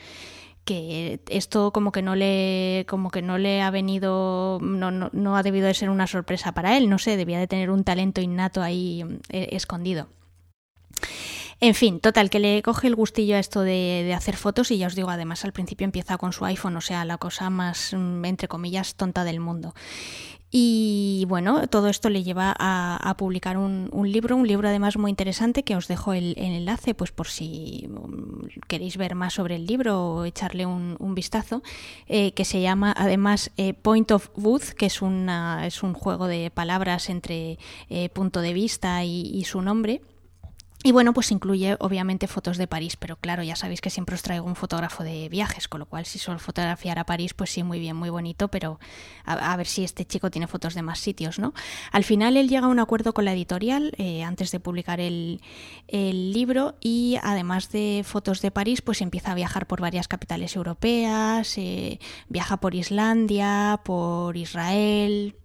que 0.65 1.21
esto 1.29 1.71
como 1.71 1.91
que 1.91 2.01
no 2.01 2.15
le 2.15 2.85
como 2.89 3.09
que 3.09 3.21
no 3.21 3.37
le 3.37 3.61
ha 3.61 3.71
venido 3.71 4.59
no, 4.61 4.91
no, 4.91 5.09
no 5.13 5.37
ha 5.37 5.43
debido 5.43 5.67
de 5.67 5.73
ser 5.73 5.89
una 5.89 6.07
sorpresa 6.07 6.51
para 6.51 6.75
él 6.75 6.89
no 6.89 6.99
sé 6.99 7.15
debía 7.15 7.39
de 7.39 7.47
tener 7.47 7.71
un 7.71 7.85
talento 7.85 8.19
innato 8.19 8.61
ahí 8.61 9.05
eh, 9.29 9.47
escondido 9.51 10.09
en 11.59 11.73
fin, 11.73 11.99
total, 11.99 12.29
que 12.29 12.39
le 12.39 12.61
coge 12.61 12.85
el 12.85 12.95
gustillo 12.95 13.35
a 13.35 13.39
esto 13.39 13.61
de, 13.61 14.13
hacer 14.15 14.37
fotos 14.37 14.69
y 14.69 14.77
ya 14.77 14.85
os 14.85 14.93
digo, 14.93 15.09
además 15.09 15.43
al 15.43 15.53
principio 15.53 15.85
empieza 15.85 16.17
con 16.17 16.31
su 16.31 16.45
iPhone, 16.45 16.77
o 16.77 16.81
sea, 16.81 17.03
la 17.03 17.17
cosa 17.17 17.49
más, 17.49 17.93
mm, 17.93 18.25
entre 18.25 18.47
comillas, 18.47 18.93
tonta 18.93 19.23
del 19.23 19.39
mundo. 19.39 19.73
Y 20.49 21.25
bueno, 21.27 21.67
todo 21.67 21.89
esto 21.89 22.09
le 22.09 22.23
lleva 22.23 22.55
a, 22.57 23.15
publicar 23.17 23.57
un, 23.57 23.89
libro, 24.09 24.37
un 24.37 24.47
libro 24.47 24.69
además 24.69 24.95
muy 24.97 25.09
interesante 25.09 25.63
que 25.63 25.75
os 25.75 25.89
dejo 25.89 26.13
el, 26.13 26.35
enlace, 26.37 26.93
pues 26.93 27.11
por 27.11 27.27
si 27.27 27.89
mm, 27.89 28.61
queréis 28.67 28.95
ver 28.95 29.15
más 29.15 29.33
sobre 29.33 29.55
el 29.55 29.65
libro 29.65 30.01
o 30.01 30.25
echarle 30.25 30.65
un, 30.65 31.15
vistazo, 31.15 31.63
eh, 32.07 32.31
que 32.31 32.45
se 32.45 32.61
llama 32.61 32.93
además 32.95 33.51
eh, 33.57 33.73
Point 33.73 34.11
of 34.11 34.29
Booth, 34.35 34.69
que 34.69 34.85
es, 34.85 35.01
una, 35.01 35.67
es 35.67 35.83
un 35.83 35.93
juego 35.93 36.27
de 36.27 36.49
palabras 36.51 37.09
entre 37.09 37.57
eh, 37.89 38.09
punto 38.09 38.39
de 38.41 38.53
vista 38.53 39.03
y 39.03 39.43
su 39.43 39.61
nombre. 39.61 40.01
Y 40.87 40.93
bueno, 40.93 41.11
pues 41.11 41.33
incluye 41.33 41.75
obviamente 41.81 42.27
fotos 42.27 42.57
de 42.57 42.65
París, 42.65 42.95
pero 42.95 43.17
claro, 43.17 43.43
ya 43.43 43.57
sabéis 43.57 43.81
que 43.81 43.89
siempre 43.89 44.15
os 44.15 44.21
traigo 44.21 44.45
un 44.45 44.55
fotógrafo 44.55 45.03
de 45.03 45.27
viajes, 45.27 45.67
con 45.67 45.81
lo 45.81 45.85
cual 45.85 46.05
si 46.05 46.17
solo 46.17 46.39
fotografiar 46.39 46.97
a 46.97 47.05
París, 47.05 47.33
pues 47.33 47.49
sí, 47.49 47.61
muy 47.61 47.77
bien, 47.77 47.97
muy 47.97 48.09
bonito, 48.09 48.47
pero 48.47 48.79
a, 49.25 49.57
ver 49.57 49.67
si 49.67 49.83
este 49.83 50.05
chico 50.05 50.31
tiene 50.31 50.47
fotos 50.47 50.75
de 50.75 50.83
más 50.83 50.99
sitios, 50.99 51.39
¿no? 51.39 51.53
Al 51.91 52.05
final 52.05 52.37
él 52.37 52.47
llega 52.47 52.67
a 52.67 52.69
un 52.69 52.79
acuerdo 52.79 53.13
con 53.13 53.25
la 53.25 53.33
editorial 53.33 53.91
eh, 53.97 54.23
antes 54.23 54.49
de 54.51 54.61
publicar 54.61 55.01
el, 55.01 55.41
libro 55.89 56.75
y 56.79 57.17
además 57.21 57.69
de 57.69 58.03
fotos 58.05 58.41
de 58.41 58.49
París, 58.49 58.81
pues 58.81 59.01
empieza 59.01 59.33
a 59.33 59.35
viajar 59.35 59.67
por 59.67 59.81
varias 59.81 60.07
capitales 60.07 60.55
europeas, 60.55 61.57
eh, 61.57 61.99
viaja 62.29 62.61
por 62.61 62.75
Islandia, 62.75 63.81
por 63.83 64.37
Israel, 64.37 65.35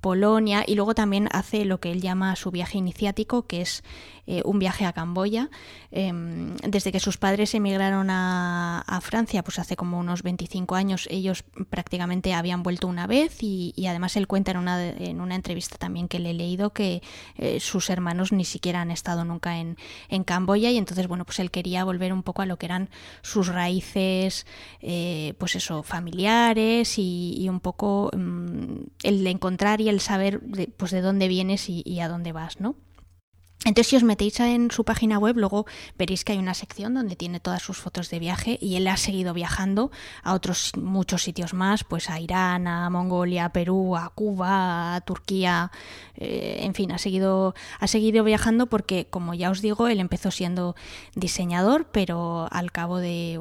Polonia 0.00 0.64
y 0.66 0.74
luego 0.74 0.94
también 0.94 1.28
hace 1.32 1.64
lo 1.64 1.80
que 1.80 1.90
él 1.90 2.00
llama 2.00 2.36
su 2.36 2.50
viaje 2.50 2.78
iniciático, 2.78 3.46
que 3.46 3.60
es 3.60 3.82
eh, 4.30 4.42
un 4.44 4.58
viaje 4.58 4.84
a 4.84 4.92
Camboya. 4.92 5.48
Em, 5.90 6.54
desde 6.58 6.92
que 6.92 7.00
sus 7.00 7.16
padres 7.16 7.54
emigraron 7.54 8.10
a, 8.10 9.00
Francia, 9.00 9.42
pues 9.42 9.58
hace 9.58 9.74
como 9.74 9.98
unos 9.98 10.22
25 10.22 10.74
años, 10.74 11.08
ellos 11.10 11.44
prácticamente 11.70 12.34
habían 12.34 12.62
vuelto 12.62 12.88
una 12.88 13.06
vez 13.06 13.38
y, 13.42 13.72
además 13.88 14.16
él 14.16 14.26
cuenta 14.26 14.50
en 14.50 14.58
una, 14.58 14.90
en 14.90 15.22
una 15.22 15.34
entrevista 15.34 15.78
también 15.78 16.08
que 16.08 16.18
le 16.18 16.30
he 16.30 16.34
leído 16.34 16.74
que 16.74 17.00
eh, 17.36 17.58
sus 17.60 17.88
hermanos 17.88 18.32
ni 18.32 18.44
siquiera 18.44 18.82
han 18.82 18.90
estado 18.90 19.24
nunca 19.24 19.58
en, 19.58 19.76
Camboya 20.24 20.70
y 20.70 20.76
entonces, 20.76 21.06
bueno, 21.06 21.24
pues 21.24 21.38
él 21.38 21.50
quería 21.50 21.84
volver 21.84 22.12
un 22.12 22.22
poco 22.22 22.42
a 22.42 22.46
lo 22.46 22.58
que 22.58 22.66
eran 22.66 22.90
sus 23.22 23.46
raíces, 23.46 24.46
eh, 24.82 25.34
pues 25.38 25.56
eso, 25.56 25.82
familiares 25.82 26.98
y, 26.98 27.46
un 27.48 27.60
poco 27.60 28.10
mm, 28.14 28.80
el 29.04 29.26
encontrar 29.26 29.80
y 29.80 29.88
el 29.88 30.00
saber 30.00 30.42
de, 30.42 30.66
pues 30.66 30.90
de 30.90 31.00
dónde 31.00 31.28
vienes 31.28 31.70
y, 31.70 31.82
y 31.86 32.00
a 32.00 32.08
dónde 32.08 32.32
vas, 32.32 32.60
¿no? 32.60 32.76
Entonces, 33.64 33.88
si 33.88 33.96
os 33.96 34.04
metéis 34.04 34.38
en 34.38 34.70
su 34.70 34.84
página 34.84 35.18
web, 35.18 35.36
luego 35.36 35.66
veréis 35.98 36.24
que 36.24 36.32
hay 36.32 36.38
una 36.38 36.54
sección 36.54 36.94
donde 36.94 37.16
tiene 37.16 37.40
todas 37.40 37.60
sus 37.60 37.76
fotos 37.76 38.08
de 38.08 38.20
viaje 38.20 38.56
y 38.60 38.76
él 38.76 38.86
ha 38.86 38.96
seguido 38.96 39.34
viajando 39.34 39.90
a 40.22 40.34
otros 40.34 40.72
muchos 40.76 41.24
sitios 41.24 41.54
más, 41.54 41.82
pues 41.82 42.08
a 42.08 42.20
Irán, 42.20 42.68
a 42.68 42.88
Mongolia, 42.88 43.46
a 43.46 43.52
Perú, 43.52 43.96
a 43.96 44.10
Cuba, 44.10 44.94
a 44.94 45.00
Turquía, 45.00 45.72
eh, 46.14 46.60
en 46.62 46.74
fin, 46.74 46.92
ha 46.92 46.98
seguido, 46.98 47.54
ha 47.80 47.88
seguido 47.88 48.22
viajando 48.22 48.68
porque, 48.68 49.08
como 49.10 49.34
ya 49.34 49.50
os 49.50 49.60
digo, 49.60 49.88
él 49.88 49.98
empezó 49.98 50.30
siendo 50.30 50.76
diseñador, 51.16 51.88
pero 51.90 52.46
al 52.52 52.70
cabo 52.70 52.98
de 52.98 53.40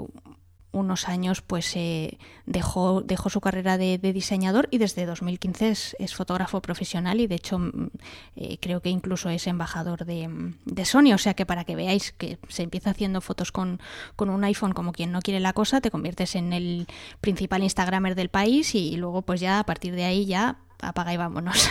unos 0.78 1.08
años 1.08 1.42
pues 1.42 1.76
dejó, 2.46 3.02
dejó 3.02 3.30
su 3.30 3.42
carrera 3.42 3.78
de, 3.78 3.98
diseñador 3.98 4.68
y 4.72 4.78
desde 4.78 5.06
2015 5.06 5.70
es, 6.00 6.16
fotógrafo 6.16 6.62
profesional 6.62 7.20
y 7.20 7.28
de 7.28 7.36
hecho 7.36 7.60
mm, 7.60 7.90
eh, 8.36 8.58
creo 8.60 8.82
que 8.82 8.90
incluso 8.90 9.30
es 9.30 9.48
embajador 9.48 10.06
de, 10.06 10.54
de, 10.66 10.86
Sony, 10.86 11.14
o 11.14 11.18
sea 11.18 11.34
que 11.34 11.46
para 11.46 11.64
que 11.64 11.76
veáis 11.76 12.12
que 12.14 12.40
se 12.48 12.64
empieza 12.64 12.92
haciendo 12.92 13.22
fotos 13.22 13.52
con, 13.52 13.80
con, 14.16 14.30
un 14.30 14.44
iPhone 14.44 14.74
como 14.74 14.94
quien 14.94 15.12
no 15.12 15.22
quiere 15.22 15.40
la 15.40 15.54
cosa, 15.54 15.82
te 15.82 15.92
conviertes 15.92 16.36
en 16.36 16.54
el 16.54 16.88
principal 17.22 17.64
Instagramer 17.64 18.16
del 18.16 18.30
país 18.30 18.74
y 18.76 18.96
luego 18.96 19.22
pues 19.22 19.42
ya 19.42 19.60
a 19.60 19.66
partir 19.66 19.96
de 19.96 20.06
ahí 20.06 20.26
ya 20.26 20.58
apaga 20.80 21.14
y 21.14 21.18
vámonos. 21.18 21.70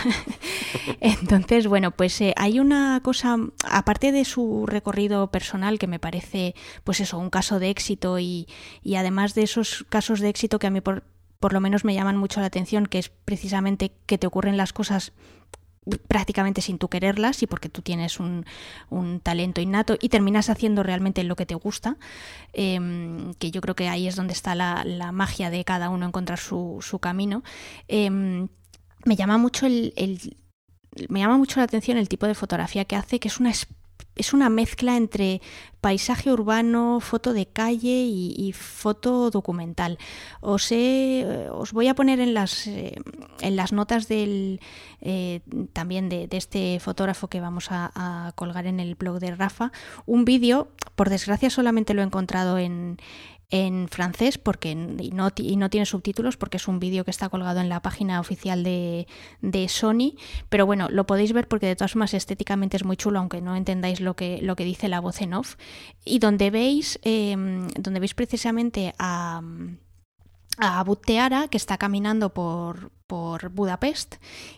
Entonces, 0.99 1.67
bueno, 1.67 1.91
pues 1.91 2.19
eh, 2.21 2.33
hay 2.37 2.59
una 2.59 2.99
cosa, 3.01 3.37
aparte 3.69 4.11
de 4.11 4.25
su 4.25 4.65
recorrido 4.65 5.31
personal, 5.31 5.79
que 5.79 5.87
me 5.87 5.99
parece, 5.99 6.55
pues 6.83 6.99
eso, 6.99 7.17
un 7.17 7.29
caso 7.29 7.59
de 7.59 7.69
éxito 7.69 8.19
y, 8.19 8.47
y 8.83 8.95
además 8.95 9.33
de 9.33 9.43
esos 9.43 9.85
casos 9.89 10.19
de 10.19 10.29
éxito 10.29 10.59
que 10.59 10.67
a 10.67 10.71
mí 10.71 10.81
por, 10.81 11.03
por 11.39 11.53
lo 11.53 11.61
menos 11.61 11.85
me 11.85 11.93
llaman 11.93 12.17
mucho 12.17 12.39
la 12.39 12.47
atención, 12.47 12.85
que 12.85 12.99
es 12.99 13.09
precisamente 13.09 13.91
que 14.05 14.17
te 14.17 14.27
ocurren 14.27 14.57
las 14.57 14.73
cosas 14.73 15.13
prácticamente 16.07 16.61
sin 16.61 16.77
tú 16.77 16.89
quererlas 16.89 17.41
y 17.43 17.47
porque 17.47 17.69
tú 17.69 17.81
tienes 17.81 18.19
un, 18.19 18.45
un 18.89 19.19
talento 19.19 19.61
innato 19.61 19.97
y 20.01 20.09
terminas 20.09 20.49
haciendo 20.49 20.83
realmente 20.83 21.23
lo 21.23 21.35
que 21.35 21.45
te 21.45 21.55
gusta, 21.55 21.97
em, 22.53 23.33
que 23.35 23.51
yo 23.51 23.61
creo 23.61 23.75
que 23.75 23.87
ahí 23.87 24.07
es 24.07 24.15
donde 24.15 24.33
está 24.33 24.55
la, 24.55 24.83
la 24.85 25.11
magia 25.11 25.49
de 25.49 25.63
cada 25.63 25.89
uno 25.89 26.05
encontrar 26.05 26.39
su, 26.39 26.79
su 26.81 26.99
camino. 26.99 27.43
Em, 27.87 28.49
me 29.05 29.15
llama 29.15 29.37
mucho 29.37 29.65
el, 29.65 29.93
me 31.09 31.19
llama 31.19 31.37
mucho 31.37 31.59
la 31.59 31.65
atención 31.65 31.97
el 31.97 32.09
tipo 32.09 32.27
de 32.27 32.35
fotografía 32.35 32.85
que 32.85 32.95
hace, 32.95 33.19
que 33.19 33.27
es 33.27 33.39
una 33.39 33.51
es 34.17 34.33
una 34.33 34.49
mezcla 34.49 34.97
entre 34.97 35.41
paisaje 35.79 36.31
urbano, 36.31 36.99
foto 36.99 37.33
de 37.33 37.45
calle 37.45 38.03
y, 38.05 38.51
foto 38.53 39.29
documental. 39.29 39.97
Os, 40.41 40.71
os, 41.51 41.71
voy 41.71 41.87
a 41.87 41.93
poner 41.93 42.19
en 42.19 42.33
las, 42.33 42.67
eh, 42.67 42.95
en 43.41 43.55
las 43.55 43.73
notas 43.73 44.07
del, 44.07 44.59
eh, 45.01 45.41
también 45.73 46.09
de, 46.09 46.27
este 46.31 46.79
fotógrafo 46.79 47.27
que 47.27 47.39
vamos 47.39 47.71
a, 47.71 47.91
a, 47.93 48.31
colgar 48.33 48.65
en 48.65 48.79
el 48.79 48.95
blog 48.95 49.19
de 49.19 49.35
Rafa 49.35 49.71
un 50.05 50.25
vídeo, 50.25 50.69
por 50.95 51.09
desgracia 51.09 51.49
solamente 51.49 51.93
lo 51.93 52.01
he 52.01 52.05
encontrado 52.05 52.57
en, 52.57 52.97
en 53.49 53.87
francés 53.87 54.37
porque 54.37 54.71
y 54.71 55.11
no, 55.11 55.29
y 55.35 55.55
no 55.55 55.69
tiene 55.69 55.85
subtítulos 55.85 56.35
porque 56.35 56.57
es 56.57 56.67
un 56.67 56.79
vídeo 56.79 57.05
que 57.05 57.11
está 57.11 57.29
colgado 57.29 57.61
en 57.61 57.69
la 57.69 57.81
página 57.81 58.19
oficial 58.19 58.63
de, 58.63 59.07
de, 59.41 59.69
Sony. 59.69 60.15
Pero 60.49 60.65
bueno 60.65 60.89
lo 60.89 61.05
podéis 61.05 61.33
ver 61.33 61.47
porque 61.47 61.67
de 61.67 61.75
todas 61.75 61.93
formas 61.93 62.13
estéticamente 62.13 62.77
es 62.77 62.83
muy 62.83 62.97
chulo 62.97 63.19
aunque 63.19 63.41
no 63.41 63.55
entendáis 63.55 64.01
lo 64.01 64.15
que, 64.15 64.39
lo 64.41 64.55
que 64.55 64.65
dice 64.65 64.89
la 64.89 64.99
voz 64.99 65.21
en 65.21 65.33
off. 65.33 65.55
Y 66.03 66.19
donde 66.19 66.51
veis 66.51 66.99
em, 67.03 67.67
donde 67.69 67.99
veis 67.99 68.13
precisamente 68.13 68.93
a 68.99 69.41
a 70.57 70.83
Butteara, 70.83 71.47
que 71.47 71.57
está 71.57 71.77
caminando 71.77 72.33
por, 72.33 72.91
por 73.07 73.49
Budapest, 73.49 74.15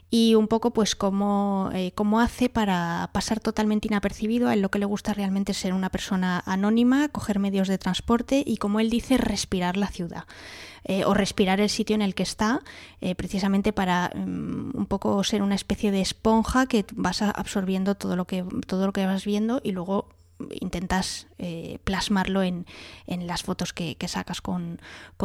y 0.10 0.36
un 0.36 0.48
poco 0.48 0.72
pues 0.72 0.96
cómo, 0.96 1.70
eh, 1.74 1.92
cómo, 1.94 2.20
hace 2.20 2.50
para 2.50 3.10
pasar 3.14 3.40
totalmente 3.40 3.88
inapercibido. 3.88 4.48
A 4.48 4.54
él 4.54 4.62
lo 4.62 4.72
que 4.72 4.80
le 4.80 4.86
gusta 4.86 5.14
realmente 5.14 5.54
ser 5.54 5.74
una 5.74 5.90
persona 5.90 6.42
anónima, 6.46 7.10
coger 7.10 7.40
medios 7.40 7.68
de 7.68 7.78
transporte 7.78 8.44
y, 8.46 8.58
como 8.58 8.80
él 8.80 8.90
dice, 8.90 9.18
respirar 9.18 9.78
la 9.78 9.88
ciudad. 9.88 10.26
Eh, 10.86 11.04
o 11.06 11.14
respirar 11.14 11.60
el 11.60 11.70
sitio 11.70 11.94
en 11.94 12.02
el 12.02 12.16
que 12.16 12.24
está, 12.24 12.62
eh, 13.02 13.14
precisamente 13.14 13.74
para 13.74 14.12
mm, 14.16 14.72
un 14.74 14.86
poco 14.88 15.24
ser 15.26 15.42
una 15.42 15.56
especie 15.56 15.92
de 15.92 16.00
esponja 16.00 16.68
que 16.68 16.86
vas 16.94 17.22
absorbiendo 17.22 17.96
todo 17.96 18.16
lo 18.16 18.26
que, 18.26 18.46
todo 18.66 18.86
lo 18.86 18.94
que 18.94 19.06
vas 19.06 19.26
viendo 19.26 19.60
y 19.62 19.74
luego 19.74 20.08
intentas 20.60 21.28
eh, 21.38 21.80
plasmarlo 21.84 22.44
en, 22.44 22.66
en, 23.08 23.28
las 23.28 23.44
fotos 23.44 23.74
que, 23.74 23.96
sacas 24.08 24.42
con, 24.42 24.80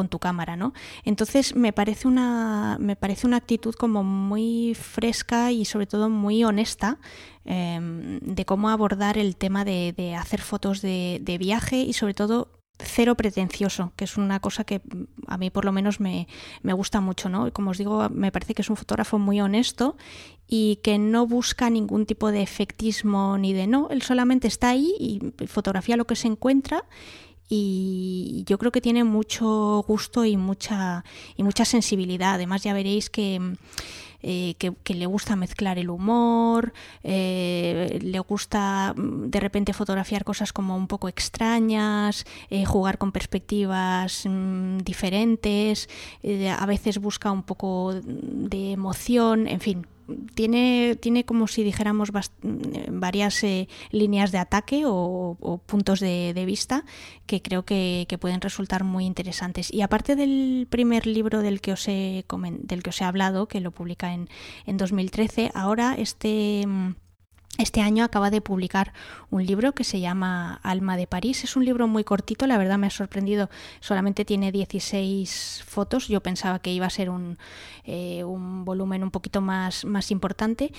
tu 0.09 0.19
cámara, 0.19 0.57
¿no? 0.57 0.73
Entonces 1.05 1.55
me 1.55 1.73
parece 1.73 2.09
una 2.09 2.77
me 2.81 2.97
parece 2.97 3.27
una 3.27 3.37
actitud 3.37 3.75
como 3.75 4.03
muy 4.03 4.75
fresca 4.75 5.53
y 5.53 5.65
sobre 5.65 5.87
todo 5.87 6.11
muy 6.11 6.45
honesta 6.45 6.99
em, 7.45 8.21
de 8.21 8.45
cómo 8.45 8.69
abordar 8.71 9.19
el 9.19 9.37
tema 9.37 9.65
de, 9.65 9.93
de 9.97 10.15
hacer 10.15 10.41
fotos 10.41 10.83
de, 10.83 11.21
de 11.23 11.39
viaje 11.39 11.77
y 11.77 11.93
sobre 11.93 12.15
todo 12.15 12.64
cero 12.79 13.15
pretencioso, 13.15 13.93
que 13.97 14.05
es 14.05 14.17
una 14.17 14.41
cosa 14.41 14.65
que 14.65 14.81
a 15.27 15.39
mí 15.39 15.51
por 15.51 15.65
lo 15.65 15.73
menos 15.73 16.01
me, 16.01 16.27
me, 16.63 16.73
gusta 16.73 17.01
mucho, 17.01 17.29
¿no? 17.29 17.53
Como 17.53 17.71
os 17.71 17.79
digo, 17.79 18.09
me 18.11 18.33
parece 18.33 18.55
que 18.55 18.63
es 18.63 18.71
un 18.71 18.77
fotógrafo 18.77 19.19
muy 19.19 19.41
honesto 19.41 19.97
y 20.49 20.77
que 20.83 20.99
no 20.99 21.27
busca 21.27 21.71
ningún 21.71 22.05
tipo 22.07 22.33
de 22.33 22.43
efectismo 22.43 23.39
ni 23.39 23.53
de 23.53 23.67
no, 23.67 23.89
él 23.91 24.03
solamente 24.03 24.49
está 24.49 24.71
ahí 24.71 24.93
y 24.99 25.21
fotografía 25.47 25.97
lo 25.97 26.07
que 26.07 26.17
se 26.17 26.27
encuentra 26.27 26.85
y 27.49 28.45
yo 28.47 28.59
creo 28.59 28.73
que 28.73 28.81
tiene 28.81 29.05
mucho 29.05 29.85
gusto 29.87 30.25
y 30.25 30.37
mucha 30.37 31.05
y 31.37 31.43
mucha 31.43 31.65
sensibilidad. 31.65 32.35
Además 32.35 32.63
ya 32.63 32.73
veréis 32.73 33.11
que 33.11 33.57
eh, 34.27 34.55
que, 34.57 34.95
le 34.95 35.05
gusta 35.05 35.37
mezclar 35.37 35.79
el 35.79 35.91
humor, 35.91 36.73
eh, 37.03 37.99
le 38.01 38.19
gusta 38.21 38.95
mm, 38.97 39.29
de 39.29 39.39
repente 39.39 39.75
fotografiar 39.75 40.25
cosas 40.25 40.51
como 40.51 40.79
un 40.79 40.87
poco 40.87 41.09
extrañas, 41.09 42.25
eh, 42.49 42.65
jugar 42.65 42.97
con 42.97 43.13
perspectivas 43.13 44.25
mm, 44.25 44.79
diferentes, 44.79 45.91
a 46.59 46.65
veces 46.65 46.99
busca 46.99 47.31
un 47.31 47.43
poco 47.43 47.93
de 48.03 48.73
emoción, 48.73 49.47
en 49.47 49.61
fin, 49.61 49.87
tiene, 50.35 50.97
tiene 51.01 51.25
como 51.25 51.47
si 51.47 51.63
dijéramos 51.63 52.11
varias 52.91 53.43
eh, 53.45 53.69
líneas 53.91 54.33
de 54.33 54.39
ataque 54.39 54.83
o, 54.87 55.61
puntos 55.67 56.01
de, 56.01 56.45
vista 56.47 56.85
que 57.27 57.41
creo 57.41 57.65
que, 57.65 58.07
pueden 58.21 58.41
resultar 58.41 58.85
muy 58.85 59.07
interesantes. 59.07 59.73
Y 59.73 59.83
aparte 59.83 60.17
del 60.17 60.67
primer 60.71 61.07
libro 61.07 61.41
del 61.41 61.61
que 61.61 61.73
os 61.73 61.89
he, 61.89 62.25
del 62.61 62.83
que 62.83 62.91
os 62.91 63.01
he 63.01 63.05
hablado, 63.05 63.49
que 63.49 63.61
lo 63.61 63.71
publica 63.71 64.15
en, 64.15 64.29
en 64.67 64.77
2013, 64.77 65.51
ahora 65.55 65.95
este 65.99 66.65
mm, 66.67 66.95
este 67.59 67.81
año 67.81 68.05
acaba 68.05 68.31
de 68.31 68.41
publicar 68.41 68.93
un 69.31 69.47
libro 69.47 69.73
que 69.73 69.85
se 69.85 70.01
llama 70.01 70.59
Alma 70.63 70.97
de 70.97 71.07
París. 71.07 71.45
Es 71.45 71.57
un 71.57 71.65
libro 71.65 71.87
muy 71.87 72.03
cortito, 72.03 72.47
la 72.47 72.59
verdad 72.59 72.79
me 72.79 72.89
ha 72.89 72.91
sorprendido. 72.91 73.49
Solamente 73.81 74.25
tiene 74.25 74.51
16 74.51 75.63
fotos. 75.67 76.09
Yo 76.09 76.21
pensaba 76.21 76.59
que 76.59 76.73
iba 76.73 76.87
a 76.87 76.91
ser 76.91 77.11
un, 77.11 77.39
eh, 77.85 78.25
un 78.25 78.65
volumen 78.65 79.05
un 79.05 79.11
poquito 79.11 79.41
más, 79.41 79.85
más 79.85 80.11
importante, 80.11 80.73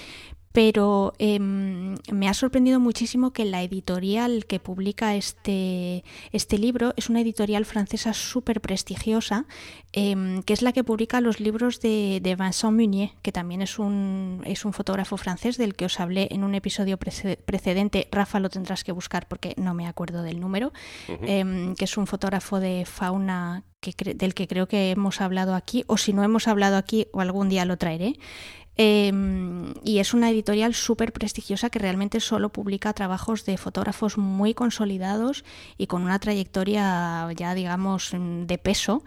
pero 0.56 1.14
em, 1.20 1.96
me 2.14 2.30
ha 2.30 2.34
sorprendido 2.34 2.80
muchísimo 2.80 3.34
que 3.34 3.44
la 3.44 3.62
editorial 3.62 4.46
que 4.46 4.62
publica 4.62 5.14
este, 5.14 6.06
este 6.32 6.58
libro 6.58 6.94
es 6.96 7.10
una 7.10 7.20
editorial 7.20 7.66
francesa 7.66 8.14
súper 8.14 8.62
prestigiosa, 8.62 9.48
em, 9.92 10.44
que 10.44 10.54
es 10.54 10.62
la 10.62 10.72
que 10.72 10.86
publica 10.86 11.20
los 11.20 11.42
libros 11.42 11.82
de, 11.82 12.22
Vincent 12.40 12.72
Munier, 12.72 13.12
que 13.22 13.34
también 13.34 13.62
es 13.62 13.80
un, 13.80 14.44
es 14.46 14.64
un 14.64 14.72
fotógrafo 14.72 15.18
francés 15.18 15.58
del 15.58 15.76
que 15.76 15.84
os 15.84 16.00
hablé 16.00 16.30
en 16.32 16.46
un 16.46 16.56
episodio 16.56 16.98
precedente. 16.98 18.08
Rafa 18.10 18.40
lo 18.40 18.50
tendrás 18.50 18.86
que 18.86 18.94
buscar 18.94 19.28
porque 19.28 19.56
no 19.58 19.74
me 19.74 19.88
acuerdo 19.88 20.24
del 20.24 20.40
número, 20.40 20.72
em, 21.10 21.76
que 21.76 21.84
es 21.84 21.98
un 21.98 22.08
fotógrafo 22.08 22.62
de 22.62 22.86
fauna 22.86 23.66
del 24.16 24.34
que 24.34 24.48
creo 24.48 24.68
que 24.68 24.90
hemos 24.90 25.22
hablado 25.22 25.54
aquí, 25.54 25.84
o 25.86 25.98
si 25.98 26.12
no 26.12 26.24
hemos 26.24 26.48
hablado 26.48 26.78
aquí, 26.78 27.08
o 27.12 27.22
algún 27.22 27.50
día 27.50 27.66
lo 27.66 27.78
traeré. 27.78 28.16
Em, 28.78 29.74
y 29.86 30.00
es 30.00 30.14
una 30.14 30.30
editorial 30.30 30.74
súper 30.74 31.14
prestigiosa 31.14 31.70
que 31.70 31.80
realmente 31.80 32.20
solo 32.20 32.50
publica 32.50 32.92
trabajos 32.92 33.46
de 33.46 33.58
fotógrafos 33.58 34.18
muy 34.18 34.54
consolidados 34.54 35.46
y 35.78 35.88
con 35.88 36.02
una 36.02 36.20
trayectoria 36.20 37.30
ya 37.38 37.54
digamos 37.54 38.12
de 38.12 38.58
peso 38.58 39.04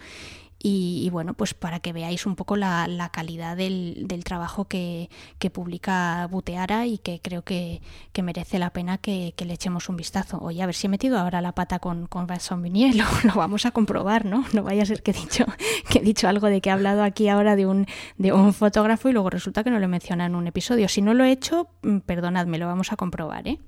y, 0.60 1.08
bueno, 1.10 1.34
pues 1.34 1.54
para 1.54 1.78
que 1.78 1.92
veáis 1.92 2.26
un 2.26 2.34
poco 2.34 2.56
la, 2.56 3.10
calidad 3.12 3.56
del, 3.56 4.22
trabajo 4.24 4.66
que, 4.66 5.08
publica 5.52 6.26
Buteara 6.28 6.86
y 6.86 6.98
que 6.98 7.20
creo 7.20 7.42
que, 7.42 7.80
merece 8.22 8.58
la 8.58 8.70
pena 8.70 8.98
que, 8.98 9.34
le 9.38 9.54
echemos 9.54 9.88
un 9.88 9.96
vistazo. 9.96 10.38
Oye, 10.40 10.62
a 10.62 10.66
ver 10.66 10.74
si 10.74 10.88
he 10.88 10.90
metido 10.90 11.18
ahora 11.18 11.40
la 11.40 11.52
pata 11.52 11.78
con, 11.78 12.06
con 12.06 12.26
Vincent 12.26 12.60
Munier, 12.60 12.94
lo, 13.24 13.34
vamos 13.34 13.66
a 13.66 13.70
comprobar, 13.70 14.24
¿no? 14.24 14.44
No 14.52 14.64
vaya 14.64 14.82
a 14.82 14.86
ser 14.86 15.02
que 15.02 15.12
he 15.12 15.14
dicho, 15.14 15.44
que 15.88 15.98
he 15.98 16.02
dicho 16.02 16.28
algo 16.28 16.48
de 16.48 16.60
que 16.60 16.70
he 16.70 16.72
hablado 16.72 17.04
aquí 17.04 17.28
ahora 17.28 17.54
de 17.54 17.66
un, 17.66 17.86
de 18.16 18.32
un 18.32 18.52
fotógrafo 18.52 19.08
y 19.08 19.12
luego 19.12 19.30
resulta 19.30 19.62
que 19.62 19.70
no 19.70 19.78
lo 19.78 19.86
menciona 19.86 20.26
en 20.26 20.34
un 20.34 20.48
episodio. 20.48 20.88
Si 20.88 21.02
no 21.02 21.14
lo 21.14 21.22
he 21.22 21.30
hecho, 21.30 21.68
mm, 21.82 21.98
perdonadme, 21.98 22.58
lo 22.58 22.66
vamos 22.66 22.92
a 22.92 22.96
comprobar, 22.96 23.46
¿eh? 23.46 23.58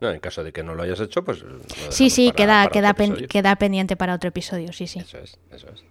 No, 0.00 0.10
en 0.10 0.18
caso 0.18 0.42
de 0.42 0.52
que 0.52 0.62
no 0.62 0.74
lo 0.74 0.82
hayas 0.82 0.98
hecho, 1.00 1.22
pues... 1.22 1.44
Sí, 1.90 2.08
sí, 2.08 2.32
queda, 2.34 2.68
queda, 2.68 2.94
queda 2.94 3.56
pendiente 3.56 3.96
para 3.96 4.14
otro 4.14 4.28
episodio, 4.28 4.72
sí, 4.72 4.86
sí. 4.86 4.98
Eso 5.00 5.18
es, 5.18 5.38
eso 5.52 5.68
es. 5.68 5.84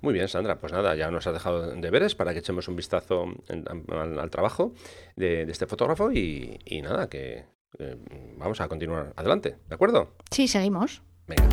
Muy 0.00 0.12
bien, 0.12 0.28
Sandra, 0.28 0.58
pues 0.60 0.72
nada, 0.72 0.94
ya 0.94 1.10
nos 1.10 1.26
has 1.26 1.34
dejado 1.34 1.74
deberes 1.76 2.14
para 2.14 2.32
que 2.32 2.40
echemos 2.40 2.68
un 2.68 2.76
vistazo 2.76 3.26
al, 3.48 4.30
trabajo 4.30 4.72
de, 5.16 5.42
este 5.42 5.66
fotógrafo 5.66 6.12
y, 6.12 6.58
nada, 6.82 7.08
que 7.08 7.44
eh, 7.78 7.96
vamos 8.36 8.60
a 8.60 8.68
continuar 8.68 9.12
adelante, 9.16 9.56
¿de 9.68 9.74
acuerdo? 9.74 10.14
Sí, 10.30 10.48
seguimos. 10.48 11.02
Venga. 11.26 11.48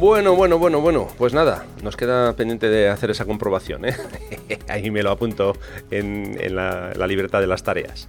Bueno, 0.00 0.36
bueno, 0.36 0.58
bueno, 0.58 0.80
bueno. 0.80 1.08
Pues 1.18 1.32
nada, 1.32 1.66
nos 1.82 1.96
queda 1.96 2.32
pendiente 2.34 2.68
de 2.68 2.88
hacer 2.88 3.10
esa 3.10 3.24
comprobación. 3.24 3.84
¿eh? 3.84 3.96
Ahí 4.68 4.92
me 4.92 5.02
lo 5.02 5.10
apunto 5.10 5.56
en, 5.90 6.36
la, 6.54 6.92
libertad 7.08 7.40
de 7.40 7.48
las 7.48 7.64
tareas. 7.64 8.08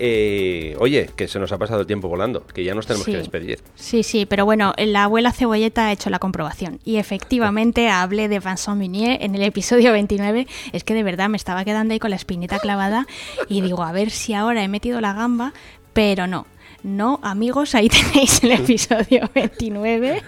Eh, 0.00 0.74
oye, 0.80 1.10
que 1.14 1.28
se 1.28 1.38
nos 1.38 1.52
ha 1.52 1.58
pasado 1.58 1.82
el 1.82 1.86
tiempo 1.86 2.08
volando, 2.08 2.44
que 2.46 2.64
ya 2.64 2.74
nos 2.74 2.86
tenemos 2.86 3.06
que 3.06 3.18
despedir. 3.18 3.60
Sí, 3.76 4.02
sí, 4.02 4.26
pero 4.26 4.44
bueno, 4.44 4.72
la 4.76 5.04
abuela 5.04 5.30
cebolleta 5.30 5.86
ha 5.86 5.92
hecho 5.92 6.10
la 6.10 6.18
comprobación 6.18 6.80
y 6.84 6.96
efectivamente 6.96 7.88
hablé 7.90 8.28
de 8.28 8.40
Vincent 8.40 8.78
Munier 8.78 9.22
en 9.22 9.36
el 9.36 9.42
episodio 9.42 9.92
29. 9.92 10.48
Es 10.72 10.82
que 10.82 10.94
de 10.94 11.02
verdad 11.04 11.28
me 11.28 11.36
estaba 11.36 11.64
quedando 11.64 11.92
ahí 11.92 12.00
con 12.00 12.10
la 12.10 12.16
espinita 12.16 12.58
clavada 12.58 13.06
y 13.48 13.60
digo, 13.60 13.84
a 13.84 13.92
ver 13.92 14.10
si 14.10 14.34
ahora 14.34 14.64
he 14.64 14.68
metido 14.68 15.00
la 15.00 15.12
gamba, 15.12 15.52
pero 15.92 16.26
no. 16.26 16.46
No, 16.82 17.20
amigos, 17.22 17.74
ahí 17.74 17.88
tenéis 18.12 18.42
el 18.42 18.52
episodio 18.52 19.28
29 19.34 20.22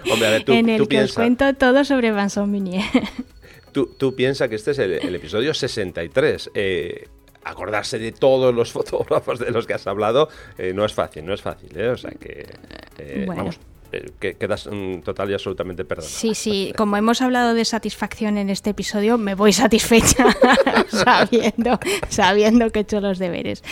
en 0.49 0.69
el 0.69 0.89
que 0.89 1.03
os 1.03 1.15
cuento 1.15 1.55
todo 1.55 1.85
sobre 1.85 2.13
Vincent 2.13 2.49
Munier. 2.49 2.85
Tú, 3.73 3.87
tú 3.99 4.15
piensas 4.15 4.49
que 4.49 4.57
este 4.57 4.73
es 4.73 4.79
el, 4.79 5.15
episodio 5.15 5.55
63. 5.55 6.51
Eh, 6.55 7.09
acordarse 7.45 7.99
de 7.99 8.13
todos 8.13 8.55
los 8.55 8.71
fotógrafos 8.73 9.39
de 9.39 9.51
los 9.51 9.67
que 9.67 9.75
has 9.75 9.87
hablado 9.87 10.29
eh, 10.59 10.73
no 10.75 10.85
es 10.85 10.93
fácil, 10.93 11.25
no 11.25 11.35
es 11.35 11.43
fácil. 11.43 11.71
¿eh? 11.77 11.89
O 11.89 11.97
sea 11.97 12.11
que, 12.11 12.47
vamos, 13.27 13.59
que 14.19 14.35
quedas 14.35 14.69
mm, 14.71 15.01
total 15.01 15.31
y 15.31 15.35
absolutamente 15.35 15.85
perdonado. 15.85 16.15
Sí, 16.15 16.35
sí, 16.35 16.73
como 16.77 16.97
hemos 16.97 17.23
hablado 17.23 17.55
de 17.55 17.65
satisfacción 17.65 18.39
en 18.39 18.51
este 18.51 18.71
episodio, 18.71 19.19
me 19.19 19.35
voy 19.35 19.53
satisfecha 19.53 20.27
sabiendo, 20.89 21.79
sabiendo 22.09 22.71
que 22.71 22.81
he 22.81 22.83
hecho 22.83 23.01
los 23.01 23.19
deberes. 23.19 23.63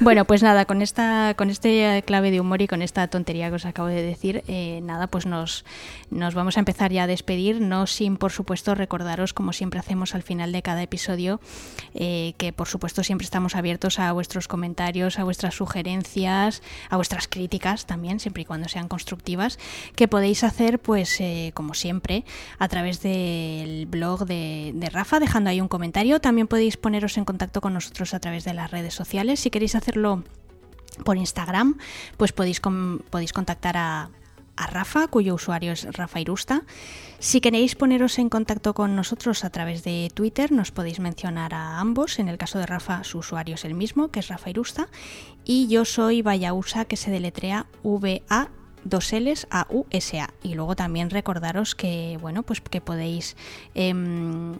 Bueno, 0.00 0.24
pues 0.24 0.42
nada, 0.42 0.64
con 0.64 0.82
esta, 0.82 1.34
con 1.36 1.50
este 1.50 2.02
clave 2.04 2.30
de 2.30 2.40
humor 2.40 2.62
y 2.62 2.66
con 2.66 2.82
esta 2.82 3.06
tontería 3.08 3.48
que 3.48 3.56
os 3.56 3.66
acabo 3.66 3.88
de 3.88 4.02
decir, 4.02 4.42
eh, 4.48 4.80
nada, 4.82 5.06
pues 5.06 5.26
nos, 5.26 5.64
nos 6.10 6.34
vamos 6.34 6.56
a 6.56 6.60
empezar 6.60 6.92
ya 6.92 7.04
a 7.04 7.06
despedir, 7.06 7.60
no 7.60 7.86
sin 7.86 8.16
por 8.16 8.32
supuesto 8.32 8.74
recordaros, 8.74 9.32
como 9.32 9.52
siempre 9.52 9.80
hacemos 9.80 10.14
al 10.14 10.22
final 10.22 10.52
de 10.52 10.62
cada 10.62 10.82
episodio, 10.82 11.40
eh, 11.94 12.34
que 12.36 12.52
por 12.52 12.68
supuesto 12.68 13.04
siempre 13.04 13.24
estamos 13.24 13.54
abiertos 13.54 13.98
a 13.98 14.12
vuestros 14.12 14.48
comentarios, 14.48 15.18
a 15.18 15.24
vuestras 15.24 15.54
sugerencias, 15.54 16.62
a 16.90 16.96
vuestras 16.96 17.28
críticas 17.28 17.86
también, 17.86 18.20
siempre 18.20 18.42
y 18.42 18.46
cuando 18.46 18.68
sean 18.68 18.88
constructivas, 18.88 19.58
que 19.94 20.08
podéis 20.08 20.44
hacer, 20.44 20.78
pues 20.78 21.20
eh, 21.20 21.52
como 21.54 21.74
siempre, 21.74 22.24
a 22.58 22.68
través 22.68 23.02
del 23.02 23.86
blog 23.86 24.26
de, 24.26 24.88
Rafa, 24.92 25.20
dejando 25.20 25.50
ahí 25.50 25.60
un 25.60 25.68
comentario. 25.68 26.20
También 26.20 26.46
podéis 26.46 26.76
poneros 26.76 27.18
en 27.18 27.24
contacto 27.24 27.60
con 27.60 27.74
nosotros 27.74 28.14
a 28.14 28.20
través 28.20 28.44
de 28.44 28.54
las 28.54 28.70
redes 28.70 28.94
sociales. 28.94 29.40
Si 29.40 29.50
queréis 29.50 29.74
hacerlo 29.74 30.24
por 31.04 31.16
Instagram, 31.16 31.78
pues 32.16 32.32
podéis, 32.32 32.60
podéis 33.10 33.32
contactar 33.32 33.76
a, 33.76 34.10
Rafa, 34.56 35.06
cuyo 35.06 35.34
usuario 35.36 35.70
es 35.70 35.84
Rafa 35.84 36.18
Irusta. 36.18 36.62
Si 37.20 37.40
queréis 37.40 37.76
poneros 37.76 38.18
en 38.18 38.28
contacto 38.28 38.74
con 38.74 38.96
nosotros 38.96 39.44
a 39.44 39.50
través 39.50 39.84
de 39.84 40.10
Twitter, 40.12 40.50
nos 40.50 40.72
podéis 40.72 40.98
mencionar 40.98 41.54
a 41.54 41.78
ambos. 41.78 42.18
En 42.18 42.28
el 42.28 42.38
caso 42.38 42.58
de 42.58 42.66
Rafa, 42.66 43.04
su 43.04 43.18
usuario 43.18 43.54
es 43.54 43.64
el 43.64 43.74
mismo, 43.74 44.08
que 44.08 44.18
es 44.18 44.26
Rafa 44.26 44.50
Irusta. 44.50 44.88
Y 45.44 45.68
yo 45.68 45.84
soy 45.84 46.22
Vayausa, 46.22 46.86
que 46.86 46.96
se 46.96 47.12
deletrea 47.12 47.66
V-A 47.84 48.48
dos 48.84 49.12
L's 49.12 49.46
a 49.50 49.66
U 49.70 49.86
S 49.90 50.18
A 50.20 50.30
y 50.42 50.54
luego 50.54 50.76
también 50.76 51.10
recordaros 51.10 51.74
que 51.74 52.18
bueno 52.20 52.42
pues 52.42 52.60
que 52.60 52.80
podéis 52.80 53.36
em, 53.74 54.56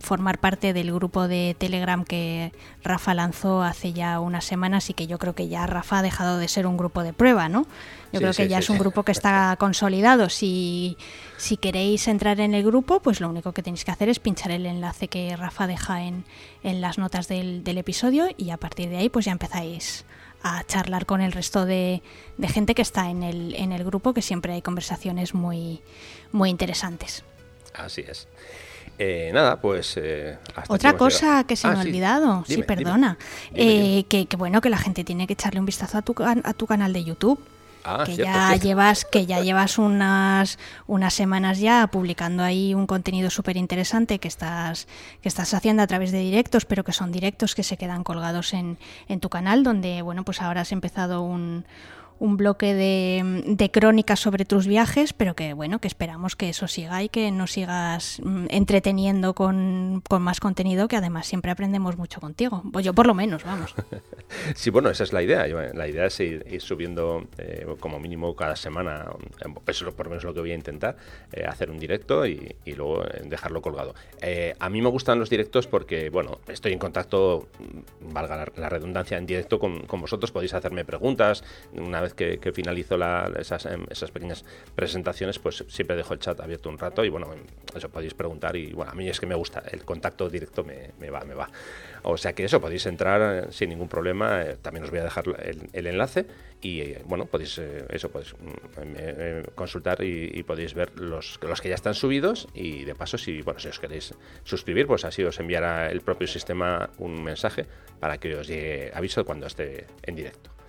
formar 0.00 0.38
parte 0.38 0.72
del 0.72 0.92
grupo 0.92 1.28
de 1.28 1.54
Telegram 1.58 2.04
que 2.04 2.52
Rafa 2.82 3.12
lanzó 3.12 3.62
hace 3.62 3.92
ya 3.92 4.18
unas 4.18 4.46
semanas 4.46 4.88
y 4.88 4.94
que 4.94 5.06
yo 5.06 5.18
creo 5.18 5.34
que 5.34 5.48
ya 5.48 5.66
Rafa 5.66 5.98
ha 5.98 6.02
dejado 6.02 6.38
de 6.38 6.48
ser 6.48 6.66
un 6.66 6.78
grupo 6.78 7.02
de 7.02 7.12
prueba, 7.12 7.50
¿no? 7.50 7.66
Yo 8.12 8.20
creo 8.20 8.32
que 8.32 8.48
ya 8.48 8.58
es 8.58 8.70
un 8.70 8.78
grupo 8.78 9.02
que 9.02 9.12
está 9.12 9.54
consolidado. 9.58 10.30
Si, 10.30 10.96
si 11.36 11.58
queréis 11.58 12.08
entrar 12.08 12.40
en 12.40 12.54
el 12.54 12.64
grupo, 12.64 13.00
pues 13.00 13.20
lo 13.20 13.28
único 13.28 13.52
que 13.52 13.62
tenéis 13.62 13.84
que 13.84 13.90
hacer 13.90 14.08
es 14.08 14.18
pinchar 14.18 14.52
el 14.52 14.64
enlace 14.64 15.08
que 15.08 15.36
Rafa 15.36 15.66
deja 15.66 16.02
en, 16.02 16.24
en 16.62 16.80
las 16.80 16.96
notas 16.96 17.28
del, 17.28 17.62
del 17.62 17.76
episodio 17.76 18.28
y 18.38 18.50
a 18.50 18.56
partir 18.56 18.88
de 18.88 18.96
ahí 18.96 19.10
pues 19.10 19.26
ya 19.26 19.32
empezáis 19.32 20.06
a 20.42 20.64
charlar 20.64 21.06
con 21.06 21.20
el 21.20 21.32
resto 21.32 21.66
de, 21.66 22.02
de, 22.38 22.48
gente 22.48 22.74
que 22.74 22.82
está 22.82 23.10
en 23.10 23.22
el, 23.22 23.54
en 23.54 23.72
el 23.72 23.84
grupo, 23.84 24.14
que 24.14 24.22
siempre 24.22 24.54
hay 24.54 24.62
conversaciones 24.62 25.34
muy, 25.34 25.80
muy 26.32 26.50
interesantes. 26.50 27.24
Así 27.74 28.04
es. 28.06 28.28
Eh, 28.98 29.30
nada, 29.32 29.60
pues. 29.60 29.96
Eh, 29.96 30.36
Otra 30.68 30.94
cosa 30.96 31.44
que 31.44 31.56
se 31.56 31.66
me 31.66 31.74
ha 31.74 31.78
ah, 31.78 31.82
olvidado, 31.82 32.44
sí, 32.46 32.62
perdona. 32.62 33.16
Eh, 33.54 34.04
que, 34.08 34.26
bueno, 34.36 34.60
que 34.60 34.68
la 34.68 34.76
gente 34.76 35.04
tiene 35.04 35.26
que 35.26 35.32
echarle 35.32 35.58
un 35.58 35.66
vistazo 35.66 35.96
a 35.96 36.02
tu, 36.02 36.14
a 36.22 36.52
tu 36.52 36.66
canal 36.66 36.92
de 36.92 37.04
YouTube. 37.04 37.40
Ah, 37.84 38.04
que 38.04 38.16
ya 38.16 38.54
llevas 38.56 39.04
que 39.04 39.26
ya 39.26 39.40
llevas 39.40 39.78
unas 39.78 40.58
unas 40.86 41.14
semanas 41.14 41.58
ya 41.58 41.86
publicando 41.86 42.42
ahí 42.42 42.74
un 42.74 42.86
contenido 42.86 43.30
súper 43.30 43.56
interesante 43.56 44.18
que 44.18 44.28
estás 44.28 44.86
que 45.22 45.28
estás 45.28 45.54
haciendo 45.54 45.82
a 45.82 45.86
través 45.86 46.12
de 46.12 46.18
directos 46.18 46.66
pero 46.66 46.84
que 46.84 46.92
son 46.92 47.10
directos 47.10 47.54
que 47.54 47.62
se 47.62 47.76
quedan 47.76 48.04
colgados 48.04 48.52
en, 48.52 48.76
en 49.08 49.20
tu 49.20 49.30
canal 49.30 49.62
donde 49.62 50.02
bueno 50.02 50.24
pues 50.24 50.42
ahora 50.42 50.60
has 50.60 50.72
empezado 50.72 51.22
un 51.22 51.64
un 52.20 52.36
bloque 52.36 52.74
de, 52.74 53.70
crónicas 53.72 54.20
sobre 54.20 54.44
tus 54.44 54.66
viajes, 54.66 55.12
pero 55.14 55.34
que 55.34 55.54
bueno, 55.54 55.80
que 55.80 55.88
esperamos 55.88 56.36
que 56.36 56.50
eso 56.50 56.68
siga 56.68 57.02
y 57.02 57.08
que 57.08 57.30
nos 57.30 57.52
sigas 57.52 58.20
mm, 58.22 58.46
entreteniendo 58.50 59.34
con, 59.34 60.02
más 60.20 60.38
contenido, 60.38 60.86
que 60.86 60.96
además 60.96 61.26
siempre 61.26 61.50
aprendemos 61.50 61.96
mucho 61.96 62.20
contigo. 62.20 62.62
Pues 62.72 62.84
yo 62.84 62.92
por 62.92 63.06
lo 63.06 63.14
menos, 63.14 63.42
vamos. 63.44 63.74
Sí, 64.54 64.70
bueno, 64.70 64.90
esa 64.90 65.02
es 65.02 65.12
la 65.12 65.22
idea. 65.22 65.44
La 65.74 65.88
idea 65.88 66.06
es 66.06 66.20
ir, 66.20 66.44
subiendo 66.60 67.26
eh, 67.38 67.66
como 67.80 67.98
mínimo 67.98 68.36
cada 68.36 68.54
semana, 68.54 69.06
eso 69.66 69.88
es 69.88 69.94
por 69.94 70.06
lo 70.06 70.10
menos 70.10 70.22
lo 70.22 70.32
que 70.32 70.38
voy 70.38 70.52
a 70.52 70.54
intentar, 70.54 70.96
eh, 71.32 71.44
hacer 71.48 71.68
un 71.68 71.80
directo 71.80 72.24
y, 72.26 72.54
luego 72.76 73.04
eh, 73.04 73.22
dejarlo 73.24 73.60
colgado. 73.60 73.94
a 74.58 74.68
mí 74.68 74.82
me 74.82 74.88
gustan 74.88 75.18
los 75.18 75.30
directos 75.30 75.66
porque, 75.66 76.10
bueno, 76.10 76.38
estoy 76.46 76.72
en 76.72 76.78
contacto, 76.78 77.48
valga 78.00 78.46
la, 78.54 78.68
redundancia, 78.68 79.18
en 79.18 79.26
directo 79.26 79.58
con, 79.58 79.80
con 79.86 80.00
vosotros, 80.00 80.30
podéis 80.30 80.54
hacerme 80.54 80.84
preguntas 80.84 81.42
una 81.72 82.00
vez 82.00 82.09
que, 82.14 82.52
finalizo 82.52 82.96
em, 82.96 83.84
esas, 83.90 84.10
pequeñas 84.10 84.44
presentaciones, 84.74 85.38
pues 85.38 85.64
siempre 85.68 85.96
dejo 85.96 86.14
el 86.14 86.20
chat 86.20 86.40
abierto 86.40 86.68
un 86.68 86.78
rato 86.78 87.04
y 87.04 87.08
bueno, 87.08 87.28
eso 87.74 87.88
podéis 87.88 88.14
preguntar 88.14 88.56
y 88.56 88.72
bueno, 88.72 88.92
a 88.92 88.94
mí 88.94 89.08
es 89.08 89.20
que 89.20 89.26
me 89.26 89.34
gusta, 89.34 89.62
el 89.70 89.84
contacto 89.84 90.28
directo 90.28 90.64
me, 90.64 91.10
va, 91.10 91.20
me 91.24 91.34
va. 91.34 91.48
O 92.02 92.16
sea 92.16 92.32
que 92.32 92.44
eso, 92.44 92.60
podéis 92.60 92.86
entrar 92.86 93.44
eh, 93.44 93.52
sin 93.52 93.70
ningún 93.70 93.88
problema, 93.88 94.42
eh, 94.42 94.56
también 94.60 94.84
os 94.84 94.90
voy 94.90 95.00
a 95.00 95.04
dejar 95.04 95.24
el, 95.72 95.86
enlace 95.86 96.26
y 96.62 96.80
eh, 96.80 97.02
bueno, 97.06 97.26
podéis 97.26 97.58
eso, 97.58 98.10
podéis 98.10 98.34
mm, 98.34 99.54
consultar 99.54 100.02
y, 100.02 100.42
podéis 100.42 100.74
ver 100.74 100.98
los, 100.98 101.38
los 101.42 101.60
que 101.60 101.68
ya 101.68 101.74
están 101.74 101.94
subidos 101.94 102.48
y 102.54 102.84
de 102.84 102.94
paso 102.94 103.18
si, 103.18 103.42
bueno, 103.42 103.60
si 103.60 103.68
os 103.68 103.78
queréis 103.78 104.14
suscribir, 104.44 104.86
pues 104.86 105.04
así 105.04 105.22
os 105.22 105.38
enviará 105.40 105.90
el 105.90 106.00
propio 106.00 106.26
sistema 106.26 106.90
un 106.98 107.22
mensaje 107.22 107.66
para 107.98 108.18
que 108.18 108.34
os 108.34 108.46
llegue 108.46 108.90
aviso 108.94 109.24
cuando 109.24 109.46
esté 109.46 109.86
en 110.02 110.16
directo. 110.16 110.59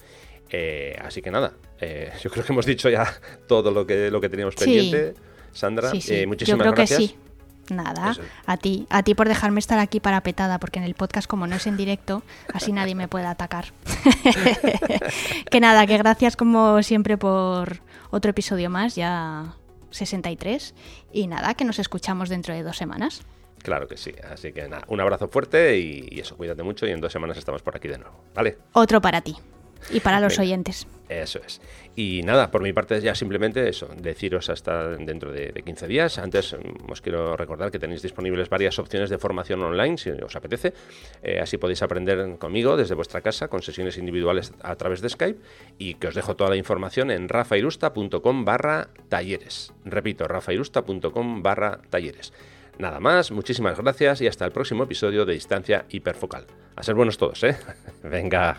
Eh, 0.51 0.97
así 1.01 1.21
que 1.21 1.31
nada, 1.31 1.53
eh, 1.79 2.11
yo 2.21 2.29
creo 2.29 2.45
que 2.45 2.51
hemos 2.51 2.65
dicho 2.65 2.89
ya 2.89 3.07
todo 3.47 3.71
lo 3.71 3.85
que, 3.85 4.11
lo 4.11 4.21
que 4.21 4.29
teníamos 4.29 4.55
pendiente. 4.55 5.13
Sandra, 5.51 5.91
eh, 5.93 6.27
muchísimas 6.27 6.47
yo 6.47 6.57
creo 6.57 6.73
gracias. 6.73 6.99
Que 6.99 7.07
sí. 7.07 7.15
Nada, 7.69 8.15
a 8.47 8.57
ti, 8.57 8.85
a 8.89 9.01
ti 9.01 9.15
por 9.15 9.29
dejarme 9.29 9.59
estar 9.59 9.79
aquí 9.79 10.01
para 10.01 10.21
petada, 10.23 10.59
porque 10.59 10.79
en 10.79 10.85
el 10.85 10.93
podcast 10.93 11.25
como 11.25 11.47
no 11.47 11.55
es 11.55 11.67
en 11.67 11.77
directo, 11.77 12.21
así 12.53 12.73
nadie 12.73 12.95
me 12.95 13.07
puede 13.07 13.27
atacar. 13.27 13.71
que 15.49 15.59
nada, 15.61 15.87
que 15.87 15.97
gracias 15.97 16.35
como 16.35 16.83
siempre 16.83 17.17
por 17.17 17.79
otro 18.09 18.31
episodio 18.31 18.69
más, 18.69 18.95
ya 18.95 19.55
63, 19.91 20.73
y 21.13 21.27
nada, 21.27 21.53
que 21.53 21.63
nos 21.63 21.79
escuchamos 21.79 22.27
dentro 22.27 22.53
de 22.53 22.63
dos 22.63 22.75
semanas. 22.75 23.21
Claro 23.59 23.87
que 23.87 23.95
sí, 23.95 24.11
así 24.29 24.51
que 24.51 24.67
nada, 24.67 24.83
un 24.87 24.99
abrazo 24.99 25.29
fuerte 25.29 25.79
y, 25.79 26.09
y 26.11 26.19
eso, 26.19 26.35
cuídate 26.35 26.63
mucho 26.63 26.85
y 26.87 26.91
en 26.91 26.99
dos 26.99 27.13
semanas 27.13 27.37
estamos 27.37 27.61
por 27.61 27.77
aquí 27.77 27.87
de 27.87 27.99
nuevo, 27.99 28.21
¿vale? 28.33 28.57
Otro 28.73 28.99
para 28.99 29.21
ti. 29.21 29.37
Y 29.89 29.99
para 29.99 30.19
los 30.19 30.37
oyentes. 30.39 30.87
Eso 31.09 31.41
es. 31.45 31.59
Y 31.93 32.21
nada, 32.23 32.51
por 32.51 32.61
mi 32.61 32.71
parte 32.71 33.01
ya 33.01 33.13
simplemente 33.15 33.67
eso, 33.67 33.89
deciros 33.97 34.49
hasta 34.49 34.87
dentro 34.89 35.31
de, 35.31 35.51
15 35.51 35.87
días. 35.87 36.17
Antes 36.17 36.53
mm, 36.53 36.89
os 36.89 37.01
quiero 37.01 37.35
recordar 37.35 37.69
que 37.69 37.79
tenéis 37.79 38.01
disponibles 38.01 38.49
varias 38.49 38.79
opciones 38.79 39.09
de 39.09 39.17
formación 39.17 39.61
online 39.61 39.97
si 39.97 40.09
os 40.09 40.35
apetece. 40.35 40.73
Eh, 41.21 41.39
así 41.41 41.57
podéis 41.57 41.81
aprender 41.81 42.37
conmigo 42.37 42.77
desde 42.77 42.95
vuestra 42.95 43.19
casa 43.19 43.49
con 43.49 43.61
sesiones 43.61 43.97
individuales 43.97 44.53
a 44.61 44.75
través 44.75 45.01
de 45.01 45.09
Skype 45.09 45.39
y 45.77 45.95
que 45.95 46.07
os 46.07 46.15
dejo 46.15 46.35
toda 46.37 46.49
la 46.49 46.55
información 46.55 47.11
en 47.11 47.27
rafairusta.com 47.27 48.45
barra 48.45 48.87
talleres. 49.09 49.73
Repito, 49.83 50.27
rafairusta.com 50.27 51.43
barra 51.43 51.81
talleres. 51.89 52.31
Nada 52.79 52.99
más, 53.01 53.31
muchísimas 53.31 53.77
gracias 53.77 54.21
y 54.21 54.27
hasta 54.27 54.45
el 54.45 54.51
próximo 54.51 54.83
episodio 54.83 55.25
de 55.25 55.33
Distancia 55.33 55.85
Hiperfocal. 55.89 56.47
A 56.75 56.83
ser 56.83 56.95
buenos 56.95 57.17
todos, 57.17 57.43
¿eh? 57.43 57.57
Venga. 58.03 58.57